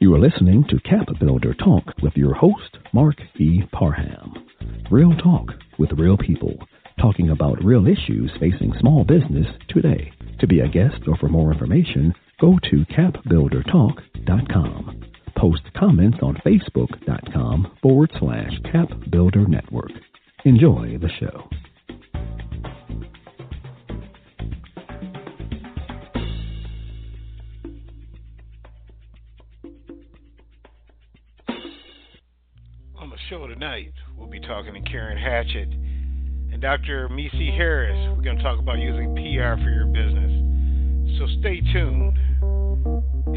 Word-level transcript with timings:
You 0.00 0.14
are 0.14 0.20
listening 0.20 0.64
to 0.68 0.78
Cap 0.88 1.08
Builder 1.18 1.54
Talk 1.54 1.92
with 2.02 2.16
your 2.16 2.32
host, 2.32 2.78
Marc 2.92 3.16
E. 3.36 3.64
Parham. 3.72 4.32
Real 4.92 5.12
talk 5.16 5.48
with 5.76 5.90
real 5.98 6.16
people, 6.16 6.56
talking 7.00 7.30
about 7.30 7.64
real 7.64 7.88
issues 7.88 8.30
facing 8.38 8.72
small 8.78 9.02
business 9.02 9.48
today. 9.68 10.12
To 10.38 10.46
be 10.46 10.60
a 10.60 10.68
guest 10.68 11.02
or 11.08 11.16
for 11.16 11.28
more 11.28 11.52
information, 11.52 12.14
go 12.40 12.60
to 12.70 12.84
capbuildertalk.com. 12.84 15.02
Post 15.36 15.62
comments 15.76 16.18
on 16.22 16.36
facebook.com 16.46 17.76
forward 17.82 18.12
slash 18.20 18.52
capbuildernetwork. 18.72 19.98
Enjoy 20.44 20.96
the 21.00 21.10
show. 21.18 21.50
Talking 34.58 34.82
to 34.82 34.90
Karen 34.90 35.16
Hatchett 35.16 35.68
and 36.52 36.60
Dr. 36.60 37.08
Misee 37.10 37.56
Harris. 37.56 37.94
We're 38.16 38.24
going 38.24 38.38
to 38.38 38.42
talk 38.42 38.58
about 38.58 38.80
using 38.80 39.14
PR 39.14 39.54
for 39.62 39.70
your 39.70 39.86
business. 39.86 41.16
So 41.16 41.28
stay 41.38 41.60
tuned 41.72 42.18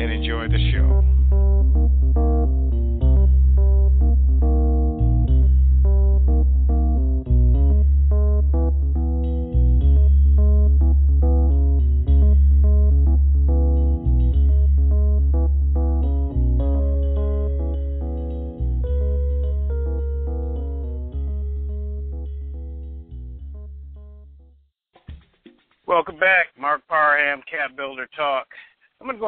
and 0.02 0.12
enjoy 0.12 0.48
the 0.48 0.72
show. 0.74 1.21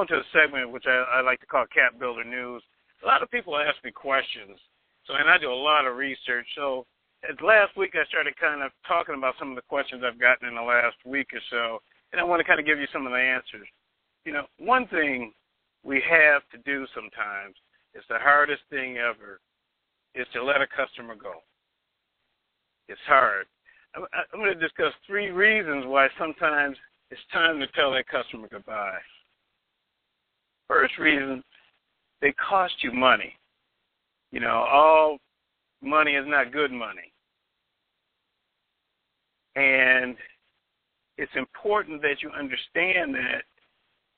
Into 0.04 0.20
a 0.20 0.32
segment 0.36 0.72
which 0.72 0.86
I, 0.88 1.20
I 1.20 1.22
like 1.22 1.40
to 1.40 1.46
call 1.48 1.66
Cap 1.74 2.00
Builder 2.00 2.24
News. 2.24 2.62
A 3.04 3.08
lot 3.08 3.24
of 3.24 3.32
people 3.32 3.58
ask 3.58 3.76
me 3.84 3.92
questions, 3.92 4.60
so 5.08 5.16
and 5.16 5.30
I 5.30 5.38
do 5.38 5.52
a 5.52 5.56
lot 5.56 5.88
of 5.88 5.96
research. 5.96 6.48
So 6.56 6.86
last 7.44 7.76
week 7.76 7.96
I 7.96 8.06
started 8.08 8.36
kind 8.36 8.62
of 8.62 8.72
talking 8.88 9.16
about 9.16 9.36
some 9.40 9.50
of 9.50 9.56
the 9.56 9.68
questions 9.68 10.04
I've 10.06 10.20
gotten 10.20 10.48
in 10.48 10.56
the 10.56 10.62
last 10.62 10.96
week 11.06 11.28
or 11.34 11.42
so, 11.50 11.80
and 12.12 12.20
I 12.20 12.24
want 12.24 12.40
to 12.40 12.48
kind 12.48 12.60
of 12.60 12.66
give 12.66 12.80
you 12.80 12.88
some 12.92 13.06
of 13.08 13.12
the 13.12 13.20
answers. 13.20 13.68
You 14.26 14.34
know, 14.34 14.46
one 14.60 14.88
thing 14.88 15.34
we 15.84 16.02
have 16.10 16.44
to 16.52 16.58
do 16.64 16.86
sometimes 16.94 17.56
is 17.96 18.04
the 18.10 18.20
hardest 18.20 18.64
thing 18.70 18.98
ever 18.98 19.40
is 20.16 20.28
to 20.34 20.44
let 20.44 20.62
a 20.62 20.68
customer 20.68 21.16
go. 21.16 21.44
It's 22.88 23.02
hard. 23.08 23.46
I'm, 23.96 24.06
going 24.34 24.54
to 24.54 24.60
discuss 24.60 24.92
three 25.06 25.30
reasons 25.30 25.86
why 25.86 26.08
sometimes 26.18 26.78
it's 27.12 27.22
time 27.32 27.60
to 27.60 27.68
tell 27.68 27.92
that 27.94 28.08
customer 28.08 28.48
goodbye. 28.50 28.98
First 30.74 30.98
reason, 30.98 31.44
they 32.20 32.34
cost 32.34 32.74
you 32.82 32.92
money. 32.92 33.38
You 34.32 34.40
know, 34.40 34.66
all 34.72 35.18
money 35.84 36.14
is 36.14 36.26
not 36.28 36.52
good 36.52 36.72
money. 36.72 37.14
And 39.56 40.16
it's 41.20 41.32
important 41.36 42.02
that 42.02 42.24
you 42.24 42.32
understand 42.32 43.14
that 43.14 43.44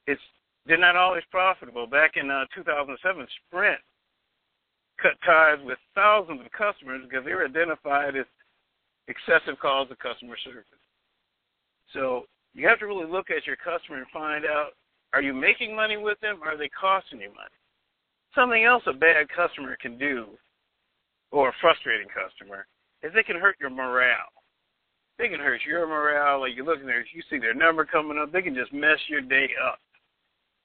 it's 0.08 0.22
they're 0.66 0.78
not 0.78 0.95
always 0.95 1.23
profitable. 1.30 1.88
Back 1.88 2.11
in 2.16 2.31
uh, 2.31 2.45
2007, 2.56 3.28
Sprint 3.48 3.80
cut 5.02 5.11
ties 5.26 5.58
with 5.66 5.78
thousands 5.94 6.39
of 6.39 6.52
customers 6.53 7.02
because 7.03 7.26
they 7.26 7.33
were 7.33 7.45
identified 7.45 8.16
as 8.16 8.26
excessive 9.10 9.60
calls 9.60 9.89
to 9.89 9.95
customer 9.98 10.37
service. 10.45 10.64
So 11.92 12.27
you 12.54 12.66
have 12.70 12.80
to 12.80 12.87
really 12.87 13.11
look 13.11 13.30
at 13.30 13.45
your 13.45 13.58
customer 13.58 13.98
and 13.98 14.08
find 14.14 14.45
out 14.45 14.70
are 15.15 15.21
you 15.21 15.33
making 15.33 15.73
money 15.73 15.95
with 15.95 16.20
them 16.20 16.39
or 16.43 16.52
are 16.52 16.58
they 16.58 16.70
costing 16.70 17.21
you 17.21 17.30
money? 17.30 17.55
Something 18.36 18.65
else 18.65 18.83
a 18.86 18.92
bad 18.92 19.27
customer 19.31 19.77
can 19.81 19.98
do, 19.98 20.27
or 21.31 21.49
a 21.49 21.53
frustrating 21.61 22.08
customer, 22.11 22.67
is 23.02 23.14
they 23.15 23.23
can 23.23 23.39
hurt 23.39 23.55
your 23.59 23.70
morale. 23.70 24.27
They 25.17 25.30
can 25.30 25.39
hurt 25.39 25.61
your 25.65 25.87
morale. 25.87 26.42
Like 26.42 26.58
you 26.58 26.65
look 26.65 26.81
in 26.81 26.86
there, 26.86 26.99
you 26.99 27.23
see 27.30 27.39
their 27.39 27.54
number 27.54 27.86
coming 27.86 28.17
up, 28.17 28.33
they 28.33 28.42
can 28.42 28.54
just 28.54 28.73
mess 28.73 28.99
your 29.08 29.21
day 29.21 29.48
up. 29.64 29.80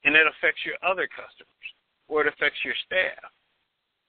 And 0.02 0.16
it 0.16 0.26
affects 0.26 0.66
your 0.66 0.74
other 0.82 1.06
customers, 1.06 1.68
or 2.08 2.22
it 2.22 2.26
affects 2.26 2.58
your 2.64 2.74
staff. 2.86 3.30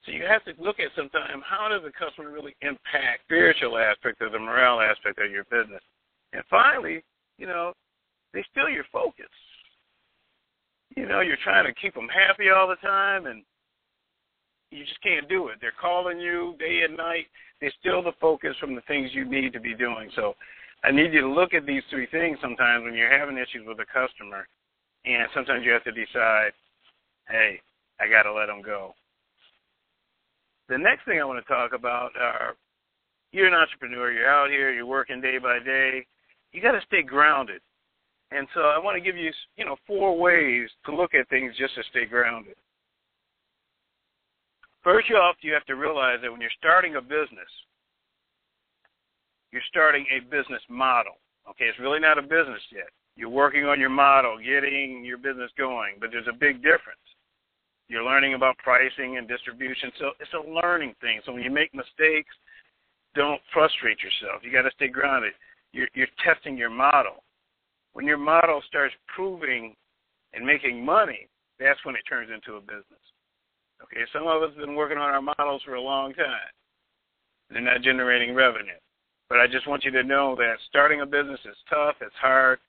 So 0.06 0.12
you 0.12 0.26
have 0.26 0.44
to 0.46 0.54
look 0.58 0.80
at 0.80 0.90
sometimes 0.96 1.44
how 1.46 1.70
does 1.70 1.84
the 1.86 1.94
customer 1.94 2.32
really 2.32 2.56
impact 2.62 3.22
spiritual 3.26 3.78
aspect 3.78 4.22
of 4.22 4.32
the 4.32 4.40
morale 4.40 4.82
aspect 4.82 5.20
of 5.20 5.30
your 5.30 5.44
business. 5.54 5.84
And 6.34 6.42
finally, 6.50 7.04
you 7.38 7.46
know, 7.46 7.74
they 8.34 8.44
steal 8.50 8.70
your 8.70 8.86
focus. 8.92 9.30
You 10.96 11.08
know, 11.08 11.22
you're 11.22 11.38
trying 11.44 11.66
to 11.66 11.74
keep 11.80 11.94
them 11.94 12.10
happy 12.10 12.50
all 12.50 12.68
the 12.68 12.76
time, 12.76 13.26
and 13.26 13.44
you 14.72 14.84
just 14.84 15.02
can't 15.02 15.30
do 15.30 15.48
it. 15.48 15.58
They're 15.62 15.74
calling 15.80 16.20
you 16.20 16.56
day 16.60 16.82
and 16.88 16.98
night. 16.98 17.28
They 17.60 17.72
steal 17.80 18.02
the 18.02 18.14
focus 18.20 18.56
from 18.60 18.76
the 18.76 18.82
things 18.88 19.12
you 19.14 19.26
need 19.26 19.54
to 19.54 19.60
be 19.60 19.76
doing. 19.76 20.10
So 20.16 20.36
I 20.84 20.92
need 20.92 21.14
you 21.14 21.22
to 21.22 21.30
look 21.30 21.54
at 21.54 21.66
these 21.66 21.84
three 21.90 22.08
things 22.08 22.38
sometimes 22.42 22.84
when 22.84 22.96
you're 22.96 23.18
having 23.18 23.38
issues 23.38 23.68
with 23.68 23.80
a 23.80 23.86
customer, 23.86 24.48
and 25.06 25.28
sometimes 25.34 25.64
you 25.66 25.72
have 25.72 25.84
to 25.84 25.92
decide, 25.92 26.52
hey, 27.28 27.62
I 28.00 28.08
got 28.08 28.24
to 28.24 28.34
let 28.34 28.48
them 28.48 28.62
go. 28.62 28.94
The 30.70 30.78
next 30.78 31.06
thing 31.06 31.20
I 31.20 31.26
want 31.26 31.46
to 31.46 31.54
talk 31.54 31.74
about 31.74 32.12
are 32.20 32.56
you're 33.32 33.48
an 33.48 33.54
entrepreneur, 33.54 34.12
you're 34.12 34.30
out 34.30 34.50
here, 34.50 34.72
you're 34.72 34.86
working 34.86 35.22
day 35.22 35.38
by 35.38 35.60
day. 35.60 36.06
You 36.52 36.62
got 36.62 36.74
to 36.74 36.82
stay 36.86 37.04
grounded. 37.04 37.62
And 38.32 38.48
so 38.54 38.62
I 38.62 38.80
want 38.80 38.96
to 38.96 39.02
give 39.04 39.18
you, 39.18 39.32
you 39.58 39.66
know, 39.66 39.76
four 39.86 40.18
ways 40.18 40.70
to 40.86 40.96
look 40.96 41.14
at 41.14 41.28
things 41.30 41.54
just 41.58 41.76
to 41.76 41.84
stay 41.90 42.06
grounded. 42.06 42.56
First 44.84 45.12
off, 45.12 45.36
you 45.42 45.54
have 45.54 45.66
to 45.66 45.76
realize 45.76 46.20
that 46.22 46.32
when 46.32 46.42
you're 46.42 46.50
starting 46.58 46.96
a 46.96 47.02
business, 47.02 47.52
you're 49.52 49.62
starting 49.70 50.06
a 50.16 50.24
business 50.24 50.62
model. 50.70 51.20
Okay, 51.50 51.66
it's 51.66 51.80
really 51.80 52.00
not 52.00 52.18
a 52.18 52.22
business 52.22 52.62
yet. 52.72 52.88
You're 53.16 53.30
working 53.30 53.66
on 53.66 53.80
your 53.80 53.90
model, 53.90 54.38
getting 54.40 55.04
your 55.04 55.18
business 55.18 55.52
going, 55.58 55.96
but 56.00 56.10
there's 56.12 56.28
a 56.30 56.38
big 56.38 56.64
difference. 56.64 57.04
You're 57.90 58.06
learning 58.06 58.36
about 58.36 58.58
pricing 58.60 59.18
and 59.18 59.28
distribution. 59.28 59.92
So 60.00 60.12
it's 60.20 60.32
a 60.34 60.50
learning 60.50 60.96
thing. 61.02 61.20
So 61.26 61.34
when 61.34 61.44
you 61.44 61.52
make 61.52 61.74
mistakes, 61.76 62.34
don't 63.14 63.42
frustrate 63.52 63.98
yourself. 64.02 64.42
You 64.44 64.52
got 64.52 64.62
to 64.62 64.72
stay 64.76 64.88
grounded. 64.88 65.34
You're, 65.74 65.90
you're 65.94 66.08
testing 66.24 66.58
your 66.58 66.70
model. 66.70 67.24
When 67.94 68.06
your 68.06 68.18
model 68.18 68.62
starts 68.68 68.96
proving 69.14 69.76
and 70.34 70.46
making 70.46 70.84
money, 70.84 71.28
that's 71.60 71.84
when 71.86 71.96
it 71.96 72.04
turns 72.08 72.30
into 72.34 72.58
a 72.58 72.62
business. 72.62 73.04
Okay, 73.84 74.02
some 74.14 74.28
of 74.28 74.44
us 74.44 74.50
have 74.56 74.66
been 74.66 74.76
working 74.76 74.98
on 74.98 75.10
our 75.10 75.22
models 75.22 75.62
for 75.66 75.76
a 75.76 75.82
long 75.82 76.14
time. 76.14 76.52
They're 77.50 77.62
not 77.62 77.82
generating 77.82 78.34
revenue. 78.34 78.80
But 79.30 79.40
I 79.40 79.48
just 79.48 79.68
want 79.68 79.84
you 79.84 79.92
to 79.92 80.04
know 80.04 80.36
that 80.36 80.56
starting 80.70 81.02
a 81.02 81.06
business 81.06 81.40
is 81.46 81.56
tough, 81.70 81.96
it's 82.02 82.16
hard, 82.20 82.60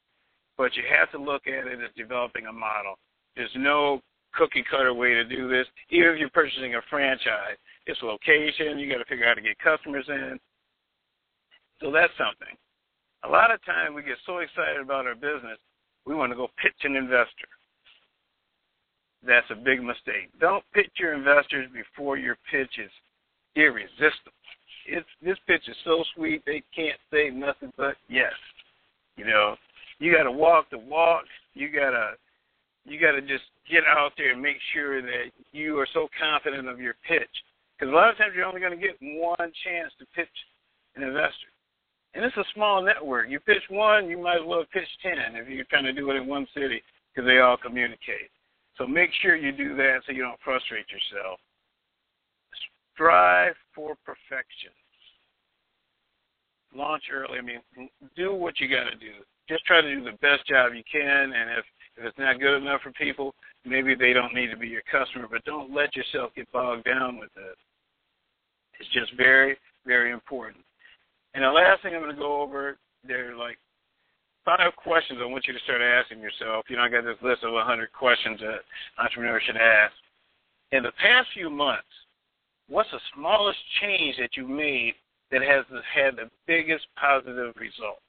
but 0.57 0.75
you 0.77 0.83
have 0.97 1.11
to 1.13 1.19
look 1.19 1.47
at 1.47 1.67
it 1.67 1.81
as 1.83 1.91
developing 1.97 2.47
a 2.47 2.53
model. 2.53 2.95
There's 3.37 3.51
no 3.57 4.01
cookie 4.35 4.65
cutter 4.71 4.95
way 4.95 5.15
to 5.15 5.25
do 5.25 5.49
this. 5.49 5.67
Even 5.91 6.11
if 6.11 6.19
you're 6.19 6.31
purchasing 6.31 6.75
a 6.75 6.81
franchise, 6.89 7.59
it's 7.87 8.01
location. 8.03 8.79
You 8.79 8.91
got 8.91 8.99
to 8.99 9.05
figure 9.05 9.27
out 9.27 9.37
how 9.37 9.43
to 9.43 9.49
get 9.49 9.59
customers 9.59 10.05
in. 10.09 10.39
So 11.81 11.91
that's 11.91 12.13
something. 12.17 12.57
A 13.25 13.29
lot 13.29 13.51
of 13.53 13.65
time 13.65 13.95
we 13.95 14.03
get 14.03 14.19
so 14.27 14.39
excited 14.39 14.81
about 14.81 15.07
our 15.07 15.15
business, 15.15 15.59
we 16.07 16.15
want 16.15 16.33
to 16.33 16.37
go 16.37 16.49
pitch 16.61 16.75
an 16.83 16.97
investor. 16.97 17.49
That's 19.25 19.47
a 19.51 19.55
big 19.55 19.83
mistake. 19.83 20.31
Don't 20.41 20.65
pitch 20.75 20.91
your 20.99 21.15
investors 21.15 21.69
before 21.73 22.17
your 22.17 22.37
pitch 22.51 22.79
is 22.83 22.91
irresistible. 23.55 24.35
It's, 24.87 25.07
this 25.23 25.39
pitch 25.47 25.63
is 25.69 25.77
so 25.85 26.03
sweet 26.17 26.43
they 26.45 26.63
can't 26.75 26.99
say 27.13 27.31
nothing 27.31 27.73
but 27.77 27.95
yes. 28.09 28.33
You 29.17 29.27
know, 29.27 29.55
you 30.01 30.13
got 30.13 30.25
to 30.25 30.33
walk 30.33 30.67
the 30.71 30.79
walk. 30.79 31.25
You 31.55 31.71
got 31.71 31.91
to 31.91 32.13
you 32.85 32.99
got 32.99 33.13
to 33.13 33.21
just 33.21 33.45
get 33.71 33.85
out 33.87 34.11
there 34.17 34.33
and 34.33 34.43
make 34.43 34.57
sure 34.75 35.01
that 35.01 35.31
you 35.53 35.79
are 35.79 35.87
so 35.95 36.09
confident 36.19 36.67
of 36.69 36.81
your 36.81 36.95
pitch. 37.07 37.31
Because 37.79 37.93
a 37.93 37.95
lot 37.95 38.11
of 38.11 38.17
times 38.19 38.33
you're 38.35 38.45
only 38.45 38.61
going 38.61 38.77
to 38.77 38.87
get 38.87 38.99
one 39.01 39.53
chance 39.63 39.93
to 40.01 40.07
pitch 40.17 40.35
an 40.97 41.05
investor. 41.05 41.52
And 42.15 42.25
it's 42.25 42.37
a 42.37 42.45
small 42.55 42.83
network. 42.83 43.31
You 43.31 43.41
pitch 43.41 43.63
one, 43.71 44.09
you 44.09 44.19
might 44.19 44.37
as 44.37 44.47
well 44.47 44.65
pitch 44.73 44.89
10 45.03 45.37
if 45.37 45.49
you're 45.49 45.65
trying 45.65 45.85
to 45.85 45.93
do 45.93 46.11
it 46.11 46.17
in 46.17 46.27
one 46.27 46.47
city 46.55 46.83
because 47.15 47.27
they 47.27 47.39
all 47.39 47.57
communicate. 47.57 48.31
So 48.77 48.87
make 48.87 49.11
sure 49.21 49.37
you 49.37 49.53
do 49.53 49.75
that 49.77 50.01
so 50.07 50.13
you 50.13 50.23
don't 50.23 50.41
frustrate 50.45 50.87
yourself. 50.91 51.39
Strive 52.95 53.55
for 53.75 53.97
perfection. 54.05 54.73
Launch 56.75 57.05
early. 57.13 57.39
I 57.39 57.43
mean, 57.43 57.61
do 58.17 58.35
what 58.35 58.61
you 58.61 58.69
got 58.69 58.85
to 58.85 58.97
do. 58.97 59.13
Just 59.49 59.65
try 59.65 59.81
to 59.81 59.95
do 59.95 60.05
the 60.05 60.17
best 60.19 60.47
job 60.47 60.73
you 60.75 60.83
can. 60.91 61.33
And 61.33 61.51
if 61.59 61.65
If 61.97 62.05
it's 62.05 62.19
not 62.19 62.41
good 62.41 62.63
enough 62.63 62.81
for 62.83 62.93
people, 62.93 63.35
maybe 63.65 63.95
they 63.95 64.13
don't 64.13 64.35
need 64.35 64.51
to 64.51 64.57
be 64.57 64.69
your 64.69 64.83
customer, 64.91 65.29
but 65.31 65.45
don't 65.45 65.75
let 65.75 65.95
yourself 65.95 66.33
get 66.35 66.51
bogged 66.53 66.85
down 66.85 67.19
with 67.19 67.31
it. 67.37 67.57
It's 68.81 68.89
just 68.91 69.13
very, 69.17 69.59
very 69.85 70.11
important. 70.13 70.65
And 71.35 71.45
the 71.45 71.49
last 71.49 71.83
thing 71.83 71.95
I'm 71.95 72.03
going 72.03 72.15
to 72.15 72.21
go 72.21 72.43
over, 72.43 72.77
there 73.07 73.33
are 73.33 73.37
like 73.37 73.59
five 74.45 74.75
questions 74.77 75.19
I 75.23 75.27
want 75.27 75.47
you 75.47 75.53
to 75.53 75.65
start 75.65 75.81
asking 75.81 76.21
yourself. 76.21 76.67
You 76.69 76.77
know, 76.77 76.83
I 76.83 76.89
got 76.89 77.05
this 77.05 77.21
list 77.23 77.45
of 77.45 77.53
100 77.53 77.93
questions 77.93 78.41
that 78.41 78.61
entrepreneurs 78.99 79.43
should 79.47 79.57
ask. 79.57 79.95
In 80.73 80.83
the 80.83 80.93
past 81.01 81.29
few 81.35 81.51
months, 81.51 81.89
what's 82.69 82.91
the 82.91 83.01
smallest 83.15 83.59
change 83.81 84.17
that 84.19 84.37
you 84.37 84.47
made 84.47 84.95
that 85.31 85.43
has 85.43 85.65
had 85.95 86.17
the 86.17 86.31
biggest 86.47 86.87
positive 87.01 87.55
result? 87.57 88.01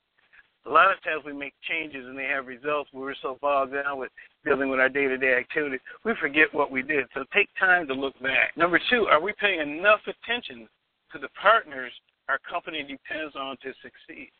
A 0.65 0.69
lot 0.69 0.91
of 0.91 1.03
times 1.03 1.23
we 1.25 1.33
make 1.33 1.53
changes 1.67 2.07
and 2.07 2.17
they 2.17 2.23
have 2.23 2.47
results, 2.47 2.89
but 2.93 3.01
we're 3.01 3.15
so 3.21 3.37
bogged 3.41 3.73
down 3.73 3.99
with 3.99 4.11
dealing 4.45 4.69
with 4.69 4.79
our 4.79 4.87
day-to-day 4.87 5.35
activities, 5.35 5.81
we 6.05 6.13
forget 6.21 6.53
what 6.53 6.71
we 6.71 6.81
did. 6.81 7.05
So 7.13 7.25
take 7.33 7.49
time 7.59 7.85
to 7.87 7.93
look 7.93 8.17
back. 8.21 8.55
Number 8.55 8.79
two, 8.89 9.05
are 9.07 9.21
we 9.21 9.33
paying 9.39 9.59
enough 9.59 9.99
attention 10.07 10.67
to 11.11 11.19
the 11.19 11.27
partners 11.41 11.91
our 12.29 12.39
company 12.39 12.81
depends 12.81 13.35
on 13.35 13.57
to 13.57 13.73
succeed? 13.81 14.31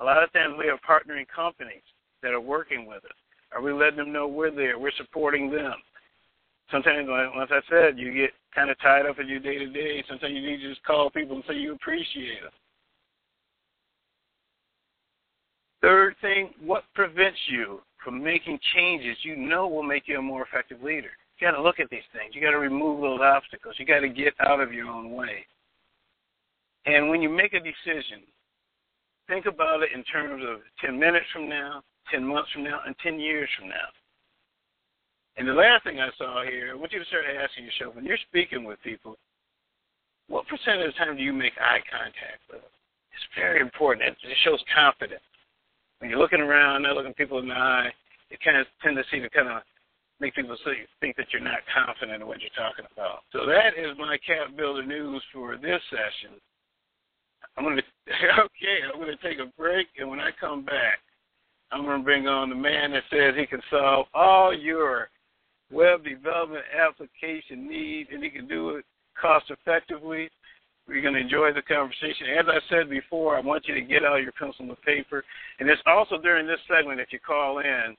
A 0.00 0.04
lot 0.04 0.22
of 0.22 0.32
times 0.32 0.54
we 0.58 0.66
have 0.66 0.78
partnering 0.80 1.26
companies 1.28 1.84
that 2.22 2.32
are 2.32 2.40
working 2.40 2.86
with 2.86 3.04
us. 3.04 3.18
Are 3.52 3.62
we 3.62 3.72
letting 3.72 3.96
them 3.96 4.12
know 4.12 4.26
we're 4.28 4.54
there? 4.54 4.78
We're 4.78 4.92
supporting 4.96 5.50
them. 5.50 5.74
Sometimes, 6.70 7.08
like 7.08 7.50
I 7.50 7.60
said, 7.68 7.98
you 7.98 8.14
get 8.14 8.30
kind 8.54 8.70
of 8.70 8.78
tied 8.80 9.06
up 9.06 9.18
in 9.18 9.28
your 9.28 9.40
day 9.40 9.58
to 9.58 9.66
day. 9.66 10.04
Sometimes 10.08 10.34
you 10.34 10.40
need 10.40 10.58
to 10.58 10.68
just 10.68 10.84
call 10.84 11.10
people 11.10 11.36
and 11.36 11.44
say 11.48 11.54
you 11.54 11.74
appreciate 11.74 12.42
them. 12.42 12.52
Third 15.82 16.14
thing, 16.20 16.50
what 16.62 16.84
prevents 16.94 17.38
you 17.48 17.80
from 18.04 18.22
making 18.22 18.58
changes 18.74 19.16
you 19.22 19.34
know 19.36 19.66
will 19.66 19.82
make 19.82 20.04
you 20.06 20.18
a 20.18 20.22
more 20.22 20.42
effective 20.42 20.82
leader? 20.82 21.10
You 21.38 21.46
got 21.46 21.56
to 21.56 21.62
look 21.62 21.80
at 21.80 21.90
these 21.90 22.06
things. 22.12 22.34
You 22.34 22.42
got 22.42 22.50
to 22.50 22.58
remove 22.58 23.00
those 23.00 23.20
obstacles. 23.22 23.74
You 23.78 23.86
got 23.86 24.00
to 24.00 24.08
get 24.08 24.34
out 24.40 24.60
of 24.60 24.72
your 24.72 24.88
own 24.88 25.12
way. 25.12 25.46
And 26.90 27.08
when 27.08 27.22
you 27.22 27.28
make 27.28 27.54
a 27.54 27.62
decision, 27.62 28.26
think 29.28 29.46
about 29.46 29.82
it 29.82 29.90
in 29.94 30.02
terms 30.04 30.42
of 30.42 30.58
10 30.84 30.98
minutes 30.98 31.26
from 31.32 31.48
now, 31.48 31.82
10 32.10 32.26
months 32.26 32.50
from 32.50 32.64
now, 32.64 32.80
and 32.84 32.96
10 32.98 33.20
years 33.20 33.48
from 33.56 33.68
now. 33.68 33.88
And 35.36 35.46
the 35.46 35.54
last 35.54 35.84
thing 35.84 36.00
I 36.00 36.10
saw 36.18 36.42
here, 36.42 36.72
I 36.72 36.74
want 36.74 36.90
you 36.92 36.98
to 36.98 37.04
start 37.06 37.24
asking 37.30 37.64
yourself 37.64 37.94
when 37.94 38.04
you're 38.04 38.18
speaking 38.26 38.64
with 38.64 38.82
people, 38.82 39.14
what 40.26 40.48
percent 40.48 40.82
of 40.82 40.90
the 40.90 40.98
time 40.98 41.16
do 41.16 41.22
you 41.22 41.32
make 41.32 41.54
eye 41.62 41.78
contact 41.86 42.42
with 42.50 42.60
them? 42.60 42.74
It's 43.14 43.38
very 43.38 43.60
important. 43.60 44.08
It, 44.08 44.16
it 44.26 44.36
shows 44.42 44.62
confidence. 44.74 45.22
When 45.98 46.10
you're 46.10 46.18
looking 46.18 46.40
around, 46.40 46.82
not 46.82 46.96
looking 46.96 47.14
people 47.14 47.38
in 47.38 47.48
the 47.48 47.54
eye, 47.54 47.90
it 48.30 48.38
kind 48.42 48.58
of 48.58 48.66
tendency 48.82 49.20
to 49.20 49.30
kind 49.30 49.48
of 49.48 49.62
make 50.18 50.34
people 50.34 50.56
think 51.00 51.16
that 51.16 51.26
you're 51.32 51.42
not 51.42 51.62
confident 51.70 52.22
in 52.22 52.26
what 52.26 52.42
you're 52.42 52.58
talking 52.58 52.84
about. 52.90 53.22
So 53.32 53.46
that 53.46 53.78
is 53.78 53.96
my 53.96 54.18
Cap 54.26 54.56
Builder 54.56 54.84
news 54.84 55.22
for 55.32 55.56
this 55.56 55.80
session. 55.90 56.36
I'm 57.56 57.64
gonna 57.64 57.76
okay. 58.08 58.78
I'm 58.92 59.00
gonna 59.00 59.16
take 59.22 59.38
a 59.38 59.50
break, 59.58 59.88
and 59.98 60.08
when 60.08 60.20
I 60.20 60.30
come 60.38 60.64
back, 60.64 61.00
I'm 61.72 61.84
gonna 61.84 62.02
bring 62.02 62.26
on 62.26 62.48
the 62.48 62.54
man 62.54 62.92
that 62.92 63.04
says 63.10 63.34
he 63.36 63.46
can 63.46 63.62
solve 63.70 64.06
all 64.14 64.56
your 64.56 65.08
web 65.70 66.04
development 66.04 66.64
application 66.76 67.68
needs, 67.68 68.10
and 68.12 68.22
he 68.22 68.30
can 68.30 68.48
do 68.48 68.70
it 68.70 68.84
cost 69.20 69.50
effectively. 69.50 70.28
We're 70.88 71.02
going 71.02 71.14
to 71.14 71.20
enjoy 71.20 71.52
the 71.52 71.62
conversation. 71.62 72.26
As 72.38 72.46
I 72.48 72.58
said 72.68 72.90
before, 72.90 73.36
I 73.36 73.40
want 73.40 73.68
you 73.68 73.74
to 73.74 73.80
get 73.80 74.04
out 74.04 74.22
your 74.22 74.32
pencil 74.32 74.66
and 74.66 74.82
paper. 74.82 75.22
And 75.60 75.68
it's 75.68 75.80
also 75.86 76.20
during 76.20 76.46
this 76.46 76.58
segment, 76.66 77.00
if 77.00 77.12
you 77.12 77.20
call 77.20 77.60
in, 77.60 77.94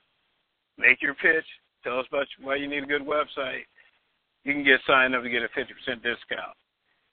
make 0.78 1.02
your 1.02 1.14
pitch, 1.14 1.46
tell 1.84 2.00
us 2.00 2.06
about 2.10 2.28
why 2.42 2.56
you 2.56 2.68
need 2.68 2.84
a 2.84 2.88
good 2.88 3.06
website. 3.06 3.64
You 4.44 4.54
can 4.54 4.66
get 4.66 4.82
signed 4.86 5.16
up 5.16 5.24
to 5.24 5.30
get 5.30 5.44
a 5.44 5.48
50% 5.48 6.04
discount. 6.04 6.58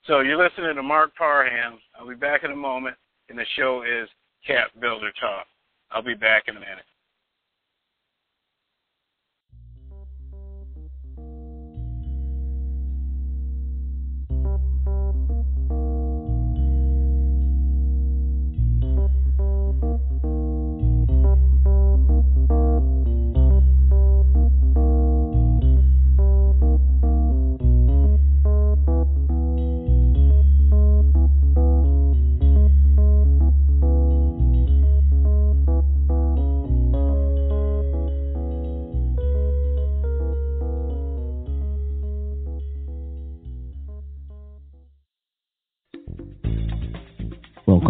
So 0.08 0.20
you're 0.20 0.42
listening 0.42 0.74
to 0.74 0.82
Marc 0.82 1.14
Parham. 1.16 1.78
I'll 1.94 2.08
be 2.08 2.14
back 2.14 2.42
in 2.42 2.50
a 2.50 2.56
moment, 2.56 2.96
and 3.28 3.38
the 3.38 3.44
show 3.56 3.82
is 3.82 4.08
Cap 4.46 4.70
Builder 4.80 5.12
Talk. 5.20 5.44
I'll 5.90 6.02
be 6.02 6.14
back 6.14 6.44
in 6.48 6.56
a 6.56 6.60
minute. 6.60 6.86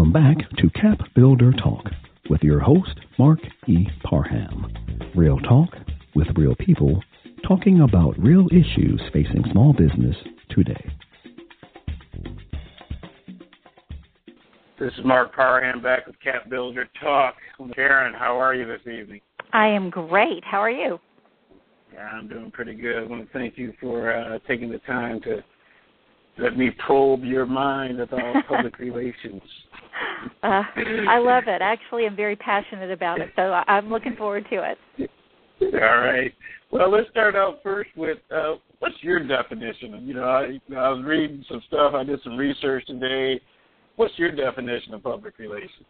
Welcome 0.09 0.37
back 0.37 0.51
to 0.59 0.71
Cap 0.71 1.01
Builder 1.15 1.53
Talk 1.53 1.85
with 2.31 2.41
your 2.43 2.61
host, 2.61 2.99
Marc 3.19 3.41
E. 3.67 3.87
Parham. 4.05 4.73
Real 5.15 5.39
talk 5.41 5.69
with 6.15 6.29
real 6.35 6.55
people 6.55 7.03
talking 7.47 7.83
about 7.83 8.19
real 8.19 8.47
issues 8.51 9.03
facing 9.13 9.45
small 9.53 9.75
business 9.75 10.17
today. 10.51 10.93
This 14.81 14.93
is 14.97 15.05
Marc 15.05 15.35
Parham 15.35 15.83
back 15.83 16.07
with 16.07 16.17
Cap 16.21 16.49
Builder 16.49 16.89
Talk. 17.03 17.35
Karen, 17.75 18.15
how 18.15 18.39
are 18.41 18.55
you 18.55 18.67
this 18.67 18.81
evening? 18.87 19.21
I 19.53 19.67
am 19.67 19.91
great. 19.91 20.43
How 20.43 20.63
are 20.63 20.71
you? 20.71 20.99
Yeah, 21.93 22.09
I'm 22.15 22.29
doing 22.29 22.51
pretty 22.51 22.75
good. 22.75 22.97
I 22.97 23.07
want 23.07 23.27
to 23.27 23.39
thank 23.39 23.59
you 23.59 23.75
for 23.79 24.15
uh, 24.17 24.39
taking 24.49 24.71
the 24.71 24.79
time 24.79 25.21
to 25.23 25.45
let 26.39 26.57
me 26.57 26.71
probe 26.87 27.25
your 27.25 27.45
mind 27.45 28.01
about 28.01 28.47
public 28.49 28.79
relations. 28.79 29.43
Uh, 30.43 30.63
I 31.09 31.19
love 31.19 31.45
it. 31.47 31.61
Actually, 31.63 32.07
I'm 32.07 32.17
very 32.17 32.37
passionate 32.37 32.91
about 32.91 33.21
it, 33.21 33.31
so 33.37 33.43
I'm 33.43 33.91
looking 33.91 34.17
forward 34.17 34.47
to 34.51 34.71
it. 34.71 35.11
All 35.61 35.99
right. 35.99 36.33
Well, 36.71 36.91
let's 36.91 37.09
start 37.11 37.35
out 37.35 37.61
first 37.63 37.91
with 37.97 38.19
uh, 38.35 38.57
what's 38.79 38.95
your 39.01 39.27
definition? 39.27 40.07
You 40.07 40.15
know, 40.15 40.25
I, 40.25 40.61
I 40.77 40.89
was 40.91 41.05
reading 41.05 41.45
some 41.49 41.63
stuff. 41.67 41.95
I 41.95 42.05
did 42.05 42.21
some 42.23 42.37
research 42.37 42.87
today. 42.87 43.41
What's 43.97 44.17
your 44.19 44.31
definition 44.31 44.95
of 44.95 45.03
public 45.03 45.39
relations? 45.39 45.87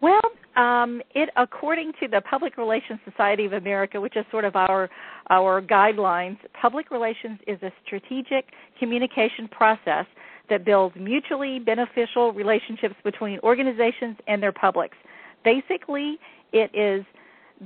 Well, 0.00 0.20
um, 0.56 1.00
it 1.14 1.30
according 1.36 1.92
to 2.00 2.08
the 2.08 2.20
Public 2.22 2.56
Relations 2.56 2.98
Society 3.08 3.46
of 3.46 3.52
America, 3.52 4.00
which 4.00 4.16
is 4.16 4.24
sort 4.30 4.44
of 4.44 4.56
our 4.56 4.90
our 5.30 5.62
guidelines, 5.62 6.36
public 6.60 6.90
relations 6.90 7.38
is 7.46 7.62
a 7.62 7.72
strategic 7.86 8.46
communication 8.78 9.48
process 9.48 10.04
that 10.48 10.64
builds 10.64 10.94
mutually 10.96 11.58
beneficial 11.58 12.32
relationships 12.32 12.94
between 13.04 13.38
organizations 13.40 14.16
and 14.26 14.42
their 14.42 14.52
publics. 14.52 14.96
Basically, 15.44 16.18
it 16.52 16.70
is 16.74 17.04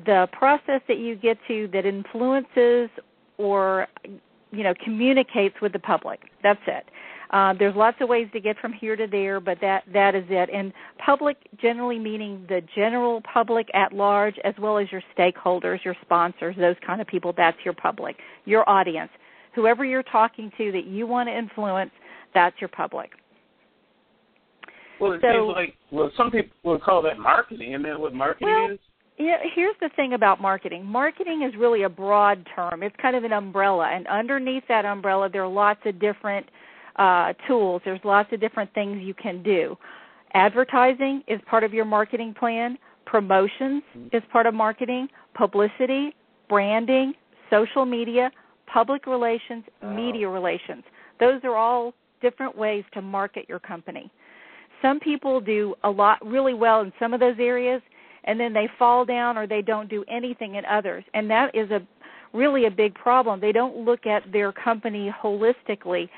the 0.05 0.29
process 0.33 0.81
that 0.89 0.99
you 0.99 1.17
get 1.17 1.39
to 1.49 1.69
that 1.73 1.87
influences 1.87 2.91
or 3.39 3.89
you 4.53 4.63
know 4.63 4.75
communicates 4.85 5.57
with 5.61 5.73
the 5.73 5.79
public. 5.79 6.21
That's 6.43 6.61
it. 6.67 6.85
Uh, 7.31 7.55
there's 7.59 7.75
lots 7.75 7.97
of 8.01 8.09
ways 8.09 8.29
to 8.33 8.41
get 8.41 8.57
from 8.59 8.73
here 8.73 8.95
to 8.95 9.07
there, 9.07 9.41
but 9.41 9.59
that 9.61 9.85
that 9.93 10.15
is 10.15 10.25
it. 10.29 10.49
And 10.53 10.73
public, 11.05 11.37
generally 11.61 11.99
meaning 11.99 12.45
the 12.49 12.63
general 12.75 13.21
public 13.23 13.69
at 13.75 13.93
large, 13.93 14.37
as 14.45 14.55
well 14.59 14.79
as 14.79 14.87
your 14.93 15.03
stakeholders, 15.17 15.85
your 15.85 15.97
sponsors, 16.03 16.55
those 16.57 16.77
kind 16.87 17.01
of 17.01 17.07
people. 17.07 17.33
That's 17.37 17.59
your 17.65 17.75
public, 17.75 18.17
your 18.45 18.69
audience, 18.69 19.11
whoever 19.55 19.85
you're 19.85 20.05
talking 20.05 20.53
to 20.59 20.73
that 20.73 20.87
you 20.87 21.07
want 21.07 21.29
to 21.29 21.37
influence. 21.37 21.91
That's 22.37 22.61
your 22.61 22.69
public. 22.69 23.13
Well, 25.01 25.13
it 25.13 25.23
so, 25.23 25.29
seems 25.33 25.57
like 25.57 25.75
well, 25.91 26.11
some 26.19 26.31
people 26.31 26.53
would 26.65 26.83
call 26.83 27.01
that 27.01 27.19
marketing, 27.19 27.75
and 27.75 27.83
then 27.83 27.99
what 27.99 28.13
marketing 28.13 28.49
well, 28.49 28.73
is. 28.73 28.79
Yeah, 29.19 29.39
here's 29.55 29.75
the 29.81 29.89
thing 29.97 30.13
about 30.13 30.39
marketing. 30.39 30.85
Marketing 30.85 31.49
is 31.49 31.59
really 31.59 31.85
a 31.85 31.89
broad 31.89 32.47
term. 32.55 32.83
It's 32.83 32.95
kind 33.01 33.17
of 33.17 33.25
an 33.25 33.33
umbrella, 33.33 33.89
and 33.91 34.07
underneath 34.09 34.65
that 34.69 34.85
umbrella, 34.85 35.31
there 35.31 35.45
are 35.45 35.49
lots 35.49 35.81
of 35.87 35.99
different 35.99 36.45
uh, 36.97 37.33
tools. 37.49 37.81
There's 37.87 38.01
lots 38.05 38.31
of 38.35 38.41
different 38.41 38.71
things 38.75 39.01
you 39.03 39.15
can 39.15 39.43
do. 39.43 39.75
Advertising 40.35 41.23
is 41.27 41.41
part 41.49 41.65
of 41.65 41.73
your 41.73 41.87
marketing 41.87 42.35
plan. 42.39 42.77
Promotions 43.07 43.83
is 44.13 44.23
part 44.31 44.45
of 44.45 44.53
marketing. 44.53 45.09
Publicity, 45.33 46.15
branding, 46.51 47.15
social 47.49 47.87
media, 47.87 48.31
public 48.67 49.07
relations, 49.07 49.65
media 49.95 50.29
relations. 50.29 50.85
Those 51.19 51.41
are 51.45 51.57
all 51.57 51.95
different 52.21 52.57
ways 52.57 52.85
to 52.95 53.03
market 53.03 53.47
your 53.49 53.59
company. 53.59 54.11
Some 54.83 55.01
people 55.01 55.41
do 55.41 55.75
a 55.85 55.91
lot 55.91 56.25
really 56.25 56.55
well 56.55 56.83
in 56.83 56.93
some 56.99 57.15
of 57.15 57.21
those 57.21 57.37
areas, 57.39 57.81
and 58.25 58.39
then 58.39 58.53
they 58.53 58.69
fall 58.79 59.05
down 59.05 59.39
or 59.39 59.47
they 59.47 59.63
don't 59.63 59.89
do 59.89 60.05
anything 60.09 60.57
in 60.57 60.65
others. 60.65 61.05
And 61.15 61.31
that 61.31 61.55
is 61.55 61.71
a 61.71 61.81
really 62.33 62.67
a 62.67 62.71
big 62.71 62.95
problem. 62.95 63.41
They 63.41 63.53
don't 63.53 63.77
look 63.77 64.07
at 64.07 64.31
their 64.33 64.53
company 64.53 65.13
holistically. 65.23 66.09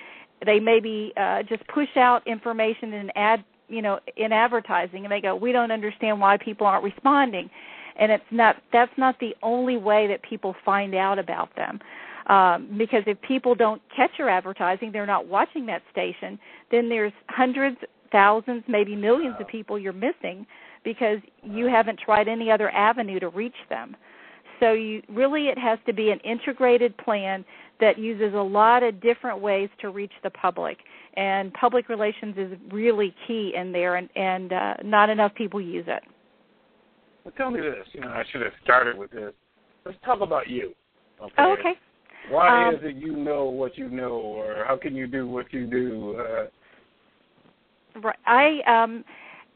They 0.45 0.59
maybe 0.59 1.13
uh, 1.17 1.43
just 1.45 1.67
push 1.69 1.97
out 1.97 2.27
information 2.27 2.93
and 2.95 3.13
ad, 3.15 3.45
you 3.69 3.83
know, 3.83 4.01
in 4.17 4.33
advertising, 4.33 5.05
and 5.05 5.13
they 5.13 5.21
go, 5.21 5.35
"We 5.35 5.53
don't 5.53 5.71
understand 5.71 6.21
why 6.21 6.37
people 6.37 6.67
aren't 6.67 6.85
responding." 6.85 7.51
And 7.97 8.13
it's 8.13 8.25
not 8.31 8.57
that's 8.73 8.93
not 8.97 9.19
the 9.21 9.35
only 9.43 9.77
way 9.77 10.07
that 10.07 10.23
people 10.23 10.55
find 10.65 10.95
out 10.95 11.19
about 11.19 11.55
them. 11.57 11.81
Um, 12.29 12.77
because 12.77 13.03
if 13.07 13.21
people 13.23 13.55
don't 13.55 13.81
catch 13.95 14.11
your 14.19 14.29
advertising, 14.29 14.93
they're 14.93 15.07
not 15.07 15.27
watching 15.27 15.65
that 15.67 15.83
station, 15.91 16.39
then 16.71 16.89
there's 16.89 17.13
hundreds, 17.29 17.79
thousands, 18.13 18.63
maybe 18.69 18.95
millions 18.95 19.37
of 19.41 19.49
people 19.49 19.79
you're 19.79 19.95
missing 19.95 20.47
because 20.85 21.19
you 21.43 21.67
haven't 21.67 21.99
tried 21.99 22.29
any 22.29 22.51
other 22.51 22.71
avenue 22.71 23.19
to 23.21 23.29
reach 23.31 23.55
them. 23.71 23.97
So 24.61 24.73
you 24.73 25.03
really 25.09 25.47
it 25.47 25.59
has 25.59 25.79
to 25.87 25.93
be 25.93 26.11
an 26.11 26.19
integrated 26.21 26.97
plan 26.99 27.45
that 27.81 27.99
uses 27.99 28.35
a 28.35 28.43
lot 28.43 28.83
of 28.83 29.01
different 29.01 29.41
ways 29.41 29.69
to 29.81 29.91
reach 29.91 30.13
the 30.23 30.31
public. 30.31 30.79
And 31.15 31.53
public 31.55 31.89
relations 31.89 32.35
is 32.37 32.53
really 32.71 33.15
key 33.27 33.55
in 33.57 33.73
there, 33.73 33.97
and, 33.97 34.09
and 34.17 34.53
uh, 34.53 34.75
not 34.85 35.11
enough 35.11 35.35
people 35.35 35.61
use 35.61 35.85
it. 35.89 36.03
Well, 37.25 37.35
tell 37.37 37.51
me 37.51 37.61
this. 37.61 37.87
You 37.93 38.01
know, 38.01 38.09
I 38.09 38.25
should 38.31 38.43
have 38.43 38.53
started 38.63 38.99
with 38.99 39.11
this. 39.11 39.33
Let's 39.85 39.99
talk 40.05 40.21
about 40.21 40.49
you. 40.49 40.75
Okay. 41.21 41.35
Oh, 41.39 41.53
okay. 41.59 41.75
Why 42.31 42.69
um, 42.69 42.75
is 42.75 42.81
it 42.83 42.97
you 42.97 43.17
know 43.17 43.45
what 43.45 43.77
you 43.79 43.89
know, 43.89 44.13
or 44.13 44.65
how 44.67 44.77
can 44.77 44.95
you 44.95 45.07
do 45.07 45.29
what 45.29 45.53
you 45.53 45.67
do? 45.67 46.17
Uh, 46.19 48.01
right. 48.01 48.19
I 48.27 48.83
um, 48.83 49.05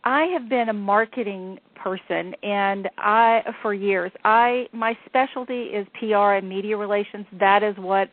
I 0.04 0.24
have 0.26 0.48
been 0.48 0.68
a 0.68 0.74
marketing 0.74 1.58
person, 1.74 2.34
and 2.42 2.88
I 2.98 3.42
for 3.60 3.74
years. 3.74 4.12
I 4.24 4.66
my 4.72 4.96
specialty 5.06 5.64
is 5.64 5.86
PR 5.98 6.34
and 6.34 6.48
media 6.48 6.76
relations. 6.76 7.26
That 7.38 7.62
is 7.62 7.76
what 7.76 8.08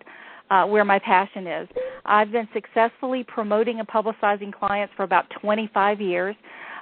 uh, 0.50 0.66
where 0.66 0.86
my 0.86 1.00
passion 1.00 1.48
is. 1.48 1.70
I've 2.06 2.32
been 2.32 2.48
successfully 2.54 3.24
promoting 3.24 3.80
and 3.80 3.88
publicizing 3.88 4.54
clients 4.54 4.94
for 4.96 5.04
about 5.04 5.25
25 5.42 6.01
years. 6.01 6.36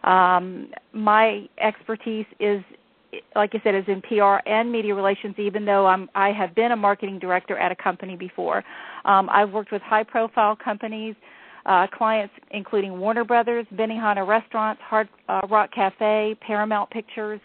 Um, 0.03 0.71
my 0.93 1.47
expertise 1.61 2.25
is, 2.39 2.63
like 3.35 3.51
I 3.53 3.61
said, 3.63 3.75
is 3.75 3.85
in 3.87 4.01
PR 4.01 4.37
and 4.49 4.71
media 4.71 4.93
relations. 4.93 5.35
Even 5.37 5.65
though 5.65 5.85
I'm, 5.85 6.09
I 6.15 6.31
have 6.31 6.55
been 6.55 6.71
a 6.71 6.75
marketing 6.75 7.19
director 7.19 7.57
at 7.57 7.71
a 7.71 7.75
company 7.75 8.15
before, 8.15 8.63
um, 9.05 9.29
I've 9.29 9.51
worked 9.51 9.71
with 9.71 9.81
high-profile 9.81 10.57
companies, 10.63 11.15
uh, 11.65 11.87
clients 11.87 12.33
including 12.51 12.99
Warner 12.99 13.23
Brothers, 13.23 13.65
Benihana 13.73 14.27
Restaurants, 14.27 14.81
Hard 14.83 15.09
uh, 15.29 15.41
Rock 15.49 15.71
Cafe, 15.73 16.35
Paramount 16.41 16.89
Pictures 16.89 17.39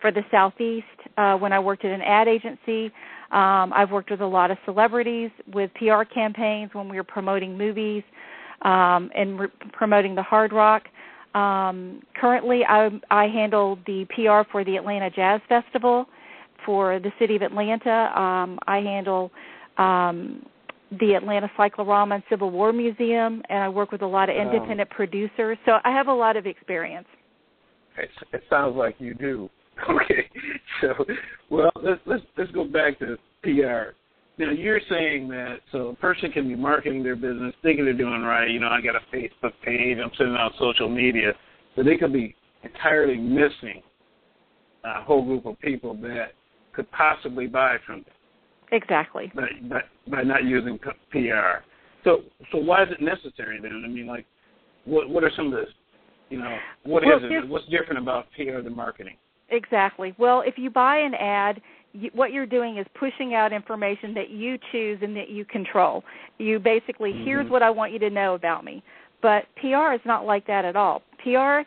for 0.00 0.10
the 0.10 0.22
Southeast. 0.30 0.86
Uh, 1.16 1.36
when 1.36 1.52
I 1.52 1.58
worked 1.58 1.84
at 1.84 1.92
an 1.92 2.02
ad 2.02 2.28
agency, 2.28 2.92
um, 3.32 3.72
I've 3.72 3.90
worked 3.90 4.10
with 4.10 4.20
a 4.20 4.26
lot 4.26 4.50
of 4.50 4.58
celebrities 4.64 5.30
with 5.52 5.70
PR 5.74 6.02
campaigns 6.02 6.70
when 6.74 6.88
we 6.88 6.96
were 6.96 7.04
promoting 7.04 7.56
movies 7.56 8.04
um, 8.62 9.10
and 9.14 9.38
re- 9.40 9.48
promoting 9.72 10.14
the 10.14 10.22
Hard 10.22 10.52
Rock. 10.52 10.84
Um, 11.36 12.00
currently, 12.18 12.62
I, 12.66 12.88
I 13.10 13.24
handle 13.24 13.78
the 13.86 14.06
PR 14.14 14.50
for 14.50 14.64
the 14.64 14.76
Atlanta 14.76 15.10
Jazz 15.10 15.40
Festival 15.48 16.06
for 16.64 16.98
the 16.98 17.10
city 17.18 17.36
of 17.36 17.42
Atlanta. 17.42 18.10
Um, 18.18 18.58
I 18.66 18.78
handle 18.78 19.30
um, 19.76 20.46
the 20.98 21.12
Atlanta 21.12 21.50
Cyclorama 21.54 22.16
and 22.16 22.24
Civil 22.30 22.50
War 22.50 22.72
Museum, 22.72 23.42
and 23.50 23.58
I 23.58 23.68
work 23.68 23.92
with 23.92 24.00
a 24.00 24.06
lot 24.06 24.30
of 24.30 24.36
independent 24.36 24.88
um, 24.90 24.96
producers. 24.96 25.58
So 25.66 25.72
I 25.84 25.90
have 25.90 26.08
a 26.08 26.12
lot 26.12 26.38
of 26.38 26.46
experience. 26.46 27.06
It, 27.98 28.08
it 28.32 28.42
sounds 28.48 28.74
like 28.76 28.96
you 28.98 29.14
do. 29.14 29.50
Okay, 29.90 30.26
so 30.80 31.04
well, 31.50 31.70
let's 31.82 32.00
let's 32.06 32.22
let's 32.38 32.50
go 32.52 32.64
back 32.64 32.98
to 33.00 33.18
PR. 33.42 33.92
Now 34.38 34.50
you're 34.50 34.80
saying 34.90 35.28
that 35.28 35.60
so 35.72 35.88
a 35.88 35.94
person 35.94 36.30
can 36.30 36.46
be 36.48 36.54
marketing 36.54 37.02
their 37.02 37.16
business, 37.16 37.54
thinking 37.62 37.84
they're 37.84 37.94
doing 37.94 38.22
right. 38.22 38.50
You 38.50 38.60
know, 38.60 38.68
I 38.68 38.80
got 38.82 38.94
a 38.94 39.00
Facebook 39.14 39.52
page, 39.64 39.98
I'm 40.02 40.10
sending 40.18 40.36
out 40.36 40.52
social 40.58 40.88
media, 40.88 41.32
but 41.74 41.86
they 41.86 41.96
could 41.96 42.12
be 42.12 42.34
entirely 42.62 43.16
missing 43.16 43.82
a 44.84 45.02
whole 45.02 45.24
group 45.24 45.46
of 45.46 45.58
people 45.60 45.94
that 46.02 46.32
could 46.72 46.90
possibly 46.92 47.46
buy 47.46 47.76
from 47.86 48.00
them. 48.00 48.12
Exactly. 48.72 49.32
By, 49.34 49.48
by, 49.68 49.80
by 50.10 50.22
not 50.22 50.44
using 50.44 50.78
PR. 50.78 51.62
So 52.04 52.22
so 52.52 52.58
why 52.58 52.82
is 52.82 52.88
it 52.90 53.02
necessary 53.02 53.58
then? 53.60 53.82
I 53.84 53.88
mean, 53.88 54.06
like, 54.06 54.26
what 54.84 55.08
what 55.08 55.24
are 55.24 55.30
some 55.36 55.46
of 55.46 55.52
the, 55.52 55.64
you 56.30 56.38
know, 56.38 56.56
what 56.84 57.04
well, 57.04 57.18
is 57.18 57.24
it? 57.24 57.48
What's 57.48 57.66
different 57.66 57.98
about 57.98 58.26
PR 58.36 58.60
than 58.62 58.76
marketing? 58.76 59.16
Exactly. 59.50 60.14
Well, 60.18 60.42
if 60.44 60.54
you 60.56 60.70
buy 60.70 60.98
an 60.98 61.14
ad, 61.14 61.60
what 62.12 62.32
you're 62.32 62.46
doing 62.46 62.78
is 62.78 62.86
pushing 62.98 63.34
out 63.34 63.52
information 63.52 64.14
that 64.14 64.30
you 64.30 64.58
choose 64.72 64.98
and 65.02 65.16
that 65.16 65.30
you 65.30 65.44
control. 65.44 66.04
You 66.38 66.58
basically, 66.58 67.12
mm-hmm. 67.12 67.24
here's 67.24 67.50
what 67.50 67.62
I 67.62 67.70
want 67.70 67.92
you 67.92 67.98
to 68.00 68.10
know 68.10 68.34
about 68.34 68.64
me. 68.64 68.82
But 69.22 69.44
PR 69.60 69.92
is 69.92 70.00
not 70.04 70.26
like 70.26 70.46
that 70.46 70.64
at 70.64 70.76
all. 70.76 71.02
PR 71.22 71.60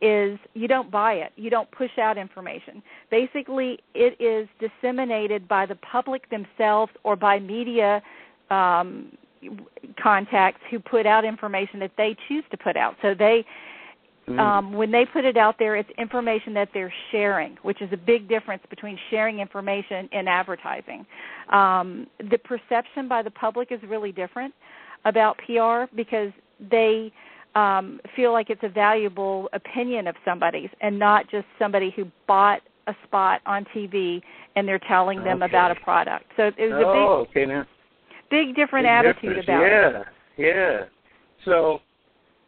is 0.00 0.38
you 0.54 0.68
don't 0.68 0.90
buy 0.90 1.14
it. 1.14 1.32
You 1.36 1.50
don't 1.50 1.70
push 1.70 1.98
out 1.98 2.18
information. 2.18 2.82
Basically, 3.10 3.78
it 3.94 4.20
is 4.20 4.48
disseminated 4.60 5.48
by 5.48 5.66
the 5.66 5.76
public 5.76 6.28
themselves 6.30 6.92
or 7.02 7.16
by 7.16 7.38
media 7.38 8.02
um, 8.50 9.12
contacts 10.02 10.60
who 10.70 10.78
put 10.78 11.06
out 11.06 11.24
information 11.24 11.80
that 11.80 11.92
they 11.96 12.16
choose 12.28 12.44
to 12.50 12.56
put 12.56 12.76
out. 12.76 12.96
So 13.02 13.14
they 13.14 13.44
Mm-hmm. 14.28 14.40
Um, 14.40 14.72
when 14.72 14.90
they 14.90 15.04
put 15.04 15.24
it 15.24 15.36
out 15.36 15.56
there, 15.58 15.76
it's 15.76 15.88
information 15.98 16.52
that 16.54 16.68
they're 16.74 16.92
sharing, 17.12 17.56
which 17.62 17.80
is 17.80 17.88
a 17.92 17.96
big 17.96 18.28
difference 18.28 18.62
between 18.68 18.98
sharing 19.08 19.38
information 19.38 20.08
and 20.10 20.28
advertising. 20.28 21.06
Um, 21.52 22.08
the 22.18 22.38
perception 22.38 23.06
by 23.08 23.22
the 23.22 23.30
public 23.30 23.70
is 23.70 23.80
really 23.86 24.10
different 24.10 24.52
about 25.04 25.38
PR 25.46 25.84
because 25.94 26.32
they 26.70 27.12
um, 27.54 28.00
feel 28.16 28.32
like 28.32 28.50
it's 28.50 28.62
a 28.64 28.68
valuable 28.68 29.48
opinion 29.52 30.08
of 30.08 30.16
somebody's 30.24 30.70
and 30.80 30.98
not 30.98 31.30
just 31.30 31.46
somebody 31.58 31.92
who 31.94 32.06
bought 32.26 32.60
a 32.88 32.94
spot 33.04 33.40
on 33.46 33.64
TV 33.74 34.20
and 34.56 34.66
they're 34.66 34.80
telling 34.88 35.22
them 35.22 35.42
okay. 35.42 35.50
about 35.50 35.70
a 35.70 35.76
product. 35.76 36.24
So 36.36 36.50
it 36.56 36.72
was 36.72 36.82
oh, 36.84 36.90
a 36.90 37.24
big, 37.24 37.30
okay, 37.30 37.46
now. 37.46 37.66
big 38.30 38.56
different 38.56 38.84
big 38.84 38.90
attitude 38.90 39.38
about 39.44 39.60
yeah, 39.60 39.88
it. 39.88 40.06
Yeah, 40.36 40.46
yeah. 40.46 40.80
So 41.44 41.80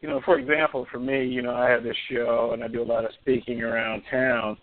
you 0.00 0.08
know, 0.08 0.20
for 0.24 0.38
example, 0.38 0.86
for 0.90 0.98
me, 0.98 1.24
you 1.24 1.42
know, 1.42 1.54
I 1.54 1.68
have 1.70 1.82
this 1.82 1.96
show 2.10 2.50
and 2.52 2.62
I 2.62 2.68
do 2.68 2.82
a 2.82 2.84
lot 2.84 3.04
of 3.04 3.10
speaking 3.20 3.62
around 3.62 4.02
town. 4.10 4.56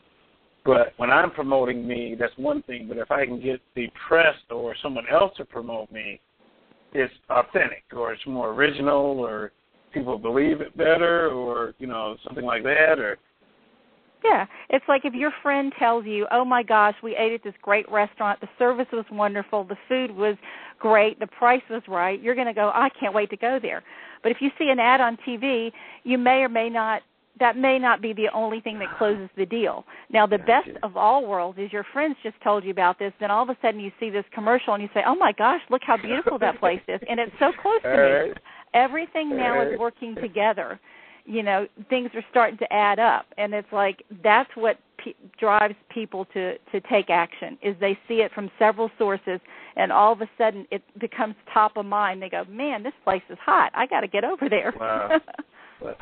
But 0.63 0.93
when 0.97 1.11
I'm 1.11 1.31
promoting 1.31 1.87
me, 1.87 2.15
that's 2.17 2.33
one 2.37 2.63
thing. 2.63 2.87
But 2.87 2.97
if 2.97 3.11
I 3.11 3.25
can 3.25 3.41
get 3.41 3.61
the 3.75 3.87
press 4.07 4.35
or 4.49 4.75
someone 4.81 5.05
else 5.11 5.33
to 5.37 5.45
promote 5.45 5.91
me, 5.91 6.19
it's 6.93 7.13
authentic 7.29 7.83
or 7.95 8.13
it's 8.13 8.25
more 8.25 8.51
original 8.51 9.19
or 9.19 9.51
people 9.93 10.17
believe 10.17 10.61
it 10.61 10.75
better 10.77 11.29
or, 11.29 11.73
you 11.77 11.87
know, 11.87 12.15
something 12.25 12.45
like 12.45 12.63
that 12.63 12.99
or 12.99 13.17
yeah, 14.29 14.45
it's 14.69 14.85
like 14.87 15.05
if 15.05 15.13
your 15.13 15.31
friend 15.41 15.71
tells 15.77 16.05
you, 16.05 16.27
"Oh 16.31 16.45
my 16.45 16.63
gosh, 16.63 16.95
we 17.03 17.15
ate 17.15 17.33
at 17.33 17.43
this 17.43 17.53
great 17.61 17.89
restaurant. 17.91 18.39
The 18.41 18.49
service 18.57 18.87
was 18.91 19.05
wonderful. 19.11 19.63
The 19.63 19.77
food 19.87 20.11
was 20.11 20.35
great. 20.79 21.19
The 21.19 21.27
price 21.27 21.63
was 21.69 21.81
right." 21.87 22.21
You're 22.21 22.35
going 22.35 22.47
to 22.47 22.53
go, 22.53 22.71
"I 22.73 22.89
can't 22.99 23.13
wait 23.13 23.29
to 23.31 23.37
go 23.37 23.59
there." 23.61 23.83
But 24.23 24.31
if 24.31 24.37
you 24.41 24.49
see 24.57 24.69
an 24.69 24.79
ad 24.79 25.01
on 25.01 25.17
TV, 25.27 25.71
you 26.03 26.17
may 26.17 26.43
or 26.43 26.49
may 26.49 26.69
not 26.69 27.01
that 27.39 27.57
may 27.57 27.77
not 27.77 28.01
be 28.01 28.13
the 28.13 28.29
only 28.33 28.61
thing 28.61 28.79
that 28.79 28.97
closes 28.97 29.29
the 29.35 29.45
deal. 29.45 29.83
Now, 30.09 30.25
the 30.25 30.37
best 30.37 30.69
of 30.83 30.95
all 30.95 31.25
worlds 31.25 31.59
is 31.59 31.71
your 31.73 31.85
friends 31.91 32.15
just 32.23 32.39
told 32.41 32.63
you 32.63 32.71
about 32.71 32.97
this, 32.97 33.11
then 33.19 33.29
all 33.29 33.43
of 33.43 33.49
a 33.49 33.57
sudden 33.61 33.79
you 33.79 33.91
see 33.99 34.09
this 34.09 34.23
commercial 34.33 34.73
and 34.73 34.81
you 34.81 34.89
say, 34.93 35.03
"Oh 35.05 35.15
my 35.15 35.31
gosh, 35.33 35.61
look 35.69 35.81
how 35.83 35.97
beautiful 35.97 36.39
that 36.39 36.59
place 36.61 36.81
is," 36.87 37.01
and 37.09 37.19
it's 37.19 37.37
so 37.39 37.51
close 37.61 37.81
to 37.83 37.89
me. 37.89 38.33
Everything 38.73 39.35
now 39.35 39.61
is 39.61 39.79
working 39.79 40.15
together. 40.15 40.79
You 41.25 41.43
know, 41.43 41.67
things 41.89 42.11
are 42.13 42.23
starting 42.29 42.57
to 42.59 42.71
add 42.71 42.99
up, 42.99 43.25
and 43.37 43.53
it's 43.53 43.71
like 43.71 44.03
that's 44.23 44.49
what 44.55 44.77
p- 45.03 45.15
drives 45.39 45.75
people 45.89 46.25
to 46.33 46.57
to 46.57 46.81
take 46.89 47.09
action. 47.09 47.57
Is 47.63 47.75
they 47.79 47.97
see 48.07 48.15
it 48.15 48.31
from 48.33 48.51
several 48.59 48.91
sources, 48.97 49.39
and 49.75 49.91
all 49.91 50.13
of 50.13 50.21
a 50.21 50.29
sudden 50.37 50.67
it 50.71 50.83
becomes 50.99 51.35
top 51.53 51.77
of 51.77 51.85
mind. 51.85 52.21
They 52.21 52.29
go, 52.29 52.43
"Man, 52.45 52.83
this 52.83 52.93
place 53.03 53.23
is 53.29 53.37
hot. 53.43 53.71
I 53.73 53.87
got 53.87 54.01
to 54.01 54.07
get 54.07 54.23
over 54.23 54.47
there." 54.49 54.73
Wow. 54.79 55.19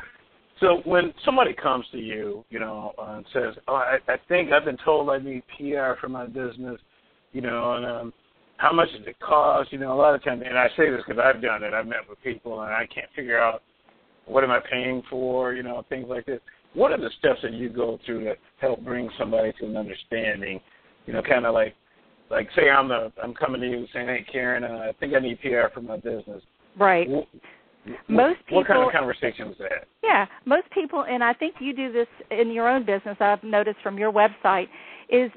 so 0.60 0.82
when 0.84 1.14
somebody 1.24 1.54
comes 1.54 1.86
to 1.92 1.98
you, 1.98 2.44
you 2.50 2.60
know, 2.60 2.92
uh, 2.98 3.16
and 3.16 3.26
says, 3.32 3.54
"Oh, 3.66 3.76
I, 3.76 3.98
I 4.08 4.16
think 4.28 4.52
I've 4.52 4.64
been 4.64 4.78
told 4.84 5.08
I 5.08 5.18
need 5.18 5.42
PR 5.56 5.98
for 6.00 6.08
my 6.08 6.26
business," 6.26 6.80
you 7.32 7.40
know, 7.40 7.74
and 7.74 7.86
um, 7.86 8.12
how 8.56 8.72
much 8.72 8.90
does 8.92 9.06
it 9.06 9.18
cost? 9.20 9.72
You 9.72 9.78
know, 9.78 9.92
a 9.92 10.00
lot 10.00 10.14
of 10.14 10.22
times, 10.22 10.42
and 10.46 10.58
I 10.58 10.68
say 10.76 10.90
this 10.90 11.02
because 11.06 11.22
I've 11.22 11.42
done 11.42 11.62
it. 11.62 11.74
I've 11.74 11.86
met 11.86 12.08
with 12.08 12.20
people, 12.22 12.60
and 12.62 12.72
I 12.72 12.86
can't 12.86 13.08
figure 13.16 13.40
out 13.40 13.62
what 14.26 14.44
am 14.44 14.50
I 14.50 14.60
paying 14.70 15.02
for, 15.10 15.54
you 15.54 15.62
know, 15.62 15.84
things 15.88 16.06
like 16.08 16.26
this. 16.26 16.40
What 16.74 16.92
are 16.92 16.98
the 16.98 17.10
steps 17.18 17.40
that 17.42 17.52
you 17.52 17.68
go 17.68 17.98
through 18.04 18.24
to 18.24 18.34
help 18.58 18.84
bring 18.84 19.08
somebody 19.18 19.52
to 19.60 19.66
an 19.66 19.76
understanding? 19.76 20.60
You 21.06 21.12
know, 21.12 21.22
kind 21.22 21.46
of 21.46 21.54
like 21.54 21.74
like 22.30 22.48
say 22.56 22.70
I'm 22.70 22.88
the 22.88 23.12
I'm 23.22 23.34
coming 23.34 23.60
to 23.60 23.68
you 23.68 23.86
saying, 23.92 24.08
hey 24.08 24.26
Karen, 24.30 24.64
uh, 24.64 24.88
I 24.88 24.92
think 24.98 25.14
I 25.14 25.20
need 25.20 25.40
PR 25.40 25.72
for 25.72 25.82
my 25.82 25.96
business. 25.96 26.42
Right. 26.78 27.08
most 28.08 28.38
people. 28.46 28.58
What 28.58 28.66
kind 28.66 28.82
of 28.82 28.92
conversation 28.92 29.48
was 29.48 29.56
that? 29.58 29.86
Yeah, 30.02 30.26
most 30.44 30.70
people, 30.72 31.04
and 31.08 31.22
I 31.22 31.32
think 31.32 31.56
you 31.60 31.74
do 31.74 31.92
this 31.92 32.08
in 32.30 32.50
your 32.50 32.68
own 32.68 32.84
business. 32.84 33.16
I've 33.20 33.42
noticed 33.44 33.78
from 33.82 33.98
your 33.98 34.12
website 34.12 34.66
is 35.10 35.30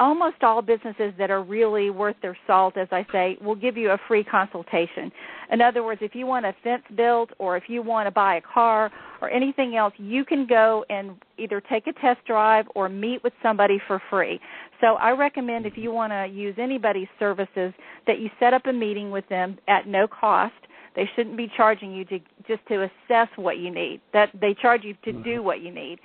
almost 0.00 0.42
all 0.42 0.62
businesses 0.62 1.12
that 1.18 1.30
are 1.30 1.42
really 1.42 1.90
worth 1.90 2.16
their 2.22 2.36
salt, 2.46 2.76
as 2.76 2.88
I 2.90 3.06
say, 3.12 3.36
will 3.40 3.54
give 3.54 3.76
you 3.76 3.90
a 3.90 3.98
free 4.06 4.24
consultation. 4.24 5.10
In 5.50 5.60
other 5.60 5.82
words, 5.82 6.00
if 6.02 6.14
you 6.14 6.26
want 6.26 6.46
a 6.46 6.54
fence 6.62 6.82
built 6.96 7.30
or 7.38 7.56
if 7.56 7.64
you 7.68 7.82
want 7.82 8.06
to 8.06 8.10
buy 8.10 8.36
a 8.36 8.40
car 8.40 8.90
or 9.20 9.30
anything 9.30 9.76
else, 9.76 9.94
you 9.96 10.24
can 10.24 10.46
go 10.46 10.84
and 10.90 11.16
either 11.38 11.60
take 11.60 11.86
a 11.86 11.92
test 11.94 12.24
drive 12.26 12.66
or 12.74 12.88
meet 12.88 13.22
with 13.24 13.32
somebody 13.42 13.80
for 13.86 14.00
free. 14.10 14.40
So 14.80 14.94
I 14.94 15.10
recommend 15.10 15.66
if 15.66 15.76
you 15.76 15.90
want 15.90 16.12
to 16.12 16.26
use 16.26 16.54
anybody's 16.58 17.08
services 17.18 17.72
that 18.06 18.20
you 18.20 18.30
set 18.38 18.54
up 18.54 18.66
a 18.66 18.72
meeting 18.72 19.10
with 19.10 19.28
them 19.28 19.58
at 19.68 19.86
no 19.86 20.06
cost. 20.06 20.54
They 20.94 21.08
shouldn't 21.14 21.36
be 21.36 21.50
charging 21.56 21.92
you 21.92 22.04
to 22.06 22.18
just 22.46 22.66
to 22.68 22.82
assess 22.82 23.28
what 23.36 23.58
you 23.58 23.70
need. 23.70 24.00
That 24.12 24.30
they 24.40 24.54
charge 24.60 24.82
you 24.84 24.94
to 25.04 25.12
do 25.12 25.18
mm-hmm. 25.18 25.44
what 25.44 25.60
you 25.60 25.72
need. 25.72 25.98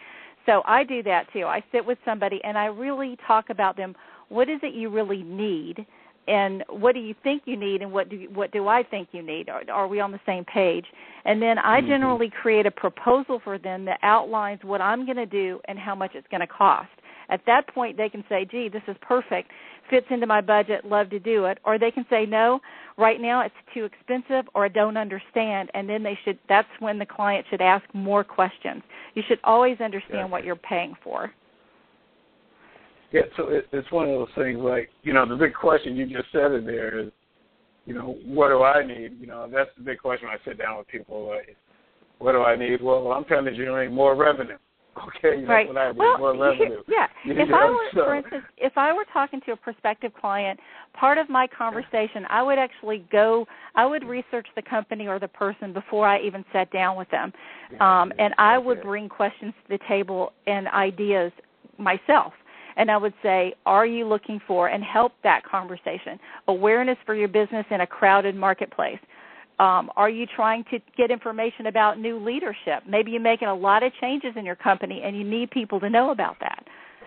So 0.45 0.61
I 0.65 0.83
do 0.83 1.03
that 1.03 1.31
too. 1.31 1.45
I 1.45 1.63
sit 1.71 1.85
with 1.85 1.97
somebody 2.05 2.41
and 2.43 2.57
I 2.57 2.65
really 2.65 3.17
talk 3.25 3.49
about 3.49 3.77
them. 3.77 3.95
What 4.29 4.49
is 4.49 4.59
it 4.63 4.73
you 4.73 4.89
really 4.89 5.23
need? 5.23 5.85
And 6.27 6.63
what 6.69 6.93
do 6.93 7.01
you 7.01 7.13
think 7.21 7.43
you 7.45 7.57
need, 7.57 7.81
and 7.81 7.91
what 7.91 8.07
do 8.07 8.29
what 8.33 8.51
do 8.53 8.69
I 8.69 8.81
think 8.81 9.09
you 9.11 9.21
need? 9.21 9.49
Are, 9.49 9.63
are 9.69 9.87
we 9.89 9.99
on 9.99 10.13
the 10.13 10.21
same 10.25 10.45
page? 10.45 10.85
And 11.25 11.41
then 11.41 11.59
I 11.59 11.79
mm-hmm. 11.79 11.89
generally 11.89 12.31
create 12.41 12.65
a 12.65 12.71
proposal 12.71 13.41
for 13.43 13.57
them 13.57 13.83
that 13.85 13.99
outlines 14.03 14.61
what 14.63 14.79
I'm 14.79 15.05
going 15.05 15.17
to 15.17 15.25
do 15.25 15.59
and 15.65 15.77
how 15.77 15.95
much 15.95 16.11
it's 16.13 16.27
going 16.29 16.39
to 16.39 16.47
cost. 16.47 16.91
At 17.33 17.41
that 17.47 17.67
point, 17.67 17.97
they 17.97 18.09
can 18.09 18.23
say, 18.29 18.45
"Gee, 18.45 18.69
this 18.69 18.83
is 18.87 18.95
perfect, 19.01 19.51
fits 19.89 20.05
into 20.11 20.27
my 20.27 20.39
budget, 20.39 20.85
love 20.85 21.09
to 21.09 21.19
do 21.19 21.45
it," 21.45 21.57
or 21.65 21.77
they 21.77 21.91
can 21.91 22.05
say, 22.09 22.25
"No, 22.25 22.61
right 22.97 23.19
now 23.19 23.41
it's 23.41 23.55
too 23.73 23.85
expensive 23.85 24.45
or 24.53 24.65
I 24.65 24.67
don't 24.67 24.97
understand 24.97 25.71
and 25.73 25.89
then 25.89 26.03
they 26.03 26.17
should 26.23 26.37
that's 26.47 26.67
when 26.79 26.99
the 26.99 27.05
client 27.05 27.45
should 27.49 27.61
ask 27.61 27.83
more 27.93 28.23
questions. 28.23 28.83
You 29.15 29.23
should 29.27 29.39
always 29.43 29.79
understand 29.81 30.19
yeah. 30.19 30.25
what 30.25 30.43
you're 30.43 30.55
paying 30.55 30.93
for. 31.03 31.31
Yeah, 33.11 33.21
so 33.37 33.49
it, 33.49 33.67
it's 33.71 33.91
one 33.91 34.09
of 34.09 34.15
those 34.15 34.35
things 34.35 34.59
like, 34.59 34.89
you 35.03 35.13
know, 35.13 35.27
the 35.27 35.35
big 35.35 35.53
question 35.53 35.95
you 35.95 36.05
just 36.07 36.31
said 36.31 36.51
in 36.51 36.65
there 36.65 36.99
is, 36.99 37.11
you 37.85 37.93
know, 37.93 38.17
what 38.25 38.47
do 38.47 38.63
I 38.63 38.85
need? 38.85 39.19
You 39.19 39.27
know, 39.27 39.47
that's 39.51 39.69
the 39.77 39.83
big 39.83 39.99
question 39.99 40.27
when 40.27 40.37
I 40.37 40.43
sit 40.49 40.57
down 40.57 40.77
with 40.77 40.87
people. 40.87 41.27
Like, 41.27 41.55
what 42.17 42.31
do 42.31 42.41
I 42.41 42.55
need? 42.55 42.81
Well, 42.81 43.11
I'm 43.11 43.25
trying 43.25 43.45
to 43.45 43.51
generate 43.51 43.91
more 43.91 44.15
revenue. 44.15 44.57
Okay, 44.95 45.43
right. 45.45 45.67
what 45.67 45.77
I 45.77 45.91
need, 45.91 45.97
well, 45.97 46.17
more 46.17 46.37
revenue. 46.37 46.83
Yeah. 46.87 47.07
You 47.25 47.33
if 47.33 47.49
know, 47.49 47.55
I 47.55 47.69
were, 47.69 47.87
so. 47.93 48.05
for 48.05 48.15
instance, 48.15 48.43
if 48.57 48.73
I 48.77 48.91
were 48.93 49.05
talking 49.11 49.39
to 49.45 49.53
a 49.53 49.55
prospective 49.55 50.13
client, 50.13 50.59
part 50.93 51.17
of 51.17 51.29
my 51.29 51.47
conversation, 51.47 52.25
I 52.29 52.43
would 52.43 52.59
actually 52.59 53.05
go, 53.11 53.45
I 53.75 53.85
would 53.85 54.03
research 54.03 54.47
the 54.55 54.61
company 54.61 55.07
or 55.07 55.19
the 55.19 55.27
person 55.27 55.73
before 55.73 56.05
I 56.07 56.19
even 56.21 56.43
sat 56.51 56.71
down 56.71 56.97
with 56.97 57.09
them, 57.11 57.31
um, 57.79 58.11
and 58.19 58.33
I 58.37 58.57
would 58.57 58.81
bring 58.81 59.07
questions 59.09 59.53
to 59.63 59.77
the 59.77 59.83
table 59.87 60.33
and 60.47 60.67
ideas 60.67 61.31
myself. 61.77 62.33
And 62.75 62.89
I 62.89 62.97
would 62.97 63.13
say, 63.21 63.53
are 63.65 63.85
you 63.85 64.05
looking 64.05 64.41
for 64.47 64.67
and 64.67 64.83
help 64.83 65.13
that 65.23 65.43
conversation 65.45 66.19
awareness 66.47 66.97
for 67.05 67.15
your 67.15 67.27
business 67.27 67.65
in 67.69 67.81
a 67.81 67.87
crowded 67.87 68.35
marketplace? 68.35 68.99
Um, 69.59 69.91
are 69.95 70.09
you 70.09 70.25
trying 70.35 70.63
to 70.71 70.79
get 70.97 71.11
information 71.11 71.67
about 71.67 71.99
new 71.99 72.17
leadership? 72.23 72.83
Maybe 72.87 73.11
you're 73.11 73.21
making 73.21 73.47
a 73.47 73.55
lot 73.55 73.83
of 73.83 73.91
changes 74.01 74.33
in 74.35 74.45
your 74.45 74.55
company 74.55 75.01
and 75.03 75.15
you 75.15 75.23
need 75.23 75.51
people 75.51 75.79
to 75.79 75.89
know 75.89 76.11
about 76.11 76.37
that. 76.39 76.65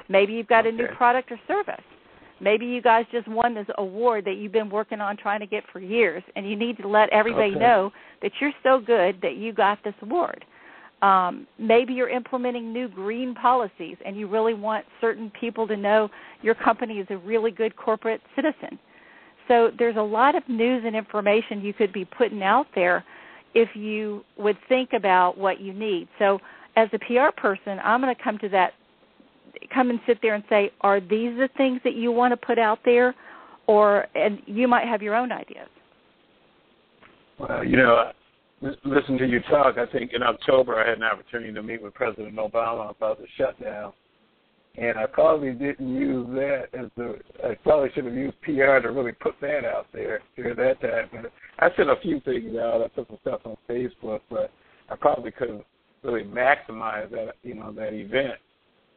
Maybe 0.09 0.35
you've 0.35 0.47
got 0.47 0.67
okay. 0.67 0.75
a 0.75 0.79
new 0.79 0.87
product 0.97 1.33
or 1.33 1.41
service. 1.49 1.83
Maybe 2.41 2.67
you 2.67 2.83
guys 2.83 3.07
just 3.11 3.27
won 3.29 3.55
this 3.55 3.67
award 3.79 4.25
that 4.27 4.37
you've 4.37 4.53
been 4.53 4.69
working 4.69 5.01
on 5.01 5.17
trying 5.17 5.41
to 5.41 5.47
get 5.47 5.65
for 5.73 5.81
years, 5.81 6.23
and 6.37 6.49
you 6.49 6.55
need 6.55 6.77
to 6.79 6.89
let 6.89 7.09
everybody 7.09 7.53
okay. 7.53 7.59
know 7.59 7.91
that 8.21 8.33
you're 8.41 8.53
so 8.63 8.79
good 8.79 9.19
that 9.23 9.37
you 9.37 9.53
got 9.55 9.83
this 9.85 9.95
award. 10.03 10.45
Um, 11.03 11.47
maybe 11.59 11.95
you're 11.95 12.11
implementing 12.11 12.73
new 12.73 12.89
green 12.89 13.35
policies, 13.35 13.97
and 14.05 14.17
you 14.17 14.29
really 14.29 14.55
want 14.55 14.85
certain 15.01 15.33
people 15.39 15.67
to 15.67 15.77
know 15.77 16.11
your 16.43 16.55
company 16.55 16.99
is 16.99 17.07
a 17.11 17.17
really 17.17 17.51
good 17.51 17.75
corporate 17.77 18.21
citizen. 18.35 18.79
So 19.49 19.71
there's 19.79 19.97
a 19.97 20.03
lot 20.03 20.35
of 20.35 20.43
news 20.49 20.83
and 20.87 20.97
information 20.97 21.61
you 21.61 21.73
could 21.73 21.93
be 21.93 22.05
putting 22.05 22.43
out 22.43 22.67
there 22.75 23.05
if 23.55 23.69
you 23.75 24.25
would 24.37 24.57
think 24.69 24.91
about 24.95 25.39
what 25.39 25.61
you 25.61 25.73
need. 25.73 26.09
So 26.19 26.39
as 26.77 26.89
a 26.93 26.99
PR 26.99 27.31
person, 27.37 27.79
I'm 27.83 28.01
going 28.01 28.15
to 28.15 28.23
come 28.23 28.39
to 28.39 28.49
that 28.51 28.73
come 29.73 29.91
and 29.91 29.99
sit 30.07 30.19
there 30.21 30.35
and 30.35 30.45
say, 30.51 30.71
are 30.83 31.01
these 31.01 31.37
the 31.37 31.49
things 31.57 31.81
that 31.83 31.95
you 31.95 32.13
want 32.13 32.33
to 32.33 32.47
put 32.47 32.59
out 32.59 32.79
there 32.85 33.15
or 33.67 34.07
and 34.15 34.41
you 34.47 34.69
might 34.69 34.87
have 34.87 35.03
your 35.03 35.15
own 35.15 35.33
ideas. 35.33 35.69
Well, 37.39 37.65
you 37.65 37.77
know, 37.77 38.13
listen 38.61 39.19
to 39.19 39.27
you 39.27 39.41
talk. 39.51 39.77
I 39.79 39.87
think 39.87 40.13
in 40.15 40.23
October 40.23 40.77
I 40.77 40.89
had 40.89 40.99
an 40.99 41.05
opportunity 41.05 41.53
to 41.53 41.63
meet 41.63 41.83
with 41.83 41.95
President 41.95 42.37
Obama 42.37 42.91
about 42.91 43.19
the 43.19 43.27
shutdown 43.37 43.93
and 44.79 44.99
I 44.99 45.07
probably 45.07 45.53
didn't 45.53 45.89
use 45.89 46.27
that 46.35 46.69
as 46.79 46.91
the. 46.97 47.19
I 47.45 47.55
probably 47.63 47.91
should 47.95 48.05
have 48.05 48.15
used 48.15 48.41
PR 48.43 48.79
to 48.81 48.91
really 48.91 49.13
put 49.13 49.35
that 49.41 49.65
out 49.65 49.87
there 49.93 50.21
during 50.37 50.57
that 50.57 50.81
time. 50.81 51.09
But 51.13 51.33
I 51.59 51.75
sent 51.77 51.89
a 51.89 51.97
few 52.03 52.21
things 52.21 52.57
out. 52.57 52.83
I 52.83 52.89
put 52.89 53.09
some 53.09 53.19
stuff 53.23 53.41
on 53.45 53.57
Facebook, 53.69 54.21
but 54.31 54.51
I 54.91 54.97
probably 54.97 55.31
could 55.31 55.49
have 55.49 55.65
really 56.03 56.25
maximized 56.25 57.11
that 57.13 57.33
you 57.43 57.55
know 57.55 57.73
that 57.73 57.95
event 57.95 58.35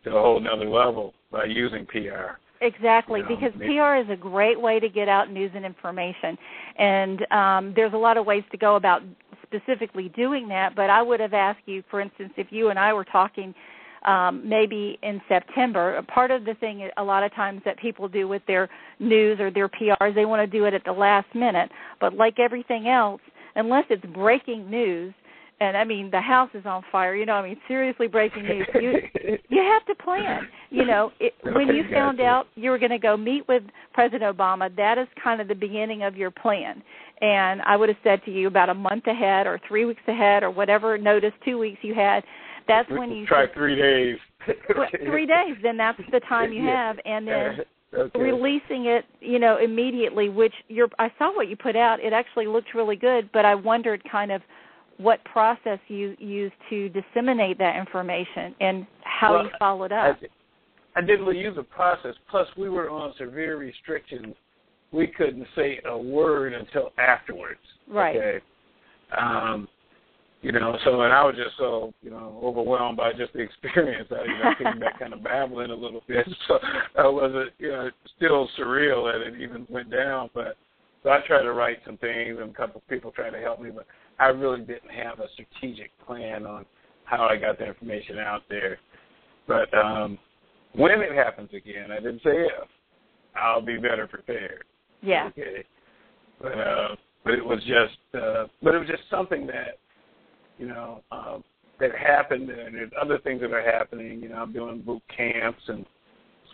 to 0.04 0.16
a 0.16 0.22
whole 0.22 0.40
nother 0.40 0.70
level 0.70 1.14
by 1.32 1.46
using 1.46 1.86
PR. 1.86 2.38
Exactly, 2.62 3.22
you 3.22 3.30
know, 3.30 3.36
because 3.36 3.58
maybe. 3.58 3.78
PR 3.78 3.96
is 3.96 4.10
a 4.10 4.20
great 4.20 4.60
way 4.60 4.82
to 4.82 4.90
get 4.90 5.08
out 5.08 5.32
news 5.32 5.52
and 5.56 5.66
information, 5.66 6.38
and 6.78 7.32
um, 7.32 7.74
there's 7.74 7.94
a 7.94 7.98
lot 7.98 8.18
of 8.18 8.26
ways 8.26 8.44
to 8.52 8.58
go 8.58 8.76
about 8.76 9.02
specifically 9.44 10.10
doing 10.10 10.50
that. 10.50 10.76
But 10.76 10.90
I 10.90 11.02
would 11.02 11.22
have 11.22 11.34
asked 11.34 11.62
you, 11.68 11.84
for 11.90 12.02
instance, 12.02 12.34
if 12.36 12.48
you 12.50 12.70
and 12.70 12.78
I 12.78 12.92
were 12.92 13.06
talking 13.06 13.56
um, 14.06 14.48
maybe 14.48 14.98
in 15.04 15.22
September. 15.28 16.02
Part 16.14 16.32
of 16.32 16.46
the 16.46 16.54
thing, 16.56 16.90
a 16.98 17.04
lot 17.04 17.24
of 17.24 17.34
times 17.34 17.62
that 17.66 17.78
people 17.78 18.08
do 18.08 18.28
with 18.28 18.42
their 18.48 18.70
news 19.00 19.40
or 19.40 19.52
their 19.52 19.70
PRs, 19.70 20.16
they 20.16 20.26
want 20.26 20.42
to 20.42 20.58
do 20.58 20.66
it 20.66 20.74
at 20.74 20.84
the 20.86 20.92
last 20.92 21.28
minute. 21.36 21.70
But 22.00 22.14
like 22.14 22.40
everything 22.40 22.88
else, 22.88 23.22
unless 23.56 23.86
it's 23.90 24.06
breaking 24.14 24.70
news, 24.70 25.14
and 25.62 25.76
I 25.76 25.84
mean 25.84 26.10
the 26.10 26.22
house 26.22 26.50
is 26.54 26.66
on 26.66 26.84
fire. 26.92 27.16
You 27.16 27.26
know, 27.26 27.34
I 27.34 27.48
mean 27.48 27.58
seriously 27.68 28.08
breaking 28.08 28.44
news. 28.44 28.68
You 28.76 28.94
you 29.50 29.62
have 29.62 29.86
to 29.88 30.04
plan. 30.04 30.48
You 30.70 30.86
know, 30.86 31.12
it, 31.20 31.34
when 31.44 31.68
you 31.68 31.84
found 31.92 32.22
out 32.22 32.48
you 32.56 32.70
were 32.70 32.78
going 32.78 32.92
to 32.92 33.00
go 33.00 33.18
meet 33.18 33.48
with 33.48 33.64
President 33.94 34.38
Obama, 34.38 34.74
that 34.78 34.98
is 34.98 35.08
kind 35.22 35.42
of 35.42 35.48
the 35.48 35.56
beginning 35.56 36.04
of 36.04 36.16
your 36.16 36.32
plan. 36.32 36.82
And 37.22 37.62
I 37.64 37.76
would 37.76 37.90
have 37.90 37.98
said 38.04 38.24
to 38.26 38.32
you 38.32 38.48
about 38.48 38.70
a 38.70 38.74
month 38.74 39.08
ahead 39.08 39.48
or 39.48 39.60
three 39.68 39.84
weeks 39.84 40.02
ahead 40.08 40.44
or 40.44 40.52
whatever 40.52 40.98
notice, 40.98 41.34
two 41.44 41.58
weeks 41.58 41.80
you 41.82 41.94
had 41.94 42.24
that's 42.70 42.90
when 42.90 43.12
you 43.12 43.26
try 43.26 43.46
should, 43.46 43.54
three 43.54 43.76
days. 43.76 44.18
three 45.06 45.26
days, 45.26 45.58
then 45.62 45.76
that's 45.76 46.00
the 46.12 46.22
time 46.22 46.54
you 46.54 46.64
have, 46.66 46.98
and 47.06 47.28
then 47.28 47.60
okay. 47.98 48.20
releasing 48.20 48.86
it, 48.86 49.06
you 49.20 49.40
know, 49.40 49.58
immediately. 49.58 50.30
Which 50.30 50.54
you're, 50.68 50.90
I 50.98 51.12
saw 51.18 51.36
what 51.36 51.50
you 51.50 51.58
put 51.58 51.76
out. 51.76 52.00
It 52.00 52.14
actually 52.14 52.48
looked 52.48 52.74
really 52.74 52.96
good, 52.96 53.30
but 53.34 53.44
I 53.44 53.56
wondered 53.56 54.02
kind 54.10 54.32
of 54.32 54.42
what 54.98 55.24
process 55.26 55.80
you 55.88 56.16
used 56.20 56.56
to 56.70 56.90
disseminate 56.90 57.58
that 57.58 57.78
information 57.78 58.54
and 58.60 58.86
how 59.04 59.34
well, 59.34 59.44
you 59.46 59.50
followed 59.58 59.92
up. 59.92 60.18
I, 60.22 61.00
I 61.00 61.02
didn't 61.02 61.36
use 61.36 61.58
a 61.58 61.64
process. 61.64 62.16
Plus, 62.30 62.48
we 62.58 62.70
were 62.70 62.90
on 62.90 63.14
severe 63.18 63.58
restrictions. 63.58 64.36
We 64.92 65.08
couldn't 65.08 65.48
say 65.56 65.80
a 65.86 65.98
word 65.98 66.54
until 66.54 66.92
afterwards. 66.98 67.60
Right. 67.88 68.16
Okay. 68.16 68.40
Um, 69.18 69.68
you 70.42 70.52
know, 70.54 70.78
so 70.86 71.02
and 71.02 71.12
I 71.12 71.24
was 71.26 71.36
just 71.36 71.58
so 71.58 71.94
you 72.02 72.10
know 72.10 72.40
overwhelmed 72.44 72.98
by 72.98 73.12
just 73.14 73.34
the 73.34 73.40
experience. 73.40 74.10
I, 74.12 74.24
you 74.24 74.44
know, 74.44 74.54
came 74.58 74.80
back 74.80 75.00
kind 75.00 75.14
of 75.14 75.24
babbling 75.24 75.72
a 75.72 75.76
little 75.76 76.02
bit, 76.08 76.28
so 76.48 76.60
I 76.98 77.08
wasn't 77.08 77.52
you 77.58 77.70
know 77.70 77.90
still 78.16 78.50
surreal 78.58 79.12
that 79.12 79.22
it 79.22 79.42
even 79.42 79.68
went 79.70 79.92
down. 79.92 80.30
But 80.34 80.56
so 81.04 81.10
I 81.10 81.20
tried 81.28 81.44
to 81.44 81.54
write 81.54 81.80
some 81.86 81.98
things, 81.98 82.38
and 82.40 82.52
a 82.52 82.54
couple 82.54 82.82
of 82.82 82.88
people 82.88 83.12
tried 83.12 83.32
to 83.32 83.40
help 83.40 83.62
me, 83.62 83.70
but 83.70 83.86
I 84.20 84.28
really 84.28 84.62
didn't 84.62 84.92
have 84.92 85.20
a 85.20 85.28
strategic 85.34 85.92
plan 86.06 86.46
on 86.46 86.66
how 87.06 87.28
I 87.28 87.38
got 87.38 87.58
the 87.58 87.66
information 87.66 88.20
out 88.20 88.44
there. 88.50 88.78
But 89.48 89.74
um, 89.74 90.18
when 90.74 91.02
it 91.02 91.14
happens 91.14 91.50
again, 91.54 91.92
I 91.92 91.98
didn't 91.98 92.22
say 92.24 92.32
if. 92.32 92.70
I'll 93.36 93.62
be 93.62 93.78
better 93.78 94.08
prepared. 94.08 94.64
Yeah. 95.02 95.28
Okay. 95.28 95.64
But 96.42 96.58
uh, 96.58 96.96
but 97.24 97.34
it 97.34 97.46
was 97.46 97.60
just 97.60 97.98
uh, 98.22 98.48
but 98.62 98.76
it 98.76 98.80
was 98.80 98.88
just 98.88 99.04
something 99.10 99.46
that 99.48 99.78
you 100.60 100.68
know, 100.68 101.02
um, 101.12 101.44
that 101.80 101.92
happened, 101.96 102.50
and 102.50 102.76
there's 102.76 102.92
other 103.02 103.18
things 103.20 103.42
that 103.42 103.54
are 103.54 103.64
happening. 103.64 104.22
You 104.22 104.30
know, 104.30 104.36
I'm 104.36 104.54
doing 104.54 104.82
boot 104.82 105.02
camps 105.16 105.62
and 105.68 105.86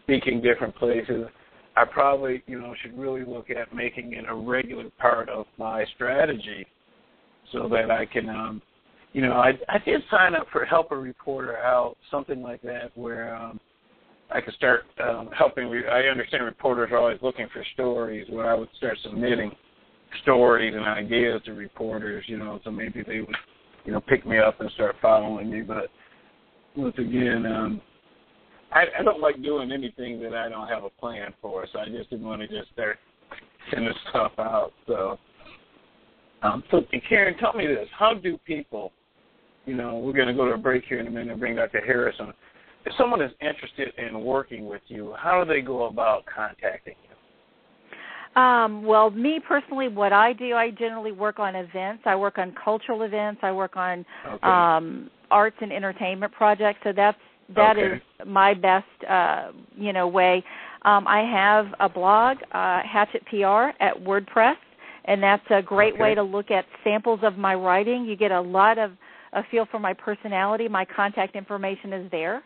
speaking 0.03 0.41
different 0.41 0.75
places. 0.75 1.25
I 1.75 1.83
probably, 1.83 2.43
you 2.47 2.61
know, 2.61 2.73
should 2.81 2.97
really 2.97 3.25
look 3.25 3.49
at 3.49 3.75
making 3.75 4.13
it 4.13 4.25
a 4.29 4.33
regular 4.33 4.89
part 4.99 5.27
of 5.27 5.45
my 5.57 5.83
strategy, 5.95 6.65
so 7.51 7.67
that 7.69 7.91
I 7.91 8.05
can, 8.05 8.29
um, 8.29 8.61
you 9.11 9.21
know, 9.21 9.33
I 9.33 9.53
I 9.67 9.79
did 9.83 10.01
sign 10.09 10.35
up 10.35 10.47
for 10.51 10.63
help 10.63 10.91
a 10.91 10.97
reporter 10.97 11.57
out, 11.57 11.97
something 12.11 12.41
like 12.41 12.61
that, 12.61 12.95
where 12.95 13.35
um, 13.35 13.59
I 14.31 14.41
could 14.41 14.53
start 14.53 14.83
um, 15.03 15.29
helping. 15.37 15.67
Re- 15.69 15.87
I 15.87 16.03
understand 16.03 16.45
reporters 16.45 16.91
are 16.91 16.97
always 16.97 17.19
looking 17.21 17.47
for 17.51 17.65
stories, 17.73 18.27
where 18.29 18.49
I 18.49 18.53
would 18.53 18.69
start 18.77 18.97
submitting 19.03 19.51
stories 20.21 20.73
and 20.75 20.85
ideas 20.85 21.41
to 21.45 21.53
reporters, 21.53 22.23
you 22.27 22.37
know, 22.37 22.59
so 22.63 22.71
maybe 22.71 23.03
they 23.05 23.19
would, 23.19 23.35
you 23.85 23.93
know, 23.93 24.01
pick 24.01 24.25
me 24.25 24.37
up 24.39 24.59
and 24.59 24.69
start 24.71 24.95
following 25.01 25.49
me. 25.49 25.61
But 25.61 25.87
once 26.75 26.95
again, 26.97 27.45
um, 27.45 27.81
I, 28.71 28.85
I 28.99 29.03
don't 29.03 29.21
like 29.21 29.41
doing 29.41 29.71
anything 29.71 30.21
that 30.21 30.33
I 30.33 30.49
don't 30.49 30.67
have 30.67 30.83
a 30.83 30.89
plan 30.89 31.33
for, 31.41 31.65
so 31.71 31.79
I 31.79 31.85
just 31.85 32.09
didn't 32.09 32.25
want 32.25 32.41
to 32.41 32.47
just 32.47 32.71
start 32.73 32.97
sending 33.71 33.93
stuff 34.09 34.33
out. 34.37 34.73
So, 34.87 35.17
um, 36.41 36.63
so 36.71 36.81
Karen, 37.07 37.37
tell 37.37 37.53
me 37.53 37.67
this: 37.67 37.87
How 37.97 38.13
do 38.13 38.37
people, 38.39 38.91
you 39.65 39.75
know, 39.75 39.97
we're 39.99 40.13
going 40.13 40.27
to 40.27 40.33
go 40.33 40.45
to 40.45 40.53
a 40.53 40.57
break 40.57 40.83
here 40.85 40.99
in 40.99 41.07
a 41.07 41.11
minute 41.11 41.31
and 41.31 41.39
bring 41.39 41.55
Dr. 41.55 41.81
Harrison. 41.85 42.33
If 42.85 42.93
someone 42.97 43.21
is 43.21 43.31
interested 43.41 43.93
in 43.97 44.23
working 44.23 44.67
with 44.67 44.81
you, 44.87 45.15
how 45.17 45.43
do 45.43 45.51
they 45.51 45.61
go 45.61 45.85
about 45.85 46.23
contacting? 46.25 46.95
Um, 48.35 48.83
well, 48.83 49.09
me 49.11 49.39
personally, 49.39 49.87
what 49.87 50.11
I 50.11 50.33
do, 50.33 50.55
I 50.55 50.69
generally 50.71 51.11
work 51.13 51.39
on 51.39 51.55
events. 51.55 52.03
I 52.05 52.15
work 52.15 52.37
on 52.37 52.53
cultural 52.61 53.03
events. 53.03 53.39
I 53.43 53.51
work 53.51 53.77
on 53.77 54.05
Okay. 54.25 54.47
um, 54.47 55.09
arts 55.31 55.55
and 55.61 55.71
entertainment 55.71 56.33
projects. 56.33 56.79
So 56.83 56.91
that's 56.91 57.17
that 57.49 57.77
is 57.77 57.93
Okay. 57.93 58.01
my 58.25 58.53
best, 58.55 59.03
uh, 59.07 59.51
you 59.77 59.93
know, 59.93 60.07
way. 60.07 60.43
Um, 60.81 61.07
I 61.07 61.21
have 61.21 61.73
a 61.79 61.87
blog, 61.87 62.37
uh, 62.51 62.81
Hatchett 62.81 63.23
PR 63.27 63.69
at 63.79 63.95
WordPress, 63.95 64.57
and 65.05 65.21
that's 65.21 65.45
a 65.51 65.61
great 65.61 65.93
Okay. 65.93 66.01
way 66.01 66.15
to 66.15 66.23
look 66.23 66.49
at 66.51 66.65
samples 66.83 67.23
of 67.23 67.37
my 67.37 67.53
writing. 67.55 68.05
You 68.05 68.15
get 68.15 68.31
a 68.31 68.41
lot 68.41 68.77
of 68.77 68.91
a 69.33 69.43
feel 69.43 69.65
for 69.65 69.79
my 69.79 69.93
personality. 69.93 70.67
My 70.67 70.85
contact 70.85 71.35
information 71.35 71.93
is 71.93 72.09
there. 72.09 72.41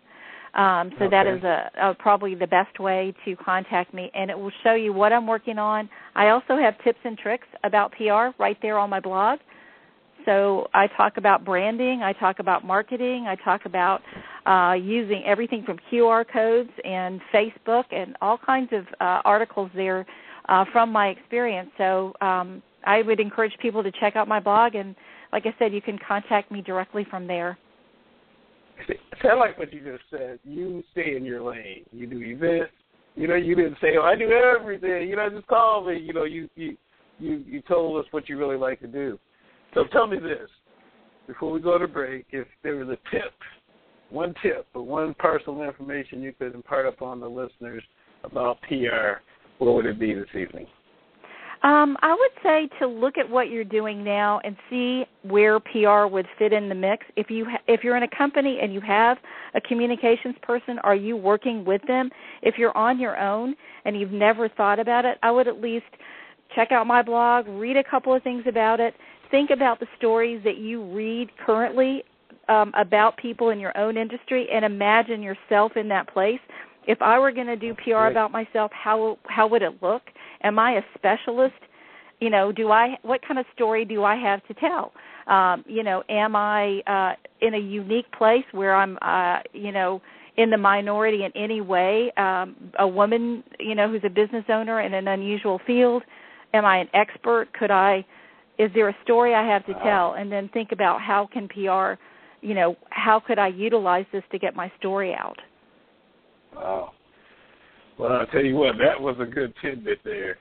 Um, 0.56 0.92
so 1.00 1.08
that 1.10 1.28
Okay. 1.28 1.38
is 1.38 1.44
a, 1.44 1.72
a 1.82 1.94
probably 1.94 2.36
the 2.36 2.48
best 2.48 2.80
way 2.80 3.14
to 3.26 3.36
contact 3.36 3.94
me, 3.94 4.10
and 4.14 4.32
it 4.32 4.38
will 4.38 4.52
show 4.64 4.74
you 4.74 4.94
what 4.94 5.14
I'm 5.14 5.28
working 5.28 5.58
on. 5.60 5.90
I 6.16 6.30
also 6.30 6.58
have 6.58 6.82
tips 6.84 7.00
and 7.04 7.18
tricks 7.18 7.48
about 7.64 7.92
PR 7.94 8.30
right 8.42 8.58
there 8.62 8.78
on 8.78 8.90
my 8.90 9.00
blog. 9.00 9.40
So 10.26 10.68
I 10.74 10.88
talk 10.88 11.18
about 11.18 11.46
branding, 11.46 12.02
I 12.04 12.14
talk 12.14 12.40
about 12.40 12.66
marketing, 12.66 13.26
I 13.28 13.36
talk 13.36 13.66
about 13.66 14.02
uh, 14.46 14.74
using 14.74 15.24
everything 15.26 15.64
from 15.64 15.80
QR 15.92 16.26
codes 16.32 16.70
and 16.84 17.22
Facebook 17.34 17.86
and 17.92 18.16
all 18.22 18.38
kinds 18.38 18.70
of 18.74 18.86
uh, 19.00 19.22
articles 19.26 19.72
there 19.76 20.06
uh, 20.50 20.66
from 20.72 20.92
my 20.92 21.08
experience. 21.08 21.70
So 21.78 22.14
um, 22.22 22.62
I 22.86 23.02
would 23.02 23.20
encourage 23.20 23.54
people 23.62 23.82
to 23.84 23.92
check 24.00 24.16
out 24.16 24.28
my 24.28 24.40
blog, 24.40 24.76
and 24.76 24.96
like 25.32 25.46
I 25.46 25.56
said, 25.58 25.74
you 25.74 25.82
can 25.82 25.98
contact 26.06 26.52
me 26.52 26.62
directly 26.62 27.06
from 27.10 27.26
there. 27.28 27.58
I 29.24 29.34
like 29.36 29.58
what 29.58 29.74
you 29.74 29.82
just 29.82 30.04
said. 30.10 30.40
You 30.44 30.84
stay 30.92 31.16
in 31.16 31.26
your 31.26 31.42
lane. 31.42 31.86
You 31.92 32.08
do 32.08 32.22
events. 32.22 32.74
You 33.16 33.28
know, 33.28 33.36
you 33.36 33.56
didn't 33.56 33.78
say, 33.82 33.98
"Oh, 34.00 34.04
I 34.04 34.16
do 34.16 34.32
everything." 34.32 35.10
You 35.10 35.16
know, 35.16 35.30
just 35.30 35.48
call 35.48 35.86
me. 35.86 36.00
You 36.00 36.14
know, 36.14 36.24
you 36.24 36.50
you 36.56 36.78
you 37.20 37.44
you 37.46 37.62
told 37.64 38.04
us 38.04 38.12
what 38.12 38.30
you 38.30 38.38
really 38.38 38.58
like 38.58 38.80
to 38.82 38.88
do. 38.88 39.20
So 39.74 39.84
tell 39.92 40.08
me 40.08 40.18
this 40.18 40.50
before 41.28 41.52
we 41.52 41.60
go 41.60 41.78
to 41.78 41.88
break: 41.88 42.26
if 42.32 42.48
there 42.64 42.76
was 42.76 42.90
a 42.90 42.98
tip, 43.12 43.34
one 44.10 44.34
tip, 44.42 44.68
or 44.74 44.84
one 44.84 45.14
personal 45.20 45.64
information 45.64 46.22
you 46.22 46.34
could 46.34 46.56
impart 46.56 46.88
upon 46.88 47.20
the 47.20 47.30
listeners 47.30 47.84
about 48.24 48.62
PR, 48.62 49.22
what 49.58 49.76
would 49.76 49.86
it 49.86 50.00
be 50.00 50.14
this 50.14 50.28
evening? 50.40 50.68
Um, 51.62 51.98
I 52.02 52.14
would 52.14 52.32
say 52.42 52.70
to 52.80 52.88
look 52.88 53.18
at 53.18 53.30
what 53.30 53.50
you're 53.50 53.66
doing 53.66 54.02
now 54.02 54.40
and 54.46 54.56
see 54.70 55.04
where 55.24 55.60
PR 55.60 56.06
would 56.06 56.26
fit 56.38 56.54
in 56.54 56.70
the 56.70 56.76
mix. 56.76 57.06
If 57.18 57.30
you 57.30 57.46
ha- 57.46 57.62
if 57.68 57.84
you're 57.84 57.98
in 57.98 58.04
a 58.04 58.08
company 58.08 58.60
and 58.62 58.74
you 58.74 58.80
have 58.80 59.18
a 59.54 59.60
communications 59.60 60.36
person, 60.42 60.80
are 60.80 60.96
you 60.96 61.18
working 61.18 61.66
with 61.66 61.82
them? 61.86 62.12
If 62.42 62.58
you're 62.58 62.76
on 62.78 62.98
your 62.98 63.20
own 63.20 63.56
and 63.84 64.00
you've 64.00 64.12
never 64.12 64.48
thought 64.48 64.80
about 64.80 65.04
it, 65.04 65.18
I 65.22 65.32
would 65.32 65.50
at 65.50 65.60
least 65.60 65.86
check 66.56 66.72
out 66.72 66.88
my 66.88 67.02
blog, 67.02 67.46
read 67.50 67.76
a 67.76 67.84
couple 67.84 68.14
of 68.14 68.24
things 68.24 68.44
about 68.48 68.80
it, 68.80 68.96
think 69.30 69.50
about 69.50 69.82
the 69.82 69.88
stories 69.98 70.42
that 70.46 70.58
you 70.58 70.84
read 70.94 71.30
currently 71.46 72.04
um, 72.48 72.72
about 72.78 73.18
people 73.18 73.50
in 73.50 73.60
your 73.60 73.78
own 73.78 73.98
industry, 73.98 74.48
and 74.52 74.64
imagine 74.64 75.22
yourself 75.22 75.74
in 75.76 75.90
that 75.90 76.08
place. 76.12 76.40
If 76.88 77.02
I 77.02 77.20
were 77.20 77.32
going 77.32 77.48
to 77.48 77.56
do 77.56 77.74
PR 77.74 77.84
Great. 77.84 78.12
about 78.12 78.32
myself, 78.32 78.72
how 78.74 79.18
how 79.28 79.48
would 79.48 79.62
it 79.62 79.82
look? 79.82 80.04
Am 80.44 80.60
I 80.60 80.74
a 80.74 80.82
specialist? 80.96 81.56
You 82.20 82.30
know, 82.30 82.52
do 82.52 82.72
I 82.72 82.98
what 83.04 83.22
kind 83.26 83.40
of 83.40 83.46
story 83.54 83.86
do 83.86 84.04
I 84.04 84.16
have 84.16 84.46
to 84.48 84.54
tell? 84.56 84.92
Um, 85.28 85.64
you 85.68 85.84
know, 85.84 86.04
am 86.10 86.36
I 86.36 86.82
uh, 86.88 87.46
in 87.46 87.54
a 87.54 87.60
unique 87.60 88.12
place 88.18 88.44
where 88.52 88.76
I'm, 88.76 88.98
uh, 89.02 89.40
you 89.54 89.72
know, 89.72 90.02
in 90.38 90.50
the 90.50 90.58
minority 90.58 91.24
in 91.24 91.32
any 91.36 91.62
way? 91.62 92.12
Um, 92.18 92.56
a 92.80 92.88
woman, 92.88 93.44
you 93.60 93.76
know, 93.76 93.90
who's 93.90 94.02
a 94.04 94.10
business 94.10 94.46
owner 94.50 94.82
in 94.82 94.94
an 94.94 95.08
unusual 95.08 95.62
field. 95.68 96.04
Am 96.54 96.66
I 96.66 96.78
an 96.78 96.88
expert? 96.94 97.48
Could 97.54 97.72
I? 97.72 98.06
Is 98.58 98.72
there 98.74 98.90
a 98.90 98.96
story 99.04 99.34
I 99.36 99.48
have 99.48 99.66
to 99.68 99.74
tell? 99.84 100.14
And 100.14 100.32
then 100.32 100.50
think 100.50 100.72
about 100.72 101.00
how 101.00 101.30
can 101.32 101.48
PR, 101.48 102.02
you 102.46 102.56
know, 102.56 102.76
how 102.90 103.22
could 103.26 103.40
I 103.40 103.48
utilize 103.48 104.06
this 104.12 104.24
to 104.32 104.40
get 104.40 104.56
my 104.56 104.72
story 104.80 105.14
out? 105.14 105.38
Wow. 106.54 106.92
Well, 108.00 108.14
I'll 108.14 108.26
tell 108.28 108.44
you 108.44 108.56
what, 108.56 108.76
that 108.78 109.00
was 109.00 109.18
a 109.20 109.26
good 109.26 109.54
tidbit 109.62 110.00
there. 110.06 110.38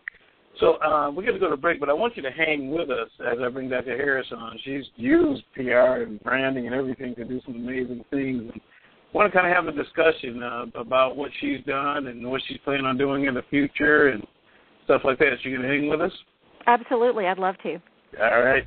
So 0.60 0.74
uh, 0.80 1.10
we're 1.10 1.22
going 1.22 1.34
to 1.34 1.40
go 1.40 1.50
to 1.50 1.56
break, 1.56 1.80
but 1.80 1.88
I 1.88 1.92
want 1.92 2.16
you 2.16 2.22
to 2.22 2.30
hang 2.30 2.70
with 2.70 2.88
us 2.88 3.08
as 3.20 3.38
I 3.44 3.48
bring 3.48 3.68
Dr. 3.68 3.96
Harris 3.96 4.26
on. 4.36 4.58
She's 4.64 4.84
used 4.96 5.42
PR 5.54 6.02
and 6.02 6.22
branding 6.22 6.66
and 6.66 6.74
everything 6.74 7.14
to 7.16 7.24
do 7.24 7.40
some 7.44 7.56
amazing 7.56 8.04
things. 8.10 8.50
And 8.52 8.60
want 9.12 9.32
to 9.32 9.36
kind 9.36 9.50
of 9.50 9.56
have 9.56 9.66
a 9.72 9.76
discussion 9.76 10.42
uh, 10.42 10.66
about 10.74 11.16
what 11.16 11.30
she's 11.40 11.58
done 11.66 12.06
and 12.06 12.28
what 12.28 12.40
she's 12.46 12.58
planning 12.64 12.86
on 12.86 12.96
doing 12.96 13.24
in 13.24 13.34
the 13.34 13.42
future 13.50 14.08
and 14.08 14.24
stuff 14.84 15.02
like 15.04 15.18
that. 15.18 15.30
So 15.42 15.48
you 15.48 15.56
going 15.56 15.68
to 15.68 15.74
hang 15.74 15.88
with 15.88 16.00
us? 16.00 16.12
Absolutely, 16.66 17.26
I'd 17.26 17.38
love 17.38 17.56
to. 17.64 17.74
All 18.20 18.42
right. 18.42 18.64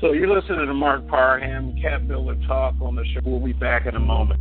So 0.00 0.12
you're 0.12 0.28
listening 0.28 0.66
to 0.66 0.74
Marc 0.74 1.06
Parham, 1.08 1.74
Cap 1.80 2.06
Builder 2.06 2.38
Talk 2.46 2.74
on 2.80 2.94
the 2.94 3.04
show. 3.14 3.20
We'll 3.24 3.40
be 3.40 3.52
back 3.52 3.86
in 3.86 3.96
a 3.96 4.00
moment. 4.00 4.40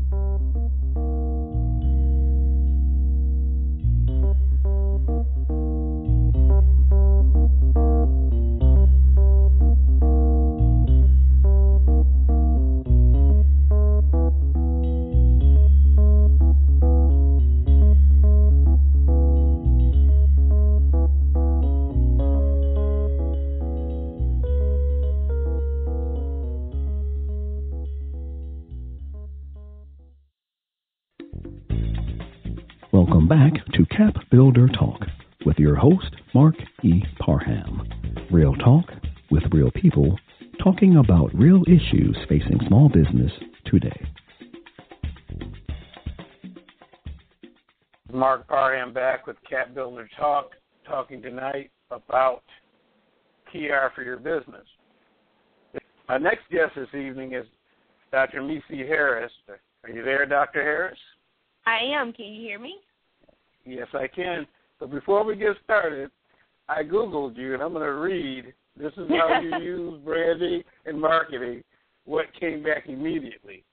Welcome 33.28 33.52
back 33.52 33.66
to 33.74 33.86
Cap 33.88 34.16
Builder 34.32 34.70
Talk 34.70 35.02
with 35.46 35.58
your 35.58 35.76
host, 35.76 36.16
Marc 36.34 36.56
E. 36.84 37.04
Parham. 37.20 37.82
Real 38.32 38.54
talk 38.56 38.86
with 39.32 39.44
real 39.52 39.72
people 39.72 40.18
talking 40.64 40.98
about 40.98 41.34
real 41.34 41.62
issues 41.64 42.18
facing 42.30 42.60
small 42.68 42.88
business 42.90 43.32
today. 43.66 44.02
Marc 48.14 48.48
Parham 48.48 48.94
back 48.94 49.28
with 49.28 49.36
Cap 49.50 49.74
Builder 49.74 50.08
Talk, 50.18 50.52
talking 50.86 51.22
tonight 51.22 51.72
about 51.92 52.44
PR 53.52 53.94
for 53.94 54.04
your 54.04 54.18
business. 54.18 54.66
Our 56.08 56.20
next 56.20 56.50
guest 56.50 56.74
this 56.76 56.88
evening 56.94 57.34
is 57.34 57.46
Dr. 58.12 58.42
Misee 58.42 58.88
Harris. 58.88 59.32
Are 59.84 59.90
you 59.90 60.04
there, 60.04 60.26
Dr. 60.26 60.62
Harris? 60.62 61.00
I 61.66 61.80
am. 61.80 62.14
Can 62.14 62.26
you 62.26 62.42
hear 62.42 62.60
me? 62.60 62.76
Yes, 63.68 63.88
I 63.94 64.08
can. 64.08 64.48
But 64.80 64.92
before 64.92 65.26
we 65.26 65.36
get 65.36 65.56
started, 65.64 66.10
I 66.70 66.84
Googled 66.84 67.38
you, 67.38 67.54
and 67.54 67.62
I'm 67.62 67.74
going 67.74 67.84
to 67.84 67.94
read. 67.94 68.54
This 68.78 68.94
is 68.94 69.10
how 69.10 69.42
you 69.42 69.58
use 69.64 70.02
branding 70.06 70.64
and 70.86 71.00
marketing. 71.00 71.64
What 72.06 72.26
came 72.40 72.64
back 72.64 72.84
immediately. 72.88 73.64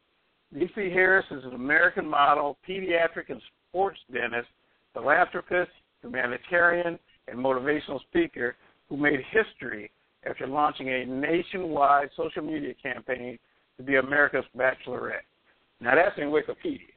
Misee 0.52 0.92
Harris 0.92 1.26
is 1.30 1.44
an 1.44 1.54
American 1.54 2.08
model, 2.08 2.58
pediatric 2.68 3.28
and 3.28 3.40
sports 3.68 3.98
dentist, 4.12 4.48
philanthropist, 4.92 5.70
humanitarian, 6.02 6.98
and 7.28 7.38
motivational 7.38 8.00
speaker 8.02 8.56
who 8.88 8.96
made 8.96 9.20
history 9.30 9.90
after 10.28 10.46
launching 10.46 10.88
a 10.88 11.04
nationwide 11.06 12.08
social 12.16 12.42
media 12.42 12.74
campaign 12.82 13.38
to 13.76 13.82
be 13.82 13.96
America's 13.96 14.44
Bachelorette. 14.56 15.26
Now 15.80 15.94
that's 15.94 16.16
in 16.18 16.28
Wikipedia. 16.28 16.93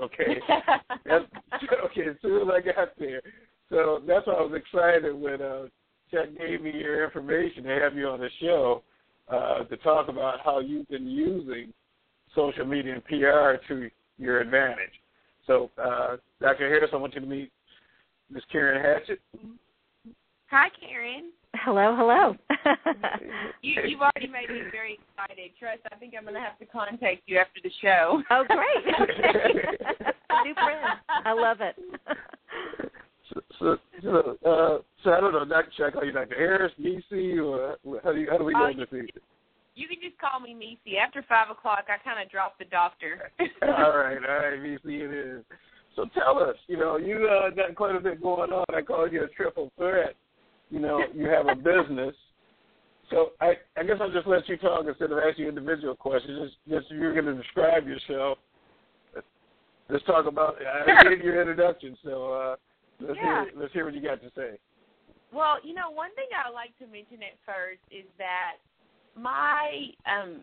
Okay. 0.00 0.40
That's, 1.04 1.24
okay, 1.84 2.08
as 2.10 2.16
soon 2.22 2.42
as 2.42 2.48
I 2.52 2.60
got 2.60 2.88
there. 2.98 3.22
So 3.70 4.02
that's 4.06 4.26
why 4.26 4.34
I 4.34 4.42
was 4.42 4.60
excited 4.60 5.14
when 5.14 5.40
uh, 5.40 5.66
Chuck 6.10 6.26
gave 6.38 6.62
me 6.62 6.72
your 6.72 7.04
information 7.04 7.64
to 7.64 7.70
have 7.70 7.96
you 7.96 8.08
on 8.08 8.20
the 8.20 8.28
show 8.40 8.82
uh, 9.28 9.64
to 9.64 9.76
talk 9.78 10.08
about 10.08 10.40
how 10.44 10.60
you've 10.60 10.88
been 10.88 11.06
using 11.06 11.72
social 12.34 12.66
media 12.66 12.94
and 12.94 13.04
PR 13.04 13.54
to 13.68 13.88
your 14.18 14.40
advantage. 14.40 14.92
So, 15.46 15.70
uh, 15.82 16.16
Dr. 16.40 16.68
Harris, 16.68 16.90
I 16.92 16.96
want 16.96 17.14
you 17.14 17.20
to 17.20 17.26
meet 17.26 17.50
Ms. 18.30 18.42
Karen 18.50 18.82
Hatchett. 18.82 19.20
Hi, 20.54 20.68
Karen. 20.78 21.32
Hello, 21.56 21.96
hello. 21.98 22.36
you, 23.62 23.82
you've 23.88 24.00
already 24.00 24.28
made 24.28 24.48
me 24.48 24.62
very 24.70 25.00
excited. 25.02 25.50
Trust, 25.58 25.80
I 25.90 25.96
think 25.96 26.14
I'm 26.16 26.22
going 26.22 26.36
to 26.36 26.40
have 26.40 26.56
to 26.60 26.64
contact 26.66 27.22
you 27.26 27.38
after 27.38 27.58
the 27.60 27.72
show. 27.82 28.22
Oh, 28.30 28.44
great. 28.46 28.94
Okay. 29.02 29.50
New 30.44 30.54
friend. 30.54 31.00
I 31.08 31.32
love 31.32 31.56
it. 31.60 31.74
So, 33.30 33.40
so, 33.58 33.76
so, 34.00 34.38
uh, 34.46 34.78
so 35.02 35.12
I 35.12 35.18
don't 35.18 35.32
know, 35.32 35.44
Dr. 35.44 35.72
Should 35.76 35.86
I 35.86 35.90
call 35.90 36.04
you 36.04 36.12
Dr. 36.12 36.36
Harris, 36.36 36.72
Misee, 36.80 37.44
or 37.44 37.76
how 38.04 38.12
do, 38.12 38.20
you, 38.20 38.28
how 38.30 38.38
do 38.38 38.44
we 38.44 38.54
Oh, 38.54 38.72
go 38.72 38.78
this 38.78 38.86
evening? 38.92 39.08
You 39.74 39.88
can 39.88 39.98
just 40.00 40.20
call 40.20 40.38
me 40.38 40.54
Misee. 40.54 40.98
After 41.04 41.24
5 41.28 41.50
o'clock, 41.50 41.86
I 41.88 41.98
kind 42.08 42.24
of 42.24 42.30
drop 42.30 42.58
the 42.60 42.66
doctor. 42.66 43.32
all 43.62 43.96
right, 43.98 44.18
all 44.22 44.38
right, 44.38 44.60
Misee 44.60 45.02
it 45.02 45.12
is. 45.12 45.44
So 45.96 46.06
tell 46.14 46.38
us, 46.38 46.54
you 46.68 46.76
know, 46.76 46.96
you 46.96 47.28
uh, 47.28 47.50
got 47.50 47.74
quite 47.74 47.96
a 47.96 48.00
bit 48.00 48.22
going 48.22 48.52
on. 48.52 48.64
I 48.72 48.82
call 48.82 49.08
you 49.08 49.24
a 49.24 49.28
triple 49.28 49.72
threat. 49.76 50.14
You 50.70 50.80
know, 50.80 51.04
you 51.14 51.26
have 51.28 51.46
a 51.48 51.54
business. 51.54 52.14
So 53.10 53.30
I, 53.40 53.54
I 53.76 53.84
guess 53.84 53.96
I'll 54.00 54.10
just 54.10 54.26
let 54.26 54.48
you 54.48 54.56
talk 54.56 54.86
instead 54.88 55.12
of 55.12 55.18
asking 55.18 55.46
individual 55.46 55.94
questions. 55.94 56.50
Just, 56.66 56.80
just 56.82 56.90
you're 56.90 57.12
going 57.12 57.26
to 57.26 57.40
describe 57.40 57.86
yourself. 57.86 58.38
Let's 59.88 60.04
talk 60.06 60.26
about. 60.26 60.56
I 60.60 61.02
Sure. 61.02 61.14
gave 61.14 61.24
your 61.24 61.40
introduction, 61.40 61.96
so 62.02 62.32
uh, 62.32 62.56
let's 63.00 63.18
Yeah. 63.22 63.44
hear 63.44 63.52
let's 63.56 63.72
hear 63.72 63.84
what 63.84 63.94
you 63.94 64.00
got 64.00 64.22
to 64.22 64.30
say. 64.34 64.58
Well, 65.32 65.58
you 65.62 65.74
know, 65.74 65.90
one 65.90 66.14
thing 66.14 66.26
I 66.32 66.50
like 66.50 66.76
to 66.78 66.86
mention 66.86 67.22
at 67.22 67.38
first 67.44 67.80
is 67.90 68.06
that 68.18 68.56
my 69.14 69.90
um 70.06 70.40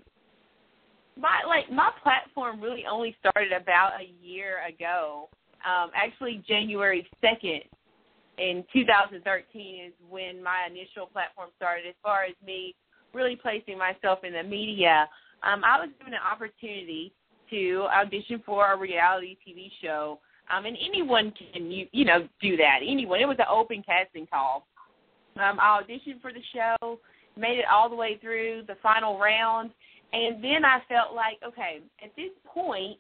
my 1.17 1.41
like 1.47 1.71
my 1.71 1.91
platform 2.03 2.61
really 2.61 2.85
only 2.85 3.15
started 3.19 3.51
about 3.51 3.99
a 3.99 4.05
year 4.23 4.59
ago. 4.67 5.29
Um 5.65 5.89
actually 5.95 6.43
January 6.47 7.07
2nd 7.23 7.63
in 8.37 8.63
2013 8.73 9.85
is 9.85 9.93
when 10.09 10.41
my 10.41 10.67
initial 10.69 11.07
platform 11.07 11.49
started 11.57 11.87
as 11.87 11.95
far 12.01 12.23
as 12.23 12.35
me 12.45 12.75
really 13.13 13.35
placing 13.35 13.77
myself 13.77 14.19
in 14.23 14.33
the 14.33 14.43
media. 14.43 15.09
Um 15.43 15.63
I 15.63 15.79
was 15.79 15.89
given 15.99 16.13
an 16.13 16.19
opportunity 16.21 17.13
to 17.49 17.87
audition 17.93 18.41
for 18.45 18.71
a 18.71 18.77
reality 18.77 19.37
TV 19.47 19.69
show. 19.81 20.19
Um 20.53 20.65
and 20.65 20.77
anyone 20.83 21.33
can 21.53 21.71
you 21.71 21.87
you 21.91 22.05
know 22.05 22.27
do 22.41 22.57
that. 22.57 22.79
Anyone. 22.85 23.19
It 23.19 23.27
was 23.27 23.39
an 23.39 23.45
open 23.49 23.83
casting 23.83 24.27
call. 24.27 24.65
Um, 25.37 25.59
I 25.59 25.81
auditioned 25.81 26.21
for 26.21 26.33
the 26.33 26.41
show, 26.53 26.99
made 27.37 27.57
it 27.57 27.65
all 27.71 27.89
the 27.89 27.95
way 27.95 28.17
through 28.17 28.63
the 28.67 28.75
final 28.83 29.17
round, 29.17 29.71
and 30.13 30.43
then 30.43 30.65
I 30.65 30.81
felt 30.89 31.15
like, 31.15 31.39
okay, 31.45 31.79
at 32.03 32.13
this 32.15 32.31
point, 32.45 32.97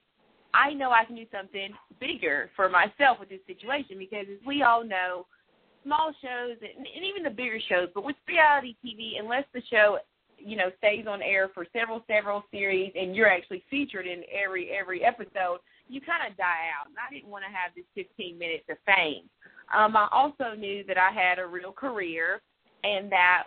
I 0.53 0.73
know 0.73 0.91
I 0.91 1.05
can 1.05 1.15
do 1.15 1.25
something 1.31 1.73
bigger 1.99 2.49
for 2.55 2.69
myself 2.69 3.19
with 3.19 3.29
this 3.29 3.39
situation 3.47 3.97
because, 3.97 4.25
as 4.31 4.45
we 4.45 4.63
all 4.63 4.83
know, 4.83 5.25
small 5.83 6.13
shows 6.21 6.57
and, 6.61 6.85
even 6.87 7.23
the 7.23 7.29
bigger 7.29 7.59
shows, 7.69 7.89
but 7.93 8.03
with 8.03 8.15
reality 8.27 8.75
TV, 8.85 9.19
unless 9.19 9.45
the 9.53 9.61
show, 9.69 9.99
you 10.37 10.57
know, 10.57 10.71
stays 10.77 11.05
on 11.07 11.21
air 11.21 11.49
for 11.53 11.65
several, 11.73 12.03
several 12.07 12.43
series 12.51 12.91
and 12.95 13.15
you're 13.15 13.29
actually 13.29 13.63
featured 13.69 14.07
in 14.07 14.23
every 14.31 14.71
every 14.71 15.03
episode, 15.03 15.59
you 15.87 16.01
kind 16.01 16.29
of 16.29 16.37
die 16.37 16.69
out. 16.77 16.87
And 16.87 16.95
I 16.97 17.13
didn't 17.13 17.29
want 17.29 17.43
to 17.45 17.51
have 17.51 17.71
this 17.75 17.85
15 17.95 18.37
minutes 18.37 18.65
of 18.69 18.77
fame. 18.85 19.29
Um, 19.75 19.95
I 19.95 20.07
also 20.11 20.53
knew 20.57 20.83
that 20.87 20.97
I 20.97 21.11
had 21.11 21.39
a 21.39 21.45
real 21.45 21.71
career 21.71 22.41
and 22.83 23.11
that 23.11 23.43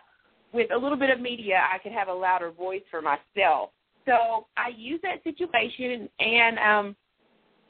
with 0.53 0.71
a 0.73 0.79
little 0.79 0.97
bit 0.97 1.11
of 1.11 1.21
media, 1.21 1.61
I 1.73 1.79
could 1.79 1.93
have 1.93 2.09
a 2.09 2.15
louder 2.15 2.51
voice 2.51 2.83
for 2.91 3.03
myself. 3.03 3.71
So 4.07 4.47
I 4.57 4.71
used 4.77 5.03
that 5.03 5.23
situation, 5.25 6.09
and 6.19 6.59
um, 6.59 6.97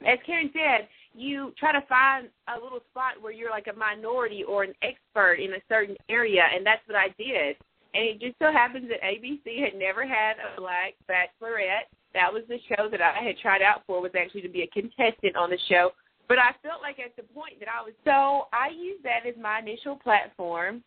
as 0.05 0.19
Karen 0.25 0.51
said, 0.53 0.87
you 1.13 1.53
try 1.57 1.71
to 1.71 1.85
find 1.87 2.27
a 2.53 2.61
little 2.61 2.81
spot 2.91 3.21
where 3.21 3.31
you're 3.31 3.49
like 3.49 3.67
a 3.73 3.77
minority 3.77 4.43
or 4.43 4.63
an 4.63 4.73
expert 4.81 5.35
in 5.35 5.53
a 5.53 5.63
certain 5.69 5.95
area, 6.09 6.43
and 6.53 6.65
that's 6.65 6.81
what 6.87 6.97
I 6.97 7.07
did. 7.17 7.55
And 7.93 8.03
it 8.03 8.19
just 8.19 8.37
so 8.39 8.51
happens 8.51 8.89
that 8.89 9.01
ABC 9.01 9.63
had 9.63 9.79
never 9.79 10.05
had 10.05 10.35
a 10.35 10.59
black 10.59 10.95
bachelorette. 11.09 11.87
That 12.13 12.31
was 12.31 12.43
the 12.49 12.59
show 12.67 12.89
that 12.89 13.01
I 13.01 13.23
had 13.23 13.37
tried 13.37 13.61
out 13.61 13.83
for 13.87 14.01
was 14.01 14.11
actually 14.19 14.41
to 14.41 14.49
be 14.49 14.63
a 14.63 14.67
contestant 14.67 15.37
on 15.37 15.49
the 15.49 15.57
show. 15.69 15.91
But 16.27 16.39
I 16.39 16.51
felt 16.61 16.81
like 16.81 16.99
at 16.99 17.15
the 17.15 17.23
point 17.33 17.59
that 17.59 17.69
I 17.69 17.83
was 17.83 17.93
so 18.03 18.47
I 18.51 18.69
used 18.75 19.03
that 19.03 19.27
as 19.27 19.35
my 19.41 19.59
initial 19.59 19.95
platform, 19.95 20.83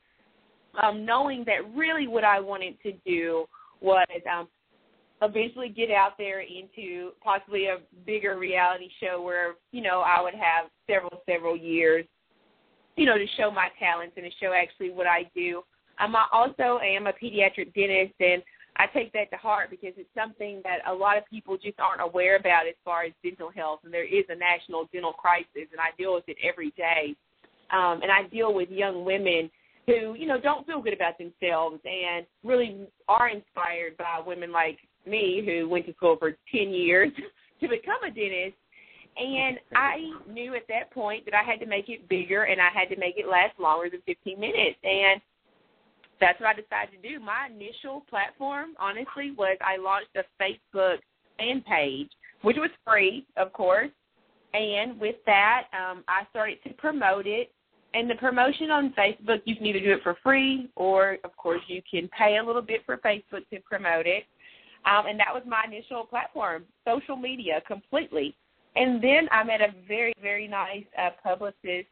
um, 0.83 1.07
knowing 1.07 1.45
that 1.47 1.75
really 1.75 2.09
what 2.09 2.25
I 2.25 2.41
wanted 2.41 2.75
to 2.83 2.93
do 3.07 3.47
was 3.81 4.07
um, 4.31 4.49
eventually 5.23 5.69
get 5.69 5.91
out 5.91 6.13
there 6.19 6.41
into 6.41 7.11
possibly 7.23 7.67
a 7.67 7.79
bigger 8.07 8.39
reality 8.39 8.89
show 9.01 9.21
where 9.21 9.55
you 9.73 9.83
know 9.83 10.01
I 10.01 10.23
would 10.23 10.35
have 10.35 10.71
several 10.89 11.23
several 11.29 11.57
years, 11.57 12.05
you 12.97 13.07
know, 13.07 13.19
to 13.19 13.27
show 13.37 13.51
my 13.51 13.69
talents 13.79 14.15
and 14.17 14.25
to 14.25 14.31
show 14.41 14.53
actually 14.53 14.91
what 14.91 15.07
I 15.07 15.31
do. 15.35 15.63
Um, 15.99 16.15
I 16.15 16.27
also 16.33 16.79
am 16.83 17.07
a 17.07 17.13
pediatric 17.13 17.75
dentist, 17.75 18.15
and 18.21 18.43
I 18.77 18.87
take 18.87 19.13
that 19.13 19.31
to 19.33 19.37
heart 19.37 19.71
because 19.71 19.93
it's 19.97 20.09
something 20.17 20.61
that 20.63 20.79
a 20.89 20.95
lot 20.95 21.19
of 21.19 21.25
people 21.27 21.57
just 21.57 21.81
aren't 21.81 22.01
aware 22.01 22.37
about 22.37 22.69
as 22.69 22.75
far 22.85 23.03
as 23.03 23.13
dental 23.25 23.51
health, 23.51 23.81
and 23.85 23.93
there 23.93 24.07
is 24.07 24.25
a 24.29 24.37
national 24.37 24.89
dental 24.93 25.13
crisis, 25.13 25.49
and 25.73 25.81
I 25.81 25.91
deal 25.99 26.15
with 26.15 26.29
it 26.29 26.37
every 26.43 26.71
day. 26.77 27.17
Um, 27.71 28.01
and 28.03 28.11
I 28.11 28.29
deal 28.29 28.55
with 28.55 28.71
young 28.71 29.05
women 29.05 29.51
who, 29.87 30.15
you 30.15 30.27
know, 30.27 30.41
don't 30.41 30.67
feel 30.67 30.81
good 30.81 30.93
about 30.93 31.19
themselves 31.19 31.81
and 31.85 32.27
really 32.45 32.87
are 33.09 33.29
inspired 33.29 33.97
by 33.97 34.21
women 34.25 34.53
like 34.53 34.79
me 35.07 35.43
who 35.45 35.69
went 35.69 35.87
to 35.87 35.95
school 35.95 36.17
for 36.19 36.37
10 36.53 36.71
years 36.71 37.11
to 37.61 37.69
become 37.69 38.03
a 38.05 38.11
dentist. 38.11 38.57
And 39.17 39.59
I 39.75 40.13
knew 40.31 40.55
at 40.55 40.69
that 40.69 40.93
point 40.93 41.25
that 41.25 41.35
I 41.35 41.43
had 41.43 41.59
to 41.61 41.67
make 41.67 41.89
it 41.89 42.09
bigger 42.09 42.45
and 42.45 42.61
I 42.61 42.69
had 42.73 42.89
to 42.91 43.01
make 43.01 43.17
it 43.17 43.27
last 43.27 43.59
longer 43.59 43.91
than 43.91 44.01
15 44.07 44.39
minutes. 44.39 44.79
And 44.85 45.21
that's 46.21 46.41
what 46.41 46.49
I 46.49 46.55
decided 46.55 47.03
to 47.03 47.09
do. 47.09 47.19
My 47.19 47.49
initial 47.53 48.05
platform, 48.09 48.71
honestly, 48.79 49.33
was 49.37 49.57
I 49.61 49.77
launched 49.77 50.17
a 50.17 50.25
Facebook 50.41 50.99
fan 51.37 51.63
page, 51.69 52.11
which 52.43 52.57
was 52.57 52.71
free, 52.87 53.27
of 53.37 53.53
course. 53.53 53.91
And 54.55 54.99
with 55.01 55.17
that, 55.27 55.65
um, 55.73 56.05
I 56.09 56.23
started 56.31 56.59
to 56.65 56.71
promote 56.75 57.27
it. 57.27 57.53
And 57.95 58.09
the 58.09 58.17
promotion 58.17 58.71
on 58.71 58.93
Facebook, 58.93 59.41
you 59.45 59.57
can 59.57 59.67
either 59.67 59.81
do 59.81 59.93
it 59.93 60.03
for 60.03 60.17
free 60.23 60.69
or, 60.77 61.19
of 61.25 61.35
course, 61.37 61.63
you 61.69 61.81
can 61.91 62.09
pay 62.17 62.37
a 62.37 62.45
little 62.45 62.63
bit 62.63 62.83
for 62.85 62.99
Facebook 62.99 63.49
to 63.51 63.61
promote 63.65 64.07
it. 64.07 64.25
Um, 64.85 65.07
and 65.07 65.19
that 65.21 65.35
was 65.35 65.43
my 65.47 65.65
initial 65.67 66.05
platform, 66.05 66.65
social 66.87 67.17
media 67.17 67.61
completely. 67.67 68.35
And 68.77 69.03
then 69.03 69.29
I 69.33 69.45
met 69.45 69.61
a 69.61 69.75
very, 69.87 70.15
very 70.23 70.49
nice 70.49 70.85
uh, 70.99 71.11
publicist. 71.23 71.89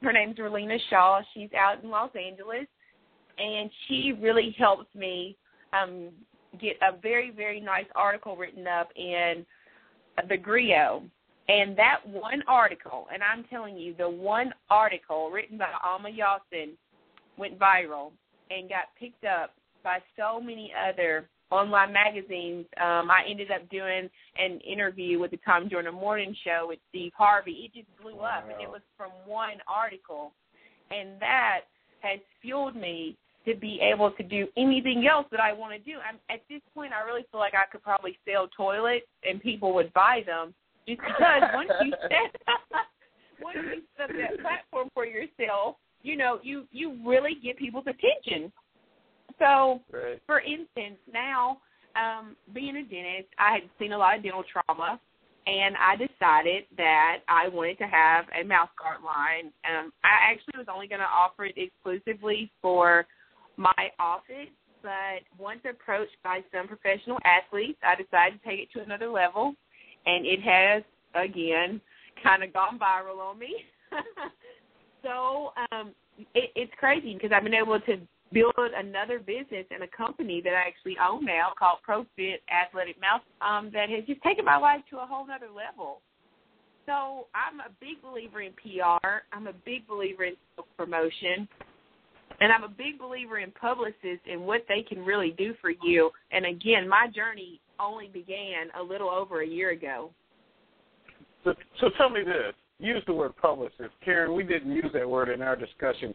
Her 0.00 0.12
name's 0.12 0.36
Relina 0.36 0.78
Shaw. 0.90 1.20
She's 1.34 1.50
out 1.58 1.82
in 1.82 1.90
Los 1.90 2.10
Angeles 2.14 2.66
and 3.38 3.70
she 3.86 4.12
really 4.20 4.54
helped 4.58 4.94
me 4.94 5.36
um, 5.72 6.08
get 6.60 6.76
a 6.82 6.98
very, 7.00 7.30
very 7.30 7.60
nice 7.60 7.86
article 7.94 8.36
written 8.36 8.66
up 8.66 8.88
in 8.96 9.44
the 10.28 10.36
Grio. 10.36 11.02
And 11.48 11.76
that 11.78 12.00
one 12.06 12.42
article, 12.46 13.06
and 13.12 13.22
I'm 13.22 13.44
telling 13.44 13.76
you, 13.76 13.94
the 13.96 14.08
one 14.08 14.52
article 14.68 15.30
written 15.30 15.56
by 15.56 15.70
Alma 15.82 16.10
Yawson 16.10 16.72
went 17.38 17.58
viral 17.58 18.12
and 18.50 18.68
got 18.68 18.94
picked 18.98 19.24
up 19.24 19.54
by 19.82 19.98
so 20.16 20.40
many 20.40 20.72
other 20.88 21.28
online 21.50 21.92
magazines. 21.92 22.66
Um, 22.80 23.10
I 23.10 23.24
ended 23.28 23.50
up 23.50 23.68
doing 23.70 24.08
an 24.36 24.60
interview 24.60 25.18
with 25.18 25.30
the 25.30 25.38
Tom 25.38 25.68
Joyner 25.70 25.92
Morning 25.92 26.34
Show 26.44 26.66
with 26.68 26.78
Steve 26.90 27.12
Harvey. 27.16 27.70
It 27.70 27.74
just 27.74 28.02
blew 28.02 28.20
up, 28.20 28.44
and 28.44 28.60
it 28.60 28.68
was 28.68 28.82
from 28.96 29.10
one 29.26 29.58
article. 29.66 30.32
And 30.90 31.20
that 31.20 31.60
has 32.00 32.20
fueled 32.42 32.76
me 32.76 33.16
to 33.46 33.54
be 33.54 33.80
able 33.80 34.10
to 34.12 34.22
do 34.22 34.46
anything 34.56 35.06
else 35.10 35.26
that 35.30 35.40
I 35.40 35.52
want 35.52 35.72
to 35.72 35.78
do. 35.78 35.98
I'm, 35.98 36.18
at 36.30 36.42
this 36.50 36.60
point, 36.74 36.92
I 36.92 37.06
really 37.06 37.24
feel 37.30 37.40
like 37.40 37.54
I 37.54 37.70
could 37.70 37.82
probably 37.82 38.18
sell 38.28 38.48
toilets 38.54 39.06
and 39.22 39.40
people 39.40 39.74
would 39.74 39.92
buy 39.94 40.22
them 40.26 40.54
just 40.86 41.00
because 41.00 41.42
once 41.54 41.70
you 41.82 41.92
set 42.02 42.40
once 43.40 43.58
you 43.62 43.82
set 43.96 44.08
that 44.08 44.40
platform 44.42 44.88
for 44.92 45.06
yourself, 45.06 45.76
you 46.02 46.16
know, 46.16 46.38
you 46.42 46.66
you 46.70 46.98
really 47.06 47.36
get 47.42 47.56
people's 47.56 47.86
attention. 47.86 48.52
So, 49.38 49.80
Right. 49.90 50.20
for 50.26 50.40
instance, 50.40 50.98
now 51.12 51.60
um, 51.96 52.36
being 52.52 52.76
a 52.76 52.82
dentist, 52.82 53.28
I 53.38 53.52
had 53.52 53.62
seen 53.78 53.92
a 53.92 53.98
lot 53.98 54.16
of 54.16 54.22
dental 54.22 54.44
trauma, 54.44 55.00
and 55.46 55.76
I 55.76 55.96
decided 55.96 56.64
that 56.76 57.20
I 57.28 57.48
wanted 57.48 57.78
to 57.78 57.86
have 57.86 58.26
a 58.38 58.44
mouth 58.44 58.70
guard 58.78 59.02
line. 59.02 59.52
Um, 59.64 59.92
I 60.04 60.30
actually 60.30 60.58
was 60.58 60.66
only 60.72 60.88
going 60.88 61.00
to 61.00 61.06
offer 61.06 61.46
it 61.46 61.54
exclusively 61.56 62.50
for 62.60 63.06
my 63.56 63.90
office, 63.98 64.52
but 64.82 65.24
once 65.38 65.60
approached 65.68 66.16
by 66.22 66.44
some 66.52 66.68
professional 66.68 67.18
athletes, 67.24 67.78
I 67.82 67.94
decided 67.94 68.40
to 68.40 68.48
take 68.48 68.60
it 68.60 68.72
to 68.74 68.84
another 68.84 69.08
level, 69.08 69.54
and 70.06 70.26
it 70.26 70.40
has 70.42 70.82
again 71.14 71.80
kind 72.22 72.42
of 72.42 72.52
gone 72.52 72.78
viral 72.78 73.18
on 73.18 73.38
me. 73.38 73.56
so 75.02 75.52
um, 75.72 75.92
it, 76.34 76.50
it's 76.54 76.72
crazy 76.78 77.14
because 77.14 77.30
I've 77.34 77.42
been 77.42 77.54
able 77.54 77.80
to 77.80 77.98
build 78.32 78.54
another 78.56 79.18
business 79.18 79.66
and 79.70 79.82
a 79.82 79.88
company 79.88 80.40
that 80.42 80.52
I 80.52 80.68
actually 80.68 80.96
own 80.98 81.24
now 81.24 81.52
called 81.58 81.78
ProFit 81.88 82.36
Athletic 82.50 83.00
Mouth 83.00 83.22
um, 83.40 83.70
that 83.72 83.88
has 83.88 84.04
just 84.06 84.22
taken 84.22 84.44
my 84.44 84.56
life 84.56 84.80
to 84.90 84.98
a 84.98 85.06
whole 85.06 85.24
other 85.24 85.48
level. 85.54 86.00
So 86.86 87.26
I'm 87.34 87.60
a 87.60 87.70
big 87.80 88.02
believer 88.02 88.40
in 88.40 88.52
PR. 88.52 89.20
I'm 89.32 89.46
a 89.46 89.52
big 89.64 89.86
believer 89.86 90.24
in 90.24 90.34
promotion. 90.76 91.48
And 92.40 92.52
I'm 92.52 92.62
a 92.62 92.68
big 92.68 92.98
believer 92.98 93.38
in 93.38 93.50
publicists 93.50 94.24
and 94.30 94.40
what 94.42 94.64
they 94.68 94.82
can 94.82 95.04
really 95.04 95.34
do 95.36 95.54
for 95.60 95.70
you. 95.82 96.10
And 96.30 96.46
again, 96.46 96.88
my 96.88 97.08
journey 97.14 97.60
only 97.80 98.08
began 98.08 98.68
a 98.78 98.82
little 98.82 99.10
over 99.10 99.42
a 99.42 99.46
year 99.46 99.70
ago. 99.70 100.10
So, 101.44 101.54
so 101.80 101.90
tell 101.96 102.10
me 102.10 102.22
this. 102.22 102.54
Use 102.78 103.02
the 103.06 103.12
word 103.12 103.36
publicist. 103.36 103.90
Karen, 104.04 104.34
we 104.34 104.44
didn't 104.44 104.70
use 104.70 104.90
that 104.94 105.08
word 105.08 105.28
in 105.28 105.42
our 105.42 105.56
discussion. 105.56 106.14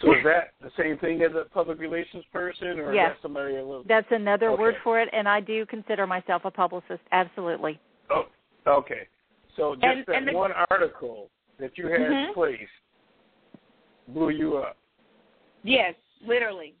So 0.00 0.12
is 0.12 0.24
that 0.24 0.54
the 0.62 0.70
same 0.82 0.96
thing 0.98 1.20
as 1.22 1.32
a 1.34 1.48
public 1.52 1.78
relations 1.78 2.24
person, 2.32 2.78
or 2.78 2.94
yes. 2.94 3.10
is 3.10 3.16
that 3.16 3.22
somebody 3.22 3.56
a 3.56 3.64
little? 3.64 3.84
That's 3.86 4.06
another 4.10 4.48
okay. 4.50 4.60
word 4.60 4.74
for 4.82 4.98
it, 5.00 5.08
and 5.12 5.28
I 5.28 5.40
do 5.40 5.66
consider 5.66 6.06
myself 6.06 6.42
a 6.46 6.50
publicist. 6.50 7.00
Absolutely. 7.12 7.78
Oh, 8.10 8.24
okay. 8.66 9.06
So 9.56 9.74
just 9.74 9.84
And- 9.84 10.04
that 10.06 10.16
and 10.16 10.28
the- 10.28 10.32
one 10.32 10.52
article 10.70 11.28
that 11.58 11.76
you 11.76 11.86
had 11.88 12.00
Mhm. 12.00 12.32
placed 12.32 12.72
blew 14.08 14.30
you 14.30 14.56
up. 14.56 14.78
Yes, 15.62 15.94
literally. 16.22 16.74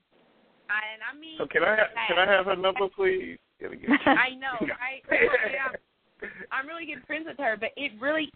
I, 0.70 0.80
and 0.94 1.02
I 1.02 1.14
mean, 1.18 1.36
So 1.36 1.46
can 1.46 1.62
I 1.62 1.76
ha- 1.76 2.06
can 2.08 2.18
I 2.18 2.26
have 2.26 2.46
her 2.46 2.56
number, 2.56 2.88
please? 2.88 3.38
I 4.06 4.30
know, 4.36 4.56
right? 4.80 5.02
Yeah. 5.52 6.28
I'm 6.52 6.66
really 6.66 6.86
good 6.86 7.04
friends 7.06 7.26
with 7.26 7.38
her, 7.38 7.56
but 7.58 7.70
it 7.76 7.92
really 8.00 8.30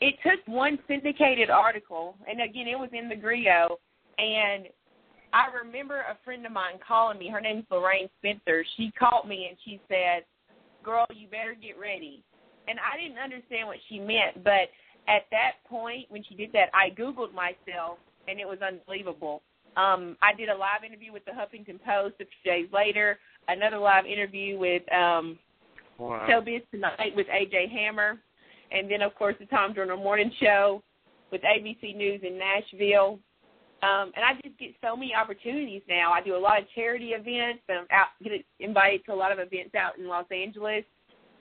it 0.00 0.14
took 0.22 0.46
one 0.46 0.78
syndicated 0.86 1.50
article, 1.50 2.16
and 2.28 2.40
again, 2.40 2.68
it 2.68 2.78
was 2.78 2.90
in 2.92 3.08
the 3.08 3.16
Grio, 3.16 3.78
and 4.18 4.66
I 5.32 5.46
remember 5.64 6.00
a 6.00 6.18
friend 6.24 6.44
of 6.46 6.52
mine 6.52 6.78
calling 6.86 7.18
me. 7.18 7.28
Her 7.28 7.40
name's 7.40 7.64
Lorraine 7.70 8.08
Spencer. 8.18 8.64
She 8.76 8.92
called 8.98 9.28
me 9.28 9.46
and 9.48 9.58
she 9.64 9.80
said, 9.88 10.24
"Girl, 10.82 11.06
you 11.14 11.28
better 11.28 11.54
get 11.54 11.78
ready." 11.78 12.22
And 12.66 12.78
I 12.80 13.00
didn't 13.00 13.18
understand 13.18 13.66
what 13.66 13.78
she 13.88 13.98
meant, 13.98 14.44
but 14.44 14.68
at 15.08 15.24
that 15.30 15.52
point 15.68 16.06
when 16.10 16.22
she 16.28 16.34
did 16.34 16.52
that, 16.52 16.68
I 16.74 16.90
googled 16.90 17.32
myself, 17.32 17.98
and 18.26 18.38
it 18.38 18.46
was 18.46 18.58
unbelievable. 18.60 19.42
Um, 19.76 20.16
I 20.20 20.34
did 20.34 20.48
a 20.48 20.56
live 20.56 20.84
interview 20.84 21.12
with 21.12 21.24
the 21.24 21.30
Huffington 21.30 21.80
Post 21.82 22.16
a 22.20 22.24
few 22.24 22.52
days 22.52 22.68
later. 22.72 23.18
Another 23.48 23.78
live 23.78 24.06
interview 24.06 24.58
with 24.58 24.82
um, 24.92 25.38
wow. 25.98 26.26
Showbiz 26.28 26.62
Tonight 26.70 27.14
with 27.14 27.26
AJ 27.28 27.70
Hammer, 27.70 28.18
and 28.70 28.90
then 28.90 29.02
of 29.02 29.14
course 29.14 29.36
the 29.38 29.46
Tom 29.46 29.74
Joyner 29.74 29.96
Morning 29.96 30.32
Show 30.40 30.82
with 31.30 31.42
ABC 31.42 31.96
News 31.96 32.20
in 32.22 32.38
Nashville. 32.38 33.18
Um, 33.82 34.12
and 34.16 34.24
I 34.24 34.34
just 34.42 34.58
get 34.58 34.70
so 34.82 34.96
many 34.96 35.14
opportunities 35.14 35.82
now. 35.88 36.12
I 36.12 36.20
do 36.20 36.34
a 36.34 36.38
lot 36.38 36.58
of 36.58 36.64
charity 36.74 37.10
events, 37.10 37.62
and 37.68 37.78
I'm 37.78 37.86
out 37.90 38.08
get 38.22 38.44
invited 38.58 39.04
to 39.06 39.12
a 39.12 39.14
lot 39.14 39.30
of 39.30 39.38
events 39.38 39.74
out 39.74 39.98
in 39.98 40.08
Los 40.08 40.26
Angeles. 40.32 40.84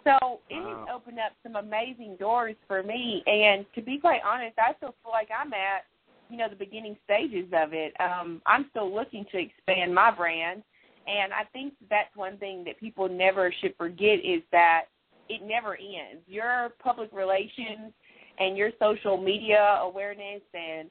So 0.03 0.39
it 0.49 0.61
Wow. 0.61 0.85
has 0.85 0.95
opened 0.95 1.19
up 1.19 1.33
some 1.43 1.55
amazing 1.55 2.15
doors 2.17 2.55
for 2.67 2.83
me. 2.83 3.23
And 3.25 3.65
to 3.73 3.81
be 3.81 3.97
quite 3.97 4.21
honest, 4.23 4.57
I 4.59 4.73
still 4.77 4.95
feel 5.03 5.11
like 5.11 5.29
I'm 5.37 5.51
at 5.53 5.85
you 6.29 6.37
know 6.37 6.47
the 6.49 6.55
beginning 6.55 6.97
stages 7.05 7.47
of 7.53 7.73
it. 7.73 7.93
Um, 7.99 8.41
I'm 8.45 8.67
still 8.69 8.93
looking 8.93 9.25
to 9.31 9.37
expand 9.39 9.93
my 9.93 10.11
brand, 10.11 10.63
and 11.07 11.33
I 11.33 11.43
think 11.53 11.73
that's 11.89 12.15
one 12.15 12.37
thing 12.37 12.63
that 12.65 12.79
people 12.79 13.09
never 13.09 13.51
should 13.61 13.75
forget 13.77 14.19
is 14.23 14.43
that 14.51 14.85
it 15.29 15.41
never 15.41 15.75
ends. 15.75 16.23
Your 16.27 16.69
public 16.79 17.11
relations 17.11 17.93
and 18.39 18.57
your 18.57 18.71
social 18.79 19.17
media 19.17 19.79
awareness 19.81 20.41
and 20.53 20.89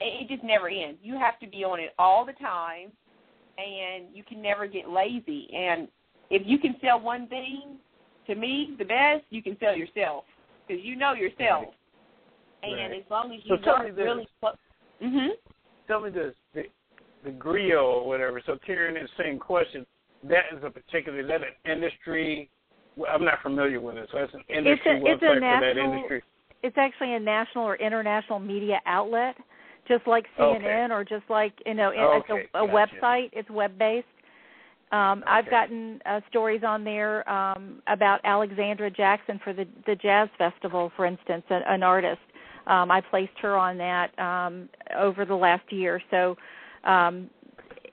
it 0.00 0.22
it 0.22 0.28
just 0.28 0.44
never 0.44 0.68
ends. 0.68 0.98
You 1.02 1.18
have 1.18 1.38
to 1.40 1.46
be 1.46 1.64
on 1.64 1.80
it 1.80 1.94
all 1.98 2.24
the 2.24 2.32
time, 2.34 2.90
and 3.58 4.06
you 4.14 4.22
can 4.22 4.40
never 4.42 4.66
get 4.66 4.88
lazy. 4.88 5.48
And 5.54 5.88
if 6.30 6.42
you 6.46 6.58
can 6.58 6.76
sell 6.80 7.00
one 7.00 7.26
thing, 7.28 7.78
to 8.26 8.34
me, 8.34 8.74
the 8.78 8.84
best 8.84 9.24
you 9.30 9.42
can 9.42 9.56
sell 9.58 9.76
yourself 9.76 10.24
because 10.66 10.82
you 10.84 10.96
know 10.96 11.14
yourself. 11.14 11.74
And 12.62 12.72
Right. 12.74 13.04
as 13.04 13.10
long 13.10 13.32
as 13.32 13.40
So 13.46 13.54
you 13.54 13.60
tell 13.62 13.78
me 13.78 13.86
work 13.86 13.96
this. 13.96 14.04
really 14.04 14.28
close, 14.40 14.56
mhm, 15.02 15.30
Tell 15.86 16.00
me 16.00 16.10
this. 16.10 16.34
The, 16.52 16.68
the 17.24 17.30
Grio 17.30 17.84
or 17.84 18.06
whatever. 18.06 18.42
So 18.44 18.58
Karen 18.58 18.96
is 18.96 19.08
saying 19.16 19.38
question. 19.38 19.86
That 20.24 20.44
is 20.52 20.62
a 20.64 20.70
particular. 20.70 21.20
Is 21.20 21.28
that 21.28 21.40
an 21.42 21.54
industry? 21.72 22.50
Well, 22.96 23.10
I'm 23.14 23.24
not 23.24 23.40
familiar 23.42 23.80
with 23.80 23.96
it. 23.96 24.08
So 24.10 24.18
that's 24.18 24.34
an 24.34 24.42
industry 24.48 24.92
a- 24.92 25.12
it's 25.12 25.22
a 25.22 25.26
website 25.26 25.38
for 25.38 25.60
that 25.60 25.78
industry. 25.78 26.22
It's 26.62 26.76
actually 26.76 27.14
a 27.14 27.20
national 27.20 27.64
or 27.64 27.76
international 27.76 28.40
media 28.40 28.80
outlet, 28.84 29.36
just 29.88 30.06
like 30.06 30.26
Okay. 30.38 30.64
CNN 30.64 30.90
or 30.90 31.04
just 31.04 31.24
like 31.28 31.52
you 31.66 31.74
know, 31.74 31.90
Okay, 31.90 32.42
it's 32.42 32.50
a, 32.54 32.64
a 32.64 32.66
gotcha. 32.66 32.94
website. 32.96 33.30
It's 33.32 33.50
web 33.50 33.78
based. 33.78 34.06
Um, 34.90 35.22
I've 35.26 35.50
gotten 35.50 36.00
uh, 36.06 36.20
stories 36.30 36.62
on 36.66 36.82
there 36.82 37.28
um, 37.28 37.82
about 37.88 38.20
Alexandra 38.24 38.90
Jackson 38.90 39.38
for 39.44 39.52
the 39.52 39.66
the 39.86 39.96
jazz 39.96 40.28
festival, 40.38 40.90
for 40.96 41.04
instance, 41.04 41.44
an, 41.50 41.62
an 41.66 41.82
artist. 41.82 42.20
Um, 42.66 42.90
I 42.90 43.00
placed 43.00 43.32
her 43.40 43.56
on 43.56 43.78
that 43.78 44.18
um, 44.18 44.68
over 44.96 45.24
the 45.24 45.34
last 45.34 45.70
year. 45.72 46.00
So, 46.10 46.36
um, 46.84 47.28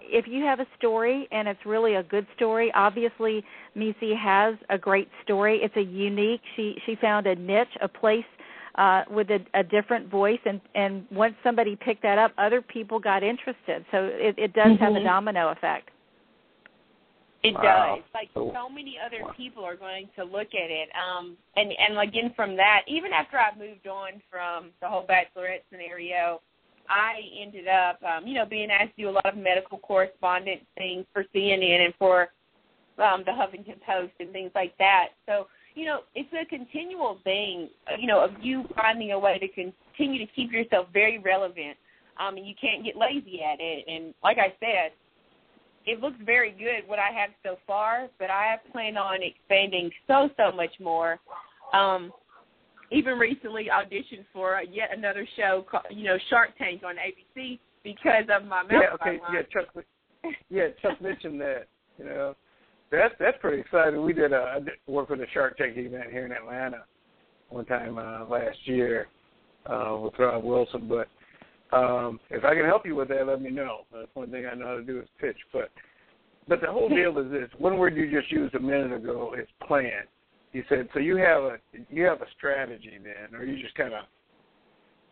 if 0.02 0.26
you 0.28 0.44
have 0.44 0.60
a 0.60 0.68
story 0.78 1.28
and 1.32 1.48
it's 1.48 1.66
really 1.66 1.96
a 1.96 2.04
good 2.04 2.28
story, 2.36 2.72
obviously 2.76 3.44
Misee 3.76 4.16
has 4.18 4.56
a 4.70 4.78
great 4.78 5.10
story. 5.24 5.60
It's 5.64 5.76
a 5.76 5.82
unique. 5.82 6.42
She 6.56 6.76
she 6.86 6.96
found 6.96 7.28
a 7.28 7.36
niche, 7.36 7.76
a 7.82 7.88
place 7.88 8.24
uh, 8.78 9.04
with 9.10 9.30
a, 9.32 9.40
a 9.54 9.64
different 9.64 10.10
voice, 10.10 10.40
and 10.46 10.60
and 10.76 11.06
once 11.12 11.36
somebody 11.44 11.76
picked 11.76 12.02
that 12.04 12.18
up, 12.18 12.32
other 12.38 12.62
people 12.62 13.00
got 13.00 13.24
interested. 13.24 13.86
So 13.92 14.06
it, 14.12 14.36
it 14.38 14.54
does 14.54 14.78
have 14.80 14.96
a 14.96 15.00
Mhm. 15.00 15.04
domino 15.06 15.50
effect. 15.50 15.90
It 17.44 17.54
Wow. 17.54 17.96
does. 17.96 18.04
Like 18.14 18.30
So- 18.34 18.52
so 18.54 18.70
many 18.70 18.98
other 19.00 19.22
Wow. 19.24 19.34
people 19.38 19.64
are 19.64 19.76
going 19.76 20.10
to 20.16 20.24
look 20.24 20.54
at 20.56 20.72
it. 20.72 20.90
Um 20.96 21.38
and 21.56 21.72
and 21.74 21.98
again 22.00 22.34
from 22.36 22.56
that, 22.58 22.84
even 22.88 23.14
after 23.14 23.38
I 23.40 23.54
moved 23.56 23.88
on 23.88 24.22
from 24.30 24.72
the 24.82 24.88
whole 24.90 25.06
bachelorette 25.06 25.62
scenario, 25.70 26.42
I 26.90 27.22
ended 27.38 27.68
up 27.68 28.02
um, 28.04 28.28
you 28.28 28.34
know, 28.34 28.46
being 28.46 28.72
asked 28.72 28.96
to 28.96 29.04
do 29.04 29.10
a 29.10 29.12
lot 29.12 29.26
of 29.28 29.38
medical 29.38 29.78
correspondence 29.78 30.66
things 30.78 31.06
for 31.14 31.24
CNN 31.34 31.86
and 31.86 31.94
for 31.96 32.32
um 32.98 33.24
the 33.26 33.32
Huffington 33.32 33.80
Post 33.82 34.14
and 34.20 34.32
things 34.32 34.52
like 34.56 34.76
that. 34.80 35.10
So, 35.28 35.48
you 35.76 35.86
know, 35.86 36.00
it's 36.16 36.30
a 36.34 36.46
continual 36.46 37.20
thing, 37.24 37.70
uh, 37.88 37.96
you 38.00 38.08
know, 38.08 38.24
of 38.24 38.32
you 38.42 38.64
finding 38.76 39.12
a 39.12 39.20
way 39.20 39.38
to 39.40 39.48
continue 39.48 40.26
to 40.26 40.32
keep 40.34 40.52
yourself 40.52 40.88
very 40.94 41.20
relevant. 41.20 41.78
Um 42.20 42.38
and 42.38 42.48
you 42.48 42.56
can't 42.60 42.84
get 42.84 42.96
lazy 42.96 43.42
at 43.42 43.60
it. 43.60 43.86
And 43.88 44.14
like 44.24 44.38
I 44.38 44.54
said, 44.60 44.92
it 45.86 46.00
looks 46.02 46.18
very 46.26 46.52
good 46.52 46.88
what 46.88 47.00
I 47.00 47.12
have 47.12 47.30
so 47.44 47.58
far, 47.68 48.08
but 48.20 48.30
I 48.30 48.56
plan 48.72 48.98
on 48.98 49.20
expanding 49.22 49.92
so 50.08 50.30
so 50.38 50.52
much 50.52 50.72
more. 50.80 51.20
Um, 51.74 52.12
even 52.92 53.18
recently 53.18 53.68
auditioned 53.72 54.26
for 54.32 54.62
yet 54.72 54.90
another 54.96 55.28
show, 55.36 55.66
called, 55.70 55.86
you 55.90 56.04
know, 56.06 56.18
Shark 56.30 56.52
Tank 56.58 56.82
on 56.86 56.96
ABC 56.96 57.60
because 57.84 58.26
of 58.30 58.48
my 58.48 58.64
mouth. 58.64 58.72
Yeah. 58.72 58.94
Okay. 58.94 59.20
Yeah. 59.34 59.42
Chuck. 59.52 59.86
Yeah. 60.50 60.68
Chuck 60.82 61.02
mentioned 61.02 61.40
that. 61.42 61.68
You 61.98 62.06
know, 62.06 62.36
that's 62.96 63.16
that's 63.20 63.38
pretty 63.40 63.62
exciting. 63.62 64.04
We 64.04 64.14
did 64.14 64.34
a 64.34 64.60
work 64.88 65.10
with 65.10 65.22
a 65.22 65.28
Shark 65.34 65.58
Tank 65.58 65.78
event 65.78 66.12
here 66.12 66.26
in 66.26 66.32
Atlanta 66.32 66.84
one 67.50 67.66
time 67.66 67.98
uh, 67.98 68.26
last 68.26 68.58
year 68.66 69.08
uh, 69.66 69.98
with 70.02 70.14
Rob 70.18 70.44
Wilson. 70.44 70.90
But 70.90 71.76
um, 71.76 72.20
if 72.30 72.44
I 72.44 72.56
can 72.56 72.66
help 72.66 72.86
you 72.86 72.96
with 72.96 73.10
that, 73.10 73.28
let 73.28 73.42
me 73.42 73.50
know. 73.50 73.80
That's 73.92 74.08
one 74.14 74.32
thing 74.32 74.46
I 74.46 74.56
know 74.56 74.68
how 74.68 74.76
to 74.76 74.84
do 74.84 75.00
is 75.00 75.08
pitch. 75.20 75.38
But 75.54 75.70
but 76.48 76.62
the 76.62 76.68
whole 76.68 76.90
deal 76.90 77.18
is 77.20 77.32
this: 77.32 77.50
one 77.58 77.78
word 77.78 77.96
you 77.96 78.12
just 78.12 78.32
used 78.32 78.56
a 78.56 78.60
minute 78.60 78.94
ago 78.94 79.36
is 79.40 79.48
plan. 79.68 80.04
You 80.54 80.64
said 80.70 80.88
so. 80.94 81.00
You 81.00 81.18
have 81.18 81.44
a 81.44 81.58
you 81.90 82.04
have 82.04 82.22
a 82.22 82.28
strategy 82.38 83.00
then, 83.04 83.40
or 83.40 83.44
you 83.46 83.62
just 83.62 83.76
kind 83.76 83.94
of 83.94 84.06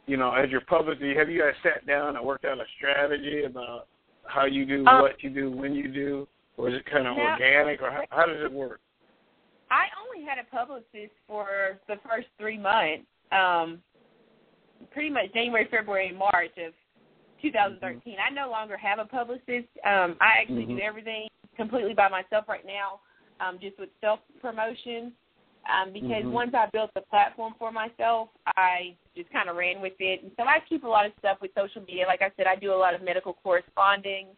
you 0.05 0.17
know, 0.17 0.33
as 0.33 0.49
your 0.49 0.61
publicly, 0.61 1.13
have 1.15 1.29
you 1.29 1.39
guys 1.39 1.53
sat 1.63 1.85
down 1.87 2.15
and 2.15 2.25
worked 2.25 2.45
out 2.45 2.57
a 2.57 2.65
strategy 2.77 3.43
about 3.45 3.87
how 4.25 4.45
you 4.45 4.65
do 4.65 4.85
Um, 4.85 5.01
what 5.01 5.23
you 5.23 5.29
do 5.29 5.51
when 5.51 5.73
you 5.73 5.87
do, 5.87 6.27
or 6.57 6.69
is 6.69 6.75
it 6.75 6.85
kind 6.85 7.07
of 7.07 7.17
No. 7.17 7.23
organic, 7.23 7.81
or 7.81 7.91
how, 7.91 8.03
how 8.09 8.25
does 8.25 8.43
it 8.43 8.51
work? 8.51 8.79
I 9.71 9.87
only 10.05 10.25
had 10.25 10.37
a 10.37 10.43
publicist 10.43 11.13
for 11.27 11.79
the 11.87 11.95
first 12.07 12.27
three 12.37 12.57
months, 12.57 13.05
um, 13.31 13.81
pretty 14.91 15.09
much 15.09 15.33
January, 15.33 15.65
February, 15.71 16.09
and 16.09 16.17
March 16.17 16.51
of 16.57 16.73
2013. 17.41 18.17
I 18.19 18.29
no 18.29 18.49
longer 18.49 18.77
have 18.77 18.99
a 18.99 19.05
publicist. 19.05 19.67
Um, 19.83 20.15
I 20.21 20.37
actually 20.39 20.65
Mhm. 20.65 20.77
do 20.77 20.79
everything 20.79 21.27
completely 21.55 21.93
by 21.93 22.07
myself 22.07 22.47
right 22.47 22.65
now, 22.65 23.01
um, 23.39 23.59
just 23.59 23.77
with 23.79 23.89
self 23.99 24.19
promotion. 24.39 25.15
Um, 25.65 25.93
because 25.93 26.25
Mhm. 26.25 26.31
once 26.31 26.53
I 26.53 26.65
built 26.67 26.93
the 26.93 27.01
platform 27.01 27.53
for 27.57 27.71
myself, 27.71 28.29
I 28.57 28.97
just 29.15 29.29
kind 29.31 29.49
of 29.49 29.55
ran 29.55 29.79
with 29.79 29.99
it. 29.99 30.21
And 30.21 30.35
so 30.35 30.43
I 30.43 30.59
keep 30.59 30.83
a 30.83 30.87
lot 30.87 31.05
of 31.05 31.13
stuff 31.19 31.39
with 31.39 31.53
social 31.55 31.81
media. 31.83 32.05
Like 32.05 32.21
I 32.21 32.31
said, 32.35 32.47
I 32.47 32.55
do 32.57 32.73
a 32.73 32.75
lot 32.75 32.93
of 32.93 33.01
medical 33.01 33.33
corresponding 33.33 34.35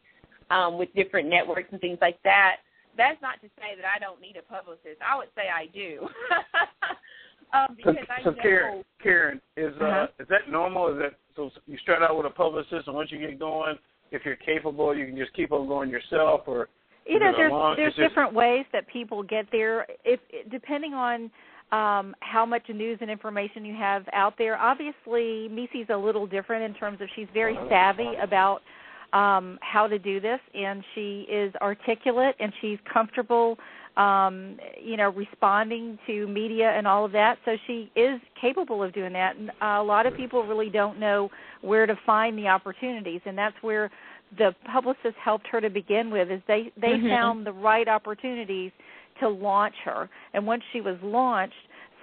um, 0.49 0.77
with 0.77 0.93
different 0.95 1.27
networks 1.29 1.69
and 1.71 1.81
things 1.81 1.97
like 2.01 2.21
that. 2.23 2.57
That's 2.97 3.21
not 3.21 3.41
to 3.41 3.47
say 3.59 3.75
that 3.75 3.85
I 3.93 3.99
don't 3.99 4.21
need 4.21 4.37
a 4.37 4.41
publicist. 4.41 5.01
I 5.05 5.17
would 5.17 5.27
say 5.35 5.43
I 5.53 5.65
do. 5.73 6.07
um, 7.53 7.75
So, 7.83 7.91
because 7.91 7.95
I 8.09 8.23
so 8.23 8.29
know 8.31 8.41
Karen, 8.41 8.83
Karen, 9.01 9.41
is 9.57 9.73
uh, 9.81 9.85
Uh-huh. 9.85 10.07
is 10.19 10.27
that 10.29 10.49
normal? 10.49 10.87
Is 10.93 10.99
that 10.99 11.13
so? 11.35 11.49
You 11.67 11.77
start 11.79 12.01
out 12.01 12.15
with 12.17 12.25
a 12.25 12.29
publicist, 12.29 12.87
and 12.87 12.95
once 12.95 13.11
you 13.11 13.19
get 13.19 13.37
going, 13.39 13.75
if 14.11 14.23
you're 14.25 14.37
capable, 14.37 14.95
you 14.95 15.05
can 15.05 15.17
just 15.17 15.33
keep 15.33 15.51
on 15.51 15.67
going 15.67 15.89
yourself, 15.89 16.41
or 16.47 16.69
you 17.05 17.19
know 17.19 17.27
Is 17.29 17.33
it 17.33 17.35
a 17.35 17.37
there's 17.37 17.51
long- 17.51 17.75
there's 17.75 17.93
is 17.93 17.97
this- 17.97 18.09
different 18.09 18.33
ways 18.33 18.65
that 18.71 18.87
people 18.87 19.23
get 19.23 19.45
there 19.51 19.85
if 20.05 20.19
depending 20.49 20.93
on 20.93 21.29
um 21.71 22.15
how 22.21 22.45
much 22.45 22.61
news 22.69 22.99
and 23.01 23.09
information 23.09 23.65
you 23.65 23.75
have 23.75 24.05
out 24.13 24.35
there 24.37 24.55
obviously 24.55 25.47
Misee's 25.49 25.87
a 25.89 25.97
little 25.97 26.27
different 26.27 26.63
in 26.63 26.75
terms 26.75 27.01
of 27.01 27.07
she's 27.15 27.27
very 27.33 27.57
savvy 27.69 28.11
about 28.21 28.61
um, 29.15 29.57
how 29.61 29.87
to 29.87 29.97
do 29.97 30.19
this, 30.19 30.39
and 30.53 30.83
she 30.93 31.25
is 31.31 31.53
articulate 31.61 32.35
and 32.39 32.51
she's 32.59 32.77
comfortable, 32.91 33.57
um, 33.95 34.57
you 34.83 34.97
know, 34.97 35.09
responding 35.09 35.97
to 36.05 36.27
media 36.27 36.69
and 36.75 36.85
all 36.85 37.05
of 37.05 37.13
that. 37.13 37.37
So 37.45 37.55
she 37.65 37.89
is 37.95 38.19
capable 38.39 38.83
of 38.83 38.93
doing 38.93 39.13
that. 39.13 39.37
And 39.37 39.51
uh, 39.61 39.81
a 39.81 39.83
lot 39.83 40.05
of 40.05 40.17
people 40.17 40.45
really 40.45 40.69
don't 40.69 40.99
know 40.99 41.29
where 41.61 41.85
to 41.85 41.95
find 42.05 42.37
the 42.37 42.47
opportunities, 42.47 43.21
and 43.25 43.37
that's 43.37 43.55
where 43.61 43.89
the 44.37 44.53
publicist 44.69 45.15
helped 45.23 45.47
her 45.47 45.61
to 45.61 45.69
begin 45.69 46.11
with. 46.11 46.29
Is 46.29 46.41
they 46.45 46.73
they 46.75 46.89
mm-hmm. 46.89 47.07
found 47.07 47.45
the 47.45 47.53
right 47.53 47.87
opportunities 47.87 48.73
to 49.21 49.29
launch 49.29 49.75
her, 49.85 50.09
and 50.33 50.45
once 50.45 50.63
she 50.73 50.81
was 50.81 50.97
launched 51.01 51.55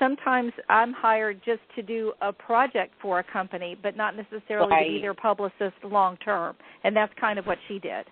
sometimes 0.03 0.53
I'm 0.69 0.93
hired 0.93 1.41
just 1.45 1.61
to 1.77 1.83
do 1.83 2.13
a 2.21 2.33
project 2.33 2.95
for 3.01 3.21
a 3.21 3.25
company, 3.33 3.77
but 3.81 3.97
not 3.97 4.17
necessarily 4.17 4.71
right. 4.71 4.85
to 4.85 4.91
be 4.91 5.01
their 5.01 5.15
publicist 5.15 5.77
long 5.85 6.17
term. 6.19 6.57
And 6.83 6.97
that's 6.97 7.13
kind 7.21 7.39
of 7.39 7.47
what 7.47 7.59
she 7.69 7.79
did. 7.79 8.05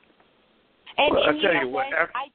And, 0.97 1.15
well, 1.15 1.25
and 1.25 1.31
I 1.31 1.35
you 1.35 1.43
tell 1.43 1.55
know 1.55 1.61
you 1.63 1.69
what, 1.69 1.87
what? 1.91 1.99
after, 1.99 2.13
I 2.15 2.27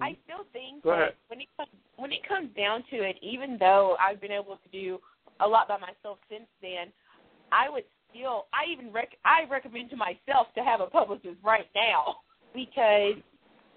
I 0.00 0.10
mm-hmm. 0.10 0.20
still 0.24 0.44
think 0.52 0.84
that 0.84 1.16
when 1.28 1.40
it 1.40 1.48
comes 1.56 1.68
when 1.96 2.12
it 2.12 2.20
comes 2.28 2.48
down 2.56 2.84
to 2.90 2.96
it, 2.96 3.16
even 3.22 3.56
though 3.58 3.96
I've 3.98 4.20
been 4.20 4.32
able 4.32 4.56
to 4.56 4.68
do 4.72 4.98
a 5.40 5.48
lot 5.48 5.68
by 5.68 5.78
myself 5.78 6.18
since 6.30 6.46
then, 6.62 6.92
I 7.52 7.68
would 7.68 7.84
still 8.10 8.46
I 8.54 8.70
even 8.72 8.92
rec- 8.92 9.18
I 9.24 9.50
recommend 9.50 9.90
to 9.90 9.96
myself 9.96 10.46
to 10.54 10.62
have 10.62 10.80
a 10.80 10.86
publicist 10.86 11.36
right 11.42 11.66
now 11.74 12.16
because 12.54 13.18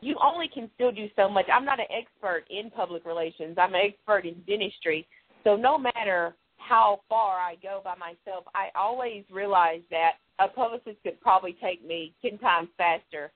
you 0.03 0.15
only 0.23 0.47
can 0.53 0.69
still 0.75 0.91
do 0.91 1.07
so 1.15 1.29
much. 1.29 1.45
I'm 1.53 1.65
not 1.65 1.79
an 1.79 1.85
expert 1.89 2.43
in 2.49 2.69
public 2.69 3.05
relations. 3.05 3.57
I'm 3.57 3.73
an 3.73 3.81
expert 3.85 4.25
in 4.25 4.35
dentistry. 4.47 5.07
So 5.43 5.55
no 5.55 5.77
matter 5.77 6.35
how 6.57 7.01
far 7.09 7.37
I 7.39 7.55
go 7.61 7.81
by 7.83 7.95
myself, 7.95 8.45
I 8.55 8.69
always 8.75 9.23
realize 9.31 9.81
that 9.91 10.13
a 10.39 10.47
publicist 10.47 10.97
could 11.03 11.19
probably 11.21 11.55
take 11.61 11.85
me 11.85 12.13
ten 12.21 12.37
times 12.37 12.69
faster. 12.77 13.31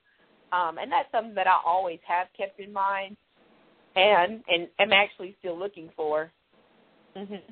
Um, 0.52 0.78
and 0.78 0.92
that's 0.92 1.12
something 1.12 1.36
that 1.36 1.48
I 1.48 1.58
always 1.66 2.00
have 2.08 2.28
kept 2.38 2.60
in 2.60 2.72
mind 2.72 3.18
and 3.96 4.44
and 4.48 4.68
am 4.80 4.94
actually 4.94 5.36
still 5.40 5.58
looking 5.58 5.90
for. 5.96 6.32
Mm-hmm. 7.16 7.52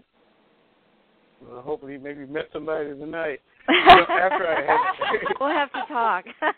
Well, 1.42 1.62
hopefully, 1.62 1.98
maybe 1.98 2.26
met 2.26 2.46
somebody 2.54 2.90
tonight. 2.90 3.40
Know, 3.70 4.06
after 4.10 4.48
I 4.48 4.62
had- 4.66 5.22
we'll 5.40 5.50
have 5.50 5.72
to 5.74 5.82
talk. 5.88 6.26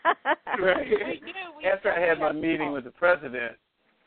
Right. 0.60 0.88
We 0.90 0.96
do. 1.20 1.34
We 1.58 1.66
After 1.66 1.92
I 1.92 2.00
had 2.00 2.20
my 2.20 2.32
meeting 2.32 2.72
with 2.72 2.86
the 2.86 2.90
president, 2.92 3.58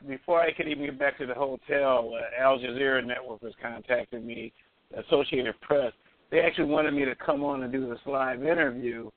before 0.07 0.41
I 0.41 0.51
could 0.51 0.67
even 0.67 0.85
get 0.85 0.99
back 0.99 1.17
to 1.19 1.25
the 1.25 1.33
hotel, 1.33 2.11
uh, 2.13 2.41
Al 2.43 2.57
Jazeera 2.59 3.05
Network 3.05 3.41
was 3.41 3.53
contacting 3.61 4.25
me, 4.25 4.51
Associated 4.97 5.55
Press. 5.61 5.93
They 6.29 6.41
actually 6.41 6.65
wanted 6.65 6.93
me 6.93 7.05
to 7.05 7.15
come 7.15 7.43
on 7.43 7.63
and 7.63 7.71
do 7.71 7.87
this 7.89 7.99
live 8.05 8.43
interview 8.43 9.09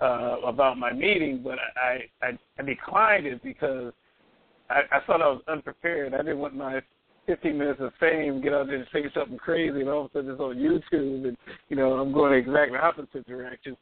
uh, 0.00 0.36
about 0.44 0.78
my 0.78 0.92
meeting, 0.92 1.40
but 1.42 1.58
I, 1.76 2.04
I 2.24 2.38
I 2.58 2.62
declined 2.62 3.26
it 3.26 3.42
because 3.42 3.92
I, 4.68 4.82
I 4.92 5.00
thought 5.06 5.20
I 5.22 5.26
was 5.28 5.42
unprepared. 5.48 6.14
I 6.14 6.18
didn't 6.18 6.38
want 6.38 6.54
my 6.54 6.80
15 7.30 7.56
minutes 7.56 7.80
of 7.80 7.92
fame 8.00 8.40
get 8.42 8.52
out 8.52 8.66
there 8.66 8.74
and 8.76 8.86
say 8.92 9.04
something 9.14 9.38
crazy, 9.38 9.80
and 9.80 9.88
all 9.88 10.06
of 10.06 10.10
a 10.10 10.14
sudden 10.14 10.30
it's 10.32 10.40
on 10.40 10.56
YouTube, 10.56 11.28
and 11.28 11.36
you 11.68 11.76
know 11.76 11.92
I'm 11.92 12.12
going 12.12 12.32
the 12.32 12.38
exact 12.38 12.72
opposite 12.74 13.24
direction. 13.26 13.76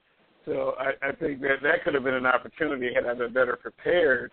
So 0.44 0.74
I, 0.78 1.08
I 1.08 1.12
think 1.12 1.40
that 1.40 1.62
that 1.62 1.82
could 1.82 1.94
have 1.94 2.04
been 2.04 2.14
an 2.14 2.26
opportunity 2.26 2.90
had 2.94 3.06
I 3.06 3.14
been 3.14 3.32
better 3.32 3.56
prepared. 3.56 4.32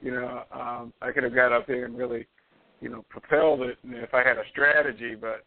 You 0.00 0.12
know, 0.12 0.42
um, 0.52 0.92
I 1.02 1.12
could 1.12 1.22
have 1.24 1.34
got 1.34 1.52
up 1.52 1.66
there 1.66 1.84
and 1.84 1.96
really, 1.96 2.26
you 2.80 2.88
know, 2.88 3.04
propelled 3.10 3.60
it 3.62 3.78
and 3.82 3.94
if 3.94 4.12
I 4.14 4.18
had 4.18 4.36
a 4.38 4.42
strategy. 4.50 5.14
But 5.14 5.44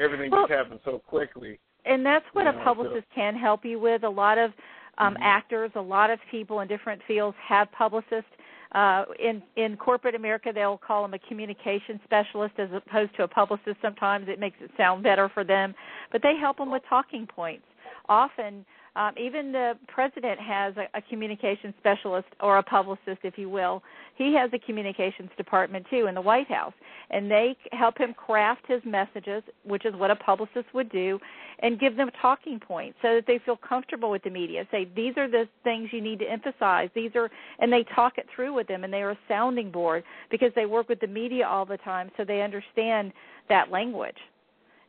everything 0.00 0.30
Well- 0.30 0.46
just 0.46 0.52
happened 0.58 0.80
so 0.84 0.98
quickly. 1.00 1.58
and 1.84 2.06
that's 2.06 2.24
what 2.32 2.44
Yeah, 2.44 2.50
a 2.50 2.54
so- 2.54 2.64
publicist 2.64 3.06
can 3.14 3.34
help 3.34 3.64
you 3.64 3.78
with. 3.80 4.04
A 4.04 4.08
lot 4.08 4.38
of 4.38 4.52
um, 4.98 5.14
Mhm. 5.14 5.22
actors, 5.22 5.70
a 5.74 5.80
lot 5.80 6.10
of 6.10 6.20
people 6.30 6.60
in 6.60 6.68
different 6.68 7.02
fields 7.04 7.36
have 7.38 7.70
publicists. 7.72 8.30
Uh, 8.74 9.04
in 9.18 9.42
in 9.56 9.76
corporate 9.76 10.14
America, 10.14 10.50
they'll 10.54 10.78
call 10.78 11.02
them 11.02 11.12
a 11.12 11.18
communication 11.28 12.00
specialist 12.04 12.54
as 12.58 12.70
opposed 12.74 13.14
to 13.16 13.22
a 13.22 13.28
publicist. 13.28 13.76
Sometimes 13.82 14.28
it 14.28 14.40
makes 14.40 14.56
it 14.60 14.70
sound 14.76 15.02
better 15.02 15.28
for 15.28 15.44
them, 15.44 15.74
but 16.10 16.22
they 16.22 16.36
help 16.40 16.56
them 16.56 16.70
with 16.70 16.82
talking 16.88 17.26
points. 17.26 17.66
Often, 18.08 18.64
um, 18.94 19.12
even 19.18 19.52
the 19.52 19.72
president 19.88 20.38
has 20.38 20.74
a, 20.76 20.86
a 20.98 21.02
communication 21.02 21.72
specialist 21.78 22.28
or 22.40 22.58
a 22.58 22.62
publicist, 22.62 23.20
if 23.22 23.38
you 23.38 23.48
will. 23.48 23.82
He 24.16 24.34
has 24.34 24.50
a 24.52 24.58
communications 24.58 25.30
department 25.38 25.86
too 25.88 26.06
in 26.08 26.14
the 26.14 26.20
White 26.20 26.48
House, 26.48 26.74
and 27.10 27.30
they 27.30 27.56
help 27.72 27.96
him 27.96 28.12
craft 28.12 28.62
his 28.68 28.82
messages, 28.84 29.42
which 29.64 29.86
is 29.86 29.94
what 29.94 30.10
a 30.10 30.16
publicist 30.16 30.66
would 30.74 30.90
do, 30.90 31.18
and 31.60 31.80
give 31.80 31.96
them 31.96 32.10
talking 32.20 32.60
points 32.60 32.98
so 33.00 33.14
that 33.14 33.24
they 33.26 33.38
feel 33.38 33.56
comfortable 33.56 34.10
with 34.10 34.22
the 34.24 34.30
media. 34.30 34.66
Say 34.70 34.86
these 34.94 35.14
are 35.16 35.28
the 35.28 35.48
things 35.64 35.88
you 35.90 36.02
need 36.02 36.18
to 36.18 36.30
emphasize. 36.30 36.90
These 36.94 37.12
are, 37.14 37.30
and 37.60 37.72
they 37.72 37.84
talk 37.94 38.18
it 38.18 38.26
through 38.34 38.52
with 38.52 38.68
them, 38.68 38.84
and 38.84 38.92
they 38.92 39.02
are 39.02 39.12
a 39.12 39.18
sounding 39.26 39.70
board 39.70 40.04
because 40.30 40.52
they 40.54 40.66
work 40.66 40.90
with 40.90 41.00
the 41.00 41.06
media 41.06 41.46
all 41.46 41.64
the 41.64 41.78
time, 41.78 42.10
so 42.18 42.24
they 42.24 42.42
understand 42.42 43.12
that 43.48 43.70
language. 43.70 44.18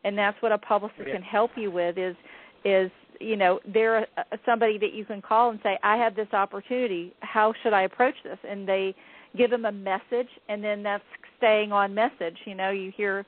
And 0.03 0.17
that's 0.17 0.39
what 0.41 0.51
a 0.51 0.57
publicist 0.57 1.07
Yeah. 1.07 1.13
can 1.13 1.23
help 1.23 1.51
you 1.55 1.71
with 1.71 1.97
is 1.97 2.17
is 2.65 2.91
you 3.19 3.35
know 3.35 3.59
they're 3.73 4.07
somebody 4.45 4.77
that 4.77 4.93
you 4.93 5.05
can 5.05 5.21
call 5.21 5.49
and 5.49 5.59
say 5.63 5.77
I 5.83 5.97
have 5.97 6.15
this 6.15 6.31
opportunity. 6.33 7.13
How 7.21 7.53
should 7.63 7.73
I 7.73 7.83
approach 7.83 8.15
this? 8.23 8.37
And 8.47 8.67
they 8.67 8.95
give 9.35 9.49
them 9.49 9.65
a 9.65 9.71
message, 9.71 10.29
and 10.49 10.63
then 10.63 10.83
that's 10.83 11.03
staying 11.37 11.71
on 11.71 11.93
message. 11.93 12.37
You 12.45 12.55
know, 12.55 12.71
you 12.71 12.91
hear 12.95 13.25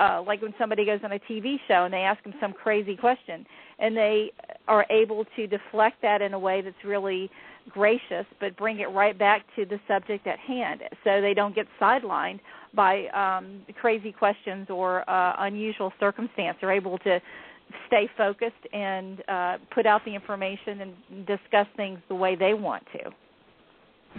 uh, 0.00 0.22
like 0.26 0.40
when 0.42 0.54
somebody 0.58 0.84
goes 0.84 1.00
on 1.04 1.12
a 1.12 1.18
TV 1.18 1.56
show 1.66 1.84
and 1.84 1.92
they 1.92 1.98
ask 1.98 2.22
them 2.22 2.34
some 2.40 2.52
crazy 2.52 2.96
question, 2.96 3.44
and 3.78 3.96
they 3.96 4.32
are 4.66 4.86
able 4.90 5.24
to 5.36 5.46
deflect 5.46 6.00
that 6.02 6.22
in 6.22 6.34
a 6.34 6.38
way 6.38 6.60
that's 6.60 6.84
really 6.84 7.30
gracious, 7.68 8.24
but 8.40 8.56
bring 8.56 8.80
it 8.80 8.90
right 8.90 9.18
back 9.18 9.44
to 9.56 9.64
the 9.66 9.78
subject 9.86 10.26
at 10.26 10.38
hand, 10.38 10.80
so 11.04 11.20
they 11.20 11.34
don't 11.34 11.54
get 11.54 11.66
sidelined 11.80 12.40
by 12.74 13.06
um, 13.08 13.62
crazy 13.80 14.12
questions 14.12 14.68
or 14.70 15.08
uh, 15.08 15.34
unusual 15.40 15.92
circumstance. 16.00 16.56
They're 16.60 16.72
able 16.72 16.98
to 16.98 17.20
stay 17.86 18.08
focused 18.16 18.54
and 18.72 19.22
uh, 19.28 19.58
put 19.74 19.86
out 19.86 20.04
the 20.04 20.14
information 20.14 20.80
and 20.80 21.26
discuss 21.26 21.66
things 21.76 21.98
the 22.08 22.14
way 22.14 22.36
they 22.36 22.54
want 22.54 22.84
to. 22.92 23.10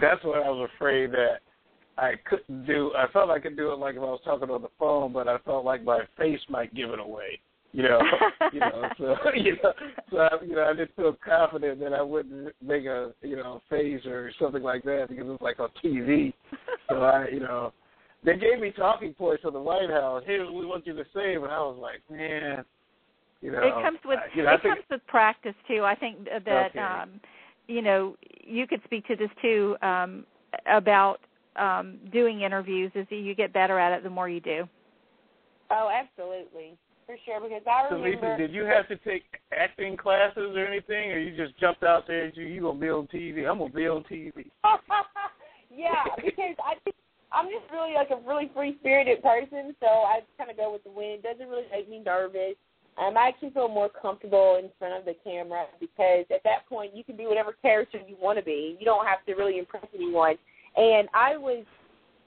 That's 0.00 0.22
what 0.24 0.42
I 0.42 0.48
was 0.48 0.68
afraid 0.76 1.10
that 1.12 1.40
I 1.98 2.12
couldn't 2.28 2.66
do. 2.66 2.92
I 2.96 3.10
felt 3.12 3.30
I 3.30 3.38
could 3.38 3.56
do 3.56 3.72
it 3.72 3.78
like 3.78 3.96
if 3.96 4.00
I 4.00 4.06
was 4.06 4.20
talking 4.24 4.50
on 4.50 4.62
the 4.62 4.68
phone, 4.78 5.12
but 5.12 5.28
I 5.28 5.38
felt 5.38 5.64
like 5.64 5.84
my 5.84 6.00
face 6.16 6.40
might 6.48 6.74
give 6.74 6.90
it 6.90 7.00
away. 7.00 7.40
You 7.72 7.84
know, 7.84 8.00
you 8.52 8.60
know. 8.60 8.88
So 8.98 9.16
you 9.34 9.56
know, 9.62 9.72
so 10.10 10.16
I, 10.18 10.30
you 10.44 10.56
know, 10.56 10.64
I 10.64 10.72
didn't 10.72 10.96
feel 10.96 11.16
confident 11.24 11.80
that 11.80 11.92
I 11.92 12.02
wouldn't 12.02 12.54
make 12.64 12.84
a 12.84 13.12
you 13.22 13.36
know 13.36 13.60
face 13.68 14.04
or 14.06 14.32
something 14.40 14.62
like 14.62 14.82
that 14.84 15.06
because 15.08 15.26
it 15.26 15.30
was 15.30 15.40
like 15.40 15.60
on 15.60 15.68
TV. 15.84 16.32
So 16.88 17.02
I, 17.02 17.28
you 17.28 17.40
know, 17.40 17.72
they 18.24 18.36
gave 18.36 18.60
me 18.60 18.72
talking 18.72 19.14
points 19.14 19.42
from 19.42 19.54
the 19.54 19.60
White 19.60 19.90
House. 19.90 20.22
Here's 20.26 20.46
what 20.46 20.58
we 20.58 20.66
want 20.66 20.86
you 20.86 20.94
to 20.94 21.04
say, 21.14 21.36
but 21.36 21.50
I 21.50 21.60
was 21.60 21.78
like, 21.80 22.00
man, 22.10 22.64
you 23.40 23.50
know, 23.52 23.62
it 23.62 23.72
comes 23.82 23.98
with 24.04 24.18
I- 24.18 24.36
you 24.36 24.44
know, 24.44 24.52
it 24.52 24.62
think, 24.62 24.74
comes 24.74 24.86
with 24.90 25.06
practice 25.06 25.54
too. 25.66 25.84
I 25.84 25.94
think 25.94 26.24
that 26.24 26.70
Okay. 26.70 26.78
um, 26.78 27.20
you 27.68 27.82
know 27.82 28.16
you 28.44 28.66
could 28.66 28.82
speak 28.84 29.06
to 29.06 29.16
this 29.16 29.30
too 29.40 29.76
um, 29.82 30.24
about 30.66 31.20
um, 31.56 31.98
doing 32.12 32.42
interviews. 32.42 32.92
Is 32.94 33.06
that 33.10 33.16
you 33.16 33.34
get 33.34 33.52
better 33.52 33.78
at 33.78 33.92
it 33.92 34.02
the 34.02 34.10
more 34.10 34.28
you 34.28 34.40
do. 34.40 34.68
Oh, 35.70 35.88
absolutely. 35.92 36.76
For 37.06 37.16
sure, 37.24 37.40
because 37.40 37.62
I 37.66 37.92
remember. 37.92 38.18
So. 38.20 38.26
Lisa, 38.26 38.36
did 38.38 38.52
you 38.52 38.64
have 38.64 38.86
to 38.88 38.96
take 38.98 39.24
acting 39.56 39.96
classes 39.96 40.54
or 40.56 40.64
anything, 40.64 41.10
or 41.10 41.18
you 41.18 41.36
just 41.36 41.58
jumped 41.58 41.82
out 41.82 42.06
there 42.06 42.24
and 42.26 42.36
you 42.36 42.46
you 42.46 42.60
gonna 42.60 42.78
be 42.78 42.88
on 42.88 43.08
TV? 43.08 43.50
I'm 43.50 43.58
gonna 43.58 43.70
be 43.70 43.88
on 43.88 44.04
TV. 44.04 44.46
yeah, 45.74 46.04
because 46.16 46.54
I 46.62 46.74
think 46.84 46.94
I'm 47.32 47.46
just 47.46 47.70
really 47.72 47.94
like 47.94 48.10
a 48.10 48.28
really 48.28 48.50
free 48.54 48.76
spirited 48.80 49.22
person, 49.22 49.74
so 49.80 49.86
I 49.86 50.20
kind 50.38 50.50
of 50.50 50.56
go 50.56 50.72
with 50.72 50.84
the 50.84 50.90
wind. 50.90 51.24
It 51.24 51.32
doesn't 51.32 51.48
really 51.48 51.66
make 51.72 51.88
me 51.88 52.00
nervous. 52.04 52.54
Um, 52.98 53.16
I 53.16 53.28
actually 53.28 53.50
feel 53.50 53.68
more 53.68 53.88
comfortable 53.88 54.60
in 54.62 54.70
front 54.78 54.94
of 54.94 55.04
the 55.04 55.14
camera 55.24 55.66
because 55.78 56.26
at 56.34 56.42
that 56.44 56.66
point 56.68 56.94
you 56.94 57.04
can 57.04 57.16
be 57.16 57.26
whatever 57.26 57.54
character 57.62 57.98
you 58.06 58.16
want 58.20 58.38
to 58.38 58.44
be. 58.44 58.76
You 58.78 58.84
don't 58.84 59.06
have 59.06 59.24
to 59.26 59.34
really 59.34 59.58
impress 59.58 59.86
anyone. 59.94 60.36
And 60.76 61.08
I 61.14 61.36
was 61.36 61.64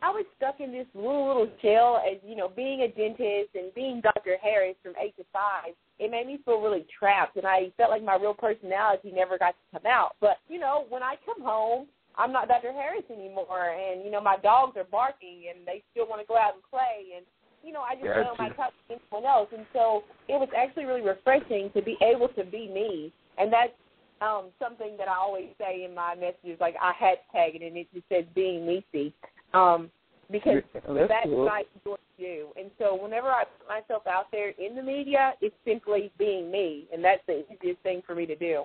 I 0.04 0.10
was 0.10 0.26
stuck 0.36 0.60
in 0.60 0.74
this 0.74 0.88
little 0.94 1.28
little 1.28 1.50
shell 1.62 2.04
as 2.04 2.18
you 2.28 2.36
know, 2.36 2.50
being 2.50 2.82
a 2.82 2.90
dentist 2.90 3.56
and 3.56 3.74
being 3.74 4.02
Dr. 4.02 4.36
Harris 4.42 4.76
from 4.84 4.94
eight 5.02 5.16
to 5.16 5.24
five. 5.32 5.72
It 5.98 6.12
made 6.12 6.28
me 6.28 6.40
feel 6.44 6.60
really 6.60 6.86
trapped, 7.00 7.38
and 7.38 7.48
I 7.48 7.72
felt 7.78 7.92
like 7.92 8.04
my 8.04 8.16
real 8.16 8.34
personality 8.34 9.14
never 9.16 9.38
got 9.38 9.56
to 9.56 9.80
come 9.80 9.90
out. 9.90 10.16
But 10.20 10.40
you 10.50 10.60
know, 10.60 10.86
when 10.90 11.04
I 11.04 11.16
come 11.26 11.42
home, 11.42 11.88
I'm 12.18 12.34
not 12.34 12.50
Dr. 12.50 12.74
Harris 12.74 13.06
anymore, 13.10 13.72
and 13.72 14.04
you 14.04 14.12
know, 14.12 14.20
my 14.20 14.36
dogs 14.38 14.76
are 14.76 14.84
barking, 14.84 15.46
and 15.54 15.66
they 15.66 15.82
still 15.92 16.08
want 16.08 16.20
to 16.22 16.28
go 16.28 16.36
out 16.36 16.56
and 16.56 16.64
play, 16.70 17.16
and 17.16 17.26
you 17.64 17.72
know, 17.72 17.82
I 17.82 17.96
just 17.96 18.06
Gotcha. 18.06 18.22
know 18.22 18.36
my 18.38 18.50
talk 18.50 18.74
to 18.90 18.96
anyone 18.96 19.26
else, 19.30 19.50
and 19.56 19.66
so 19.74 20.04
it 20.28 20.34
was 20.34 20.50
actually 20.56 20.86
really 20.86 21.02
refreshing 21.02 21.72
to 21.76 21.82
be 21.82 21.98
able 22.02 22.28
to 22.30 22.44
be 22.44 22.68
me, 22.68 23.14
and 23.38 23.52
that's 23.52 23.74
um 24.22 24.50
something 24.62 24.96
that 24.98 25.08
I 25.08 25.16
always 25.16 25.48
say 25.58 25.84
in 25.86 25.96
my 25.96 26.16
messages, 26.16 26.60
like 26.60 26.76
I 26.82 26.92
hashtag 26.94 27.56
it, 27.56 27.62
and 27.62 27.78
it 27.78 27.88
just 27.94 28.08
says 28.10 28.26
being 28.36 28.62
Misee, 28.62 29.14
um, 29.54 29.90
because 30.32 30.62
That's 30.74 30.86
that's 31.10 31.26
cool. 31.26 31.44
what 31.46 31.52
I 31.52 31.64
enjoy 31.76 31.96
to 31.96 32.24
do. 32.24 32.48
And 32.58 32.70
so 32.78 33.02
whenever 33.02 33.28
I 33.28 33.44
put 33.46 33.68
myself 33.68 34.04
out 34.08 34.26
there 34.32 34.50
in 34.50 34.76
the 34.76 34.84
media, 34.84 35.34
it's 35.42 35.56
simply 35.66 36.12
being 36.18 36.52
me, 36.52 36.88
and 36.94 37.04
that's 37.04 37.22
the 37.28 37.44
easiest 37.54 37.82
thing 37.82 38.02
for 38.06 38.16
me 38.16 38.26
to 38.26 38.36
do. 38.36 38.64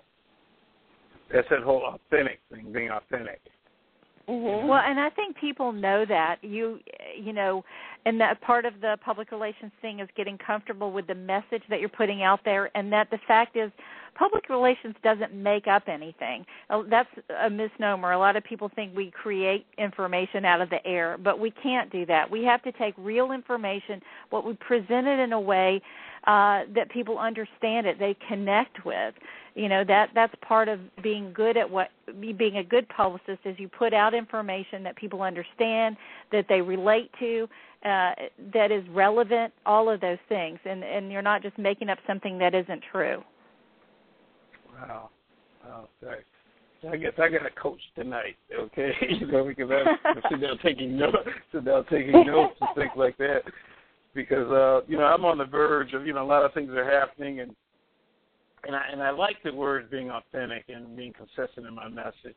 that's 1.32 1.48
that 1.50 1.62
whole 1.62 1.84
authentic 1.84 2.40
thing, 2.50 2.72
being 2.72 2.90
authentic. 2.90 3.40
Mm-hmm. 4.28 4.68
Well, 4.68 4.82
and 4.84 5.00
I 5.00 5.08
think 5.10 5.36
people 5.36 5.72
know 5.72 6.04
that 6.06 6.36
you, 6.42 6.80
you 7.18 7.32
know, 7.32 7.64
and 8.04 8.20
that 8.20 8.40
part 8.42 8.66
of 8.66 8.74
the 8.80 8.98
public 9.02 9.32
relations 9.32 9.72
thing 9.80 10.00
is 10.00 10.08
getting 10.16 10.36
comfortable 10.36 10.92
with 10.92 11.06
the 11.06 11.14
message 11.14 11.62
that 11.70 11.80
you're 11.80 11.88
putting 11.88 12.22
out 12.22 12.40
there, 12.44 12.70
and 12.76 12.92
that 12.92 13.10
the 13.10 13.18
fact 13.26 13.56
is, 13.56 13.70
public 14.18 14.48
relations 14.48 14.94
doesn't 15.02 15.32
make 15.32 15.66
up 15.66 15.84
anything. 15.86 16.44
Uh, 16.70 16.82
That's 16.90 17.08
a 17.42 17.48
misnomer. 17.48 18.12
A 18.12 18.18
lot 18.18 18.36
of 18.36 18.44
people 18.44 18.70
think 18.74 18.94
we 18.96 19.10
create 19.10 19.66
information 19.78 20.44
out 20.44 20.60
of 20.60 20.70
the 20.70 20.84
air, 20.86 21.16
but 21.22 21.38
we 21.38 21.50
can't 21.50 21.90
do 21.90 22.04
that. 22.06 22.30
We 22.30 22.42
have 22.44 22.62
to 22.62 22.72
take 22.72 22.94
real 22.98 23.32
information, 23.32 24.00
what 24.30 24.44
we 24.44 24.54
present 24.54 25.06
it 25.06 25.20
in 25.20 25.32
a 25.32 25.40
way 25.40 25.80
uh, 26.26 26.62
that 26.74 26.90
people 26.90 27.18
understand 27.18 27.86
it, 27.86 27.98
they 27.98 28.16
connect 28.28 28.84
with. 28.84 29.14
You 29.54 29.68
know 29.68 29.82
that 29.84 30.10
that's 30.14 30.34
part 30.46 30.68
of 30.68 30.78
being 31.02 31.32
good 31.32 31.56
at 31.56 31.68
what 31.68 31.88
being 32.20 32.58
a 32.58 32.64
good 32.64 32.88
publicist 32.88 33.40
is 33.44 33.56
you 33.58 33.68
put 33.68 33.92
out 33.92 34.14
information 34.14 34.84
that 34.84 34.94
people 34.94 35.22
understand, 35.22 35.96
that 36.30 36.46
they 36.48 36.60
relate 36.60 37.10
to, 37.18 37.48
uh, 37.84 38.12
that 38.52 38.70
is 38.70 38.84
relevant, 38.90 39.52
all 39.66 39.88
of 39.88 40.00
those 40.00 40.18
things, 40.28 40.58
and 40.64 40.84
and 40.84 41.10
you're 41.10 41.22
not 41.22 41.42
just 41.42 41.58
making 41.58 41.88
up 41.88 41.98
something 42.06 42.38
that 42.38 42.54
isn't 42.54 42.82
true. 42.92 43.22
Wow. 44.80 45.10
Thanks. 46.02 46.24
I 46.90 46.96
guess 46.96 47.12
I 47.18 47.28
got 47.28 47.44
a 47.44 47.60
coach 47.60 47.80
tonight, 47.96 48.36
okay? 48.56 48.92
you 49.20 49.26
know, 49.26 49.44
because 49.44 49.68
I'm 49.70 50.22
sitting 50.30 50.40
down 50.40 50.58
taking 50.62 50.96
notes, 50.96 51.16
sitting 51.50 51.64
down 51.64 51.84
taking 51.90 52.12
notes 52.24 52.54
and 52.60 52.70
things 52.76 52.92
like 52.96 53.16
that. 53.18 53.40
Because 54.14 54.50
uh, 54.50 54.86
you 54.86 54.96
know, 54.96 55.04
I'm 55.04 55.24
on 55.24 55.38
the 55.38 55.44
verge 55.44 55.92
of 55.92 56.06
you 56.06 56.12
know 56.12 56.22
a 56.22 56.26
lot 56.26 56.44
of 56.44 56.54
things 56.54 56.70
are 56.70 56.88
happening, 56.88 57.40
and 57.40 57.54
and 58.64 58.76
I 58.76 58.82
and 58.92 59.02
I 59.02 59.10
like 59.10 59.36
the 59.44 59.52
words 59.52 59.88
being 59.90 60.10
authentic 60.10 60.64
and 60.68 60.96
being 60.96 61.12
consistent 61.12 61.66
in 61.66 61.74
my 61.74 61.88
message, 61.88 62.36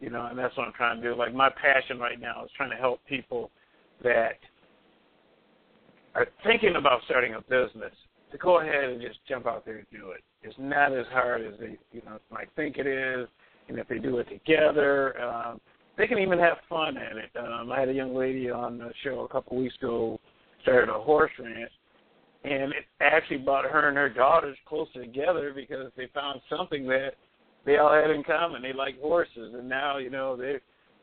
you 0.00 0.10
know, 0.10 0.26
and 0.26 0.38
that's 0.38 0.56
what 0.56 0.66
I'm 0.66 0.72
trying 0.72 1.00
to 1.00 1.02
do. 1.02 1.16
Like 1.16 1.34
my 1.34 1.50
passion 1.50 1.98
right 1.98 2.20
now 2.20 2.44
is 2.44 2.50
trying 2.56 2.70
to 2.70 2.76
help 2.76 3.00
people 3.06 3.50
that 4.02 4.38
are 6.14 6.26
thinking 6.44 6.76
about 6.76 7.00
starting 7.04 7.34
a 7.34 7.40
business 7.42 7.92
to 8.32 8.38
go 8.38 8.60
ahead 8.60 8.84
and 8.84 9.00
just 9.00 9.18
jump 9.28 9.46
out 9.46 9.64
there 9.64 9.76
and 9.76 9.86
do 9.92 10.10
it. 10.10 10.22
It's 10.44 10.54
not 10.58 10.92
as 10.92 11.06
hard 11.10 11.40
as 11.42 11.58
they 11.58 11.78
you 11.92 12.02
know 12.04 12.18
might 12.30 12.48
think 12.54 12.76
it 12.76 12.86
is, 12.86 13.26
and 13.68 13.78
if 13.78 13.88
they 13.88 13.98
do 13.98 14.18
it 14.18 14.28
together, 14.28 15.20
um, 15.20 15.60
they 15.96 16.06
can 16.06 16.18
even 16.18 16.38
have 16.38 16.58
fun 16.68 16.96
at 16.96 17.16
it. 17.16 17.30
Um, 17.38 17.72
I 17.72 17.80
had 17.80 17.88
a 17.88 17.94
young 17.94 18.14
lady 18.14 18.50
on 18.50 18.78
the 18.78 18.90
show 19.02 19.20
a 19.20 19.28
couple 19.28 19.56
weeks 19.56 19.76
ago, 19.80 20.20
started 20.62 20.90
a 20.90 21.00
horse 21.00 21.30
ranch, 21.38 21.70
and 22.44 22.72
it 22.72 22.84
actually 23.00 23.38
brought 23.38 23.64
her 23.64 23.88
and 23.88 23.96
her 23.96 24.10
daughters 24.10 24.56
closer 24.68 25.00
together 25.00 25.52
because 25.54 25.90
they 25.96 26.08
found 26.12 26.40
something 26.54 26.86
that 26.88 27.12
they 27.64 27.78
all 27.78 27.92
had 27.92 28.10
in 28.10 28.22
common. 28.22 28.60
They 28.60 28.74
like 28.74 29.00
horses, 29.00 29.54
and 29.54 29.68
now 29.68 29.96
you 29.96 30.10
know 30.10 30.36
they 30.36 30.56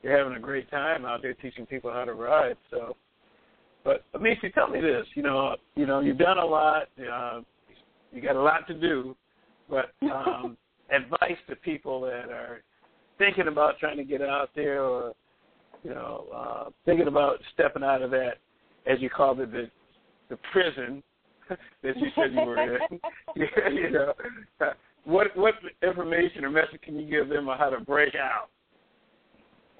they're 0.04 0.18
having 0.18 0.38
a 0.38 0.40
great 0.40 0.70
time 0.70 1.06
out 1.06 1.22
there 1.22 1.34
teaching 1.34 1.66
people 1.66 1.92
how 1.92 2.06
to 2.06 2.14
ride. 2.14 2.58
So, 2.70 2.96
but 3.84 4.06
Amici, 4.14 4.52
tell 4.52 4.68
me 4.68 4.82
this. 4.82 5.06
You 5.16 5.24
know, 5.24 5.56
you 5.76 5.86
know, 5.86 6.00
you've 6.00 6.18
done 6.18 6.38
a 6.38 6.46
lot. 6.46 6.90
Uh, 7.00 7.42
you 8.12 8.22
got 8.22 8.36
a 8.36 8.42
lot 8.42 8.68
to 8.68 8.74
do, 8.74 9.16
but 9.72 9.94
um, 10.12 10.58
advice 10.94 11.38
to 11.50 11.56
people 11.56 12.02
that 12.02 12.30
are 12.30 12.62
thinking 13.18 13.48
about 13.48 13.80
trying 13.80 13.98
to 13.98 14.04
get 14.04 14.22
out 14.22 14.50
there, 14.56 14.84
or 14.84 15.14
you 15.84 15.92
know, 15.92 16.28
uh, 16.36 16.70
thinking 16.86 17.08
about 17.08 17.38
stepping 17.54 17.84
out 17.84 18.04
of 18.04 18.12
that, 18.12 18.34
as 18.86 19.02
you 19.02 19.10
called 19.10 19.40
it, 19.40 19.52
the 19.52 19.72
the 20.30 20.38
prison 20.52 21.02
that 21.50 21.98
you 21.98 22.08
said 22.16 22.34
you 22.34 22.42
were 22.42 22.76
in. 22.76 23.00
you 23.74 23.90
know, 23.90 24.14
what 25.06 25.36
what 25.36 25.56
information 25.82 26.44
or 26.44 26.52
message 26.52 26.82
can 26.84 27.00
you 27.00 27.10
give 27.10 27.30
them 27.30 27.50
on 27.50 27.58
how 27.58 27.70
to 27.70 27.80
break 27.80 28.14
out? 28.16 28.50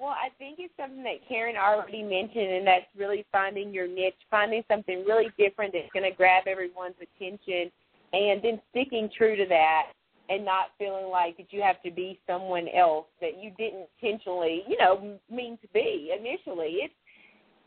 Well, 0.00 0.10
I 0.10 0.30
think 0.36 0.58
it's 0.58 0.74
something 0.76 1.04
that 1.04 1.22
Karen 1.28 1.54
already 1.54 2.02
mentioned, 2.02 2.50
and 2.50 2.66
that's 2.66 2.86
really 2.98 3.24
finding 3.30 3.72
your 3.72 3.86
niche, 3.86 4.18
finding 4.28 4.64
something 4.66 5.04
really 5.06 5.30
different 5.38 5.72
that's 5.72 5.92
going 5.92 6.10
to 6.10 6.16
grab 6.16 6.48
everyone's 6.48 6.96
attention, 6.98 7.70
and 8.12 8.42
then 8.42 8.60
sticking 8.70 9.08
true 9.16 9.36
to 9.36 9.46
that, 9.48 9.92
and 10.28 10.44
not 10.44 10.70
feeling 10.78 11.08
like 11.10 11.36
that 11.36 11.52
you 11.52 11.60
have 11.62 11.82
to 11.82 11.90
be 11.90 12.18
someone 12.26 12.66
else 12.68 13.06
that 13.20 13.42
you 13.42 13.50
didn't 13.58 13.86
intentionally, 14.00 14.62
you 14.68 14.78
know, 14.78 15.18
mean 15.30 15.58
to 15.58 15.68
be 15.74 16.14
initially. 16.16 16.78
It's 16.82 16.94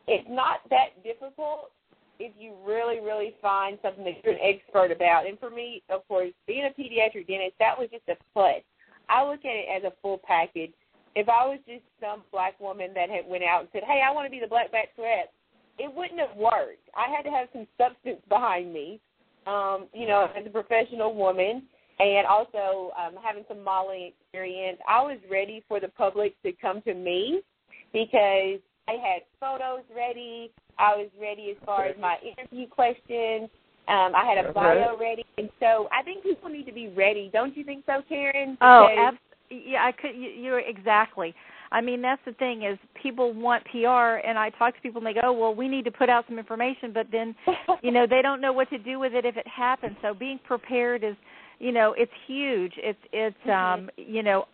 it's 0.07 0.27
not 0.29 0.59
that 0.69 1.03
difficult 1.03 1.71
if 2.19 2.31
you 2.39 2.53
really, 2.65 2.99
really 2.99 3.35
find 3.41 3.77
something 3.81 4.05
that 4.05 4.23
you're 4.23 4.33
an 4.33 4.39
expert 4.41 4.91
about. 4.91 5.25
And 5.27 5.37
for 5.39 5.49
me, 5.49 5.83
of 5.89 6.07
course, 6.07 6.31
being 6.47 6.65
a 6.65 6.69
pediatric 6.69 7.27
dentist, 7.27 7.55
that 7.59 7.77
was 7.77 7.89
just 7.91 8.07
a 8.07 8.15
plus. 8.33 8.61
I 9.09 9.27
look 9.27 9.43
at 9.43 9.51
it 9.51 9.67
as 9.75 9.83
a 9.83 9.93
full 10.01 10.19
package. 10.25 10.71
If 11.15 11.27
I 11.29 11.45
was 11.45 11.59
just 11.67 11.83
some 11.99 12.23
black 12.31 12.59
woman 12.59 12.91
that 12.93 13.09
had 13.09 13.27
went 13.27 13.43
out 13.43 13.61
and 13.61 13.69
said, 13.73 13.83
"Hey, 13.83 14.01
I 14.01 14.11
want 14.11 14.25
to 14.27 14.31
be 14.31 14.39
the 14.39 14.47
black 14.47 14.71
bachelorette," 14.71 15.29
it 15.77 15.93
wouldn't 15.93 16.19
have 16.19 16.35
worked. 16.35 16.89
I 16.95 17.09
had 17.09 17.23
to 17.23 17.31
have 17.31 17.49
some 17.51 17.67
substance 17.77 18.21
behind 18.29 18.73
me, 18.73 19.01
um, 19.47 19.87
you 19.93 20.07
know, 20.07 20.27
as 20.35 20.45
a 20.45 20.49
professional 20.49 21.13
woman, 21.15 21.63
and 21.99 22.27
also 22.27 22.91
um, 22.99 23.13
having 23.23 23.43
some 23.47 23.63
modeling 23.63 24.11
experience. 24.19 24.79
I 24.87 25.01
was 25.01 25.17
ready 25.31 25.63
for 25.67 25.79
the 25.79 25.87
public 25.89 26.41
to 26.43 26.51
come 26.61 26.81
to 26.83 26.93
me 26.93 27.41
because 27.93 28.59
I 28.87 28.93
had 28.93 29.21
photos 29.39 29.83
ready. 29.95 30.51
I 30.77 30.95
was 30.95 31.09
ready 31.19 31.51
as 31.51 31.57
far 31.65 31.85
as 31.85 31.95
my 31.99 32.17
interview 32.37 32.67
questions. 32.67 33.49
Um, 33.87 34.13
I 34.15 34.25
had 34.25 34.43
a 34.43 34.51
bio 34.51 34.97
ready, 34.99 35.23
and 35.37 35.49
so 35.59 35.87
I 35.91 36.03
think 36.03 36.23
people 36.23 36.49
need 36.49 36.65
to 36.65 36.73
be 36.73 36.89
ready. 36.89 37.29
Don't 37.31 37.55
you 37.55 37.63
think 37.63 37.85
so, 37.85 38.01
Karen? 38.09 38.57
Oh, 38.61 38.87
Because- 38.89 39.13
abs- 39.13 39.17
yeah, 39.51 39.85
I 39.85 39.91
could. 39.91 40.15
you- 40.15 40.31
You're 40.31 40.59
exactly. 40.59 41.33
I 41.71 41.81
mean, 41.81 42.01
that's 42.01 42.21
the 42.25 42.33
thing 42.33 42.63
is 42.63 42.77
people 43.01 43.33
want 43.33 43.63
PR, 43.65 44.19
and 44.27 44.37
I 44.37 44.49
talk 44.57 44.75
to 44.75 44.81
people 44.81 45.05
and 45.05 45.07
they 45.15 45.19
go, 45.19 45.33
"Well, 45.33 45.53
we 45.53 45.67
need 45.67 45.85
to 45.85 45.91
put 45.91 46.09
out 46.09 46.25
some 46.27 46.39
information," 46.39 46.91
but 46.93 47.07
then, 47.11 47.35
you 47.81 47.91
know, 47.91 48.05
they 48.07 48.21
don't 48.21 48.41
know 48.41 48.53
what 48.53 48.69
to 48.69 48.77
do 48.77 48.99
with 48.99 49.13
it 49.13 49.25
if 49.25 49.37
it 49.37 49.47
happens. 49.47 49.95
So 50.01 50.13
being 50.13 50.39
prepared 50.45 51.03
is, 51.03 51.15
you 51.59 51.71
know, 51.71 51.93
it's 51.97 52.11
huge. 52.27 52.73
It's 52.77 52.99
it's 53.11 53.49
um, 53.49 53.89
you 53.97 54.23
know, 54.23 54.45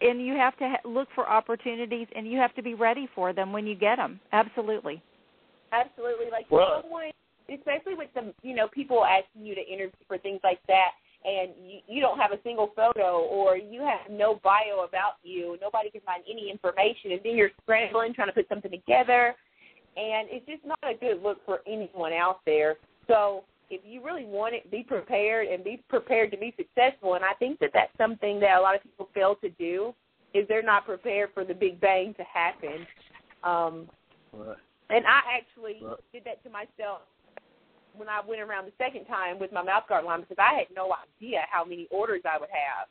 and 0.00 0.24
you 0.24 0.34
have 0.34 0.56
to 0.58 0.68
ha- 0.68 0.88
look 0.88 1.08
for 1.14 1.28
opportunities, 1.28 2.06
and 2.14 2.30
you 2.30 2.38
have 2.38 2.54
to 2.54 2.62
be 2.62 2.74
ready 2.74 3.08
for 3.14 3.32
them 3.32 3.52
when 3.52 3.66
you 3.66 3.74
get 3.74 3.96
them. 3.96 4.20
Absolutely. 4.32 5.02
Absolutely. 5.72 6.26
Like 6.30 6.50
Well- 6.50 6.80
someone, 6.82 7.10
especially 7.52 7.94
with 7.94 8.12
the 8.14 8.32
you 8.42 8.54
know 8.54 8.68
people 8.68 9.04
asking 9.04 9.46
you 9.46 9.54
to 9.54 9.66
interview 9.66 9.92
for 10.06 10.18
things 10.18 10.40
like 10.42 10.60
that, 10.68 10.92
and 11.24 11.50
you, 11.60 11.80
you 11.88 12.00
don't 12.00 12.18
have 12.18 12.32
a 12.32 12.38
single 12.42 12.72
photo 12.76 13.20
or 13.24 13.56
you 13.56 13.80
have 13.80 14.10
no 14.10 14.40
bio 14.42 14.84
about 14.86 15.14
you, 15.22 15.56
nobody 15.60 15.90
can 15.90 16.00
find 16.02 16.22
any 16.30 16.50
information, 16.50 17.12
and 17.12 17.20
then 17.24 17.36
you're 17.36 17.50
scrambling 17.62 18.14
trying 18.14 18.28
to 18.28 18.32
put 18.32 18.48
something 18.48 18.70
together, 18.70 19.34
and 19.96 20.28
it's 20.30 20.46
just 20.46 20.64
not 20.64 20.78
a 20.82 20.94
good 20.94 21.22
look 21.22 21.44
for 21.44 21.60
anyone 21.66 22.12
out 22.12 22.40
there. 22.46 22.76
So 23.08 23.44
if 23.70 23.80
you 23.84 24.04
really 24.04 24.24
want 24.24 24.54
it, 24.54 24.70
be 24.70 24.82
prepared 24.82 25.48
and 25.48 25.62
be 25.64 25.82
prepared 25.88 26.30
to 26.30 26.36
be 26.36 26.54
successful. 26.56 27.14
And 27.14 27.24
I 27.24 27.34
think 27.34 27.58
that 27.60 27.70
that's 27.74 27.92
something 27.98 28.40
that 28.40 28.58
a 28.58 28.60
lot 28.60 28.76
of 28.76 28.82
people 28.82 29.08
fail 29.12 29.34
to 29.36 29.50
do 29.50 29.94
is 30.34 30.46
they're 30.48 30.62
not 30.62 30.86
prepared 30.86 31.30
for 31.34 31.44
the 31.44 31.54
big 31.54 31.80
bang 31.80 32.14
to 32.14 32.24
happen. 32.24 32.86
Um, 33.42 33.88
Right. 34.32 34.56
and 34.90 35.06
I 35.06 35.22
actually 35.30 35.82
Right. 35.82 35.98
did 36.12 36.24
that 36.24 36.42
to 36.44 36.50
myself 36.50 37.02
when 37.96 38.08
I 38.08 38.20
went 38.26 38.40
around 38.40 38.66
the 38.66 38.72
second 38.78 39.06
time 39.06 39.38
with 39.38 39.52
my 39.52 39.62
mouth 39.62 39.84
guard 39.88 40.04
line 40.04 40.20
because 40.20 40.36
I 40.38 40.56
had 40.56 40.66
no 40.74 40.94
idea 40.94 41.40
how 41.50 41.64
many 41.64 41.86
orders 41.90 42.22
I 42.24 42.38
would 42.38 42.48
have. 42.50 42.88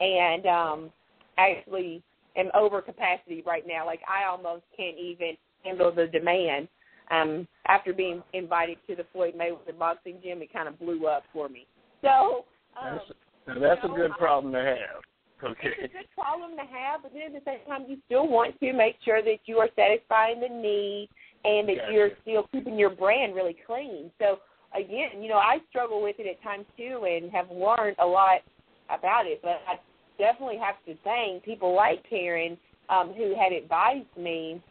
And 0.00 0.46
um 0.46 0.90
actually 1.38 2.02
am 2.36 2.50
over 2.54 2.80
capacity 2.82 3.42
right 3.46 3.64
now. 3.66 3.86
Like 3.86 4.00
I 4.08 4.28
almost 4.28 4.64
can't 4.76 4.98
even 4.98 5.36
handle 5.64 5.92
the 5.94 6.06
demand. 6.06 6.68
Um 7.10 7.46
after 7.66 7.92
being 7.92 8.22
invited 8.32 8.78
to 8.88 8.96
the 8.96 9.06
Floyd 9.12 9.34
Mayweather 9.36 9.78
boxing 9.78 10.18
gym 10.22 10.42
it 10.42 10.52
kind 10.52 10.68
of 10.68 10.78
blew 10.78 11.06
up 11.06 11.24
for 11.32 11.48
me. 11.48 11.66
So 12.02 12.44
um, 12.80 12.98
That's, 13.46 13.58
now 13.60 13.68
that's 13.68 13.84
a 13.84 13.88
no, 13.88 13.96
good 13.96 14.10
I- 14.12 14.18
problem 14.18 14.52
to 14.52 14.60
have. 14.60 15.02
Okay. 15.42 15.68
it's 15.78 15.92
a 15.92 15.98
good 15.98 16.08
problem 16.14 16.52
to 16.52 16.62
have, 16.62 17.02
but 17.02 17.12
then 17.12 17.34
at 17.34 17.44
the 17.44 17.50
same 17.50 17.58
time, 17.68 17.84
you 17.86 17.98
still 18.06 18.26
want 18.26 18.58
to 18.60 18.72
make 18.72 18.96
sure 19.04 19.20
that 19.20 19.40
you 19.44 19.58
are 19.58 19.68
satisfying 19.76 20.40
the 20.40 20.48
need 20.48 21.08
and 21.44 21.68
that 21.68 21.76
Gotcha. 21.76 21.92
you're 21.92 22.10
still 22.22 22.48
keeping 22.52 22.78
your 22.78 22.90
brand 22.90 23.34
really 23.34 23.56
clean. 23.66 24.10
So 24.18 24.38
again, 24.74 25.22
you 25.22 25.28
know, 25.28 25.36
I 25.36 25.58
struggle 25.70 26.02
with 26.02 26.16
it 26.18 26.26
at 26.26 26.42
times 26.42 26.66
too, 26.76 27.06
and 27.08 27.30
have 27.32 27.50
learned 27.50 27.96
a 27.98 28.06
lot 28.06 28.40
about 28.88 29.26
it. 29.26 29.40
But 29.42 29.60
I 29.68 29.78
definitely 30.18 30.58
have 30.58 30.76
to 30.86 30.94
thank 31.04 31.44
people 31.44 31.74
like 31.74 32.04
Karen 32.08 32.56
um, 32.88 33.12
who 33.16 33.34
had 33.38 33.52
advised 33.52 34.06
me 34.18 34.62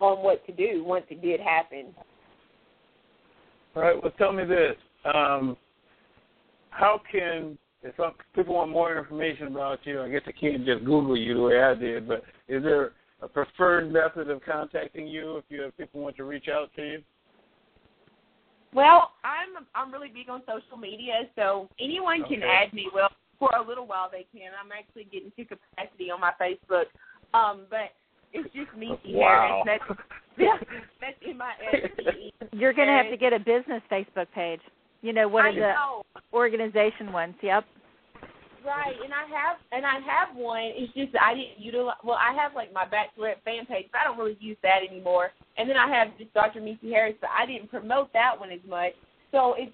on 0.00 0.22
what 0.22 0.44
to 0.46 0.52
do 0.52 0.82
once 0.84 1.04
it 1.10 1.22
did 1.22 1.40
happen. 1.40 1.94
All 3.74 3.82
right. 3.82 4.02
Well, 4.02 4.12
tell 4.18 4.32
me 4.32 4.44
this. 4.44 4.76
Um, 5.04 5.56
how 6.70 7.00
can 7.10 7.58
if 7.82 7.94
people 8.34 8.54
want 8.54 8.70
more 8.70 8.96
information 8.96 9.48
about 9.48 9.80
you, 9.84 10.00
I 10.02 10.08
guess 10.08 10.22
they 10.24 10.32
can't 10.32 10.64
just 10.64 10.84
Google 10.84 11.16
you 11.16 11.34
the 11.34 11.42
way 11.42 11.62
I 11.62 11.74
did, 11.74 12.06
but 12.06 12.22
is 12.48 12.62
there 12.62 12.92
a 13.22 13.28
preferred 13.28 13.92
method 13.92 14.28
of 14.28 14.42
contacting 14.44 15.06
you 15.06 15.36
if 15.36 15.44
you 15.48 15.62
have 15.62 15.76
people 15.78 16.00
want 16.00 16.16
to 16.16 16.24
reach 16.24 16.48
out 16.52 16.70
to 16.76 16.82
you? 16.82 17.02
Well, 18.74 19.12
I'm 19.22 19.66
I'm 19.74 19.92
really 19.92 20.08
big 20.08 20.28
on 20.28 20.42
social 20.46 20.76
media, 20.78 21.28
so 21.36 21.68
anyone 21.78 22.24
can 22.24 22.42
Okay. 22.42 22.48
add 22.48 22.72
me. 22.72 22.88
Well, 22.92 23.10
for 23.38 23.50
a 23.56 23.66
little 23.66 23.86
while 23.86 24.08
they 24.10 24.24
can. 24.32 24.52
I'm 24.62 24.70
actually 24.70 25.04
getting 25.04 25.32
to 25.36 25.44
capacity 25.44 26.10
on 26.10 26.20
my 26.20 26.32
Facebook, 26.40 26.84
um, 27.34 27.62
but 27.68 27.90
it's 28.32 28.48
just 28.54 28.74
me 28.76 28.98
wow. 29.06 29.62
Harris. 29.66 29.80
That's 29.88 30.00
yeah, 30.38 30.78
that's 31.00 31.16
in 31.28 31.36
my 31.36 31.52
SE. 31.72 32.32
You're 32.52 32.72
going 32.72 32.88
to 32.88 32.94
have 32.94 33.10
to 33.10 33.16
get 33.16 33.32
a 33.32 33.38
business 33.38 33.82
Facebook 33.90 34.26
page. 34.34 34.60
You 35.02 35.12
know, 35.12 35.26
one 35.26 35.44
I 35.44 35.48
of 35.48 35.54
the 35.56 35.60
know. 35.60 36.02
organization 36.32 37.12
ones. 37.12 37.34
Yep. 37.42 37.64
Right, 38.64 38.94
and 39.02 39.12
I 39.12 39.26
have 39.26 39.56
and 39.72 39.84
I 39.84 39.98
have 40.06 40.36
one. 40.36 40.70
It's 40.76 40.92
just 40.94 41.10
I 41.20 41.34
didn't 41.34 41.58
utilize. 41.58 41.96
Well, 42.04 42.18
I 42.20 42.32
have 42.34 42.54
like 42.54 42.72
my 42.72 42.84
bachelorette 42.84 43.42
fan 43.44 43.66
page, 43.66 43.86
but 43.90 44.00
I 44.00 44.04
don't 44.04 44.18
really 44.18 44.36
use 44.40 44.56
that 44.62 44.80
anymore. 44.88 45.30
And 45.58 45.68
then 45.68 45.76
I 45.76 45.88
have 45.88 46.16
just 46.18 46.32
Dr. 46.34 46.60
Misee 46.60 46.90
Harris, 46.90 47.14
but 47.20 47.30
I 47.36 47.46
didn't 47.46 47.70
promote 47.70 48.12
that 48.12 48.38
one 48.38 48.50
as 48.50 48.60
much. 48.68 48.92
So 49.32 49.54
it's 49.58 49.72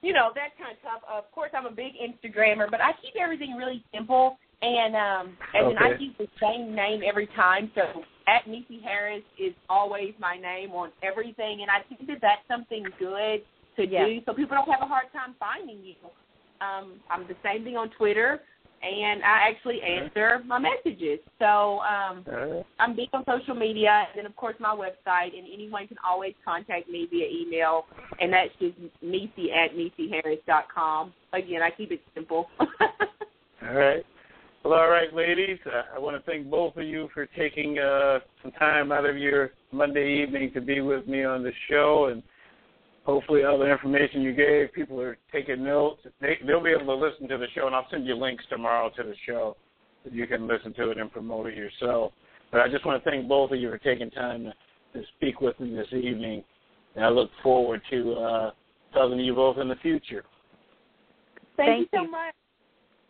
you 0.00 0.12
know 0.12 0.30
that's 0.34 0.54
kind 0.56 0.72
of 0.72 0.80
tough. 0.82 1.02
Of 1.10 1.30
course, 1.32 1.50
I'm 1.54 1.66
a 1.66 1.70
big 1.70 1.92
Instagrammer, 2.00 2.70
but 2.70 2.80
I 2.80 2.92
keep 3.02 3.14
everything 3.20 3.54
really 3.54 3.84
simple. 3.94 4.38
And 4.62 4.94
um, 4.96 5.36
and 5.54 5.70
then 5.70 5.78
I 5.78 5.88
Okay. 5.90 5.98
keep 5.98 6.18
the 6.18 6.28
same 6.40 6.74
name 6.74 7.02
every 7.04 7.26
time. 7.34 7.70
So 7.74 7.82
at 8.28 8.46
Misee 8.46 8.82
Harris 8.82 9.24
is 9.38 9.52
always 9.68 10.14
my 10.18 10.38
name 10.38 10.70
on 10.72 10.90
everything, 11.02 11.60
and 11.62 11.70
I 11.70 11.82
think 11.88 12.06
that 12.06 12.18
that's 12.22 12.46
something 12.48 12.84
good 12.98 13.42
to 13.76 13.86
Yeah. 13.86 14.06
do, 14.06 14.20
so 14.24 14.32
people 14.34 14.56
don't 14.56 14.70
have 14.70 14.82
a 14.82 14.86
hard 14.86 15.10
time 15.12 15.34
finding 15.40 15.82
you. 15.82 15.94
Um, 16.62 17.00
I'm 17.10 17.26
the 17.26 17.36
same 17.42 17.64
thing 17.64 17.76
on 17.76 17.90
Twitter, 17.90 18.40
and 18.82 19.22
I 19.22 19.50
actually 19.50 19.80
answer 19.82 20.40
my 20.46 20.58
messages. 20.58 21.18
So 21.38 21.80
um. 21.80 22.24
I'm 22.78 22.96
big 22.96 23.08
on 23.12 23.24
social 23.26 23.54
media, 23.54 24.06
and 24.08 24.18
then 24.18 24.26
of 24.26 24.34
course 24.34 24.56
my 24.58 24.74
website, 24.74 25.38
and 25.38 25.46
anyone 25.52 25.86
can 25.86 25.96
always 26.08 26.34
contact 26.44 26.88
me 26.88 27.06
via 27.08 27.26
email, 27.28 27.84
and 28.20 28.32
that's 28.32 28.50
just 28.58 28.76
Misee 29.04 29.52
at 29.52 29.76
MiseeHarris.com. 29.76 31.12
Again, 31.32 31.62
I 31.62 31.70
keep 31.70 31.92
it 31.92 32.00
simple. 32.14 32.48
All 33.62 33.74
right. 33.74 34.04
Well, 34.64 34.74
all 34.74 34.88
right, 34.88 35.12
ladies. 35.12 35.58
Uh, 35.66 35.82
I 35.94 35.98
want 35.98 36.16
to 36.16 36.30
thank 36.30 36.48
both 36.48 36.76
of 36.76 36.84
you 36.84 37.08
for 37.12 37.26
taking 37.26 37.80
uh, 37.80 38.20
some 38.42 38.52
time 38.52 38.92
out 38.92 39.04
of 39.04 39.16
your 39.18 39.50
Monday 39.72 40.22
evening 40.22 40.52
to 40.54 40.60
be 40.60 40.80
with 40.80 41.08
me 41.08 41.24
on 41.24 41.42
the 41.42 41.50
show, 41.68 42.10
and 42.12 42.22
hopefully, 43.04 43.44
all 43.44 43.58
the 43.58 43.70
information 43.70 44.22
you 44.22 44.32
gave, 44.32 44.72
people 44.72 45.00
are 45.00 45.18
taking 45.32 45.64
notes. 45.64 46.00
They, 46.20 46.38
they'll 46.46 46.62
be 46.62 46.70
able 46.70 46.86
to 46.86 46.94
listen 46.94 47.28
to 47.28 47.38
the 47.38 47.46
show, 47.54 47.66
and 47.66 47.74
I'll 47.74 47.86
send 47.90 48.06
you 48.06 48.14
links 48.14 48.44
tomorrow 48.48 48.90
to 48.96 49.02
the 49.02 49.14
show 49.26 49.56
that 50.04 50.12
you 50.12 50.26
can 50.26 50.46
listen 50.46 50.72
to 50.74 50.90
it 50.90 50.98
and 50.98 51.10
promote 51.12 51.46
it 51.46 51.56
yourself. 51.56 52.12
But 52.50 52.60
I 52.60 52.68
just 52.68 52.84
want 52.84 53.02
to 53.02 53.10
thank 53.10 53.28
both 53.28 53.50
of 53.52 53.58
you 53.58 53.70
for 53.70 53.78
taking 53.78 54.10
time 54.10 54.44
to, 54.44 55.00
to 55.00 55.06
speak 55.16 55.40
with 55.40 55.58
me 55.58 55.74
this 55.74 55.92
evening, 55.92 56.44
and 56.96 57.04
I 57.04 57.08
look 57.08 57.30
forward 57.42 57.80
to 57.90 58.12
uh, 58.12 58.50
talking 58.92 59.18
to 59.18 59.24
you 59.24 59.34
both 59.34 59.58
in 59.58 59.68
the 59.68 59.76
future. 59.76 60.24
Thank, 61.56 61.68
Thank 61.68 61.80
you 61.92 61.98
so 61.98 62.02
you. 62.04 62.10
much. 62.10 62.34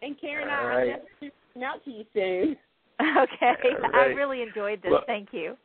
And 0.03 0.21
Karen, 0.21 0.49
All 0.49 0.67
I, 0.67 0.69
right. 0.69 0.81
I'm 0.81 0.99
definitely 0.99 1.33
reaching 1.55 1.63
out 1.65 1.85
to 1.85 1.91
you 1.91 2.05
soon. 2.15 2.57
Okay. 3.01 3.71
All 3.83 4.01
I 4.01 4.05
really 4.07 4.43
enjoyed 4.43 4.81
this. 4.81 4.93
Well- 4.93 5.03
Thank 5.09 5.31
you. 5.33 5.57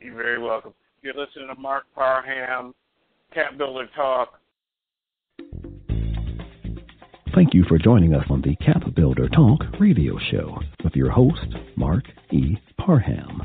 You're 0.00 0.14
very 0.14 0.40
welcome. 0.40 0.72
You're 1.02 1.12
listening 1.12 1.48
to 1.54 1.60
Marc 1.60 1.84
Parham, 1.94 2.72
CAPBuilder 3.34 3.86
Talk. 3.94 4.40
Thank 7.34 7.52
you 7.52 7.64
for 7.68 7.78
joining 7.78 8.14
us 8.14 8.24
on 8.30 8.40
the 8.40 8.56
Cap 8.64 8.82
Builder 8.94 9.28
Talk 9.28 9.60
radio 9.78 10.18
show 10.30 10.58
with 10.82 10.94
your 10.94 11.10
host, 11.10 11.54
Marc 11.76 12.04
E. 12.32 12.56
Parham. 12.78 13.42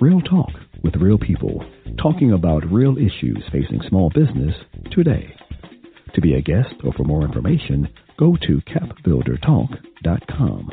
Real 0.00 0.20
talk 0.20 0.50
with 0.84 0.94
real 0.96 1.18
people, 1.18 1.64
talking 2.00 2.32
about 2.32 2.70
real 2.70 2.96
issues 2.96 3.42
facing 3.50 3.80
small 3.88 4.10
business 4.10 4.54
today. 4.92 5.34
To 6.14 6.20
be 6.20 6.34
a 6.34 6.42
guest 6.42 6.74
or 6.84 6.92
for 6.92 7.04
more 7.04 7.24
information, 7.24 7.88
go 8.16 8.36
to 8.42 8.60
capbuildertalk.com. 8.68 10.68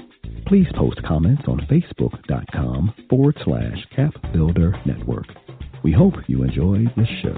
Please 0.45 0.67
post 0.75 1.01
comments 1.03 1.43
on 1.47 1.65
facebook.com 1.71 2.93
forward 3.09 3.37
slash 3.43 3.87
capbuilder 3.97 4.85
network. 4.85 5.27
We 5.83 5.91
hope 5.91 6.15
you 6.27 6.43
enjoy 6.43 6.85
this 6.97 7.09
show. 7.23 7.37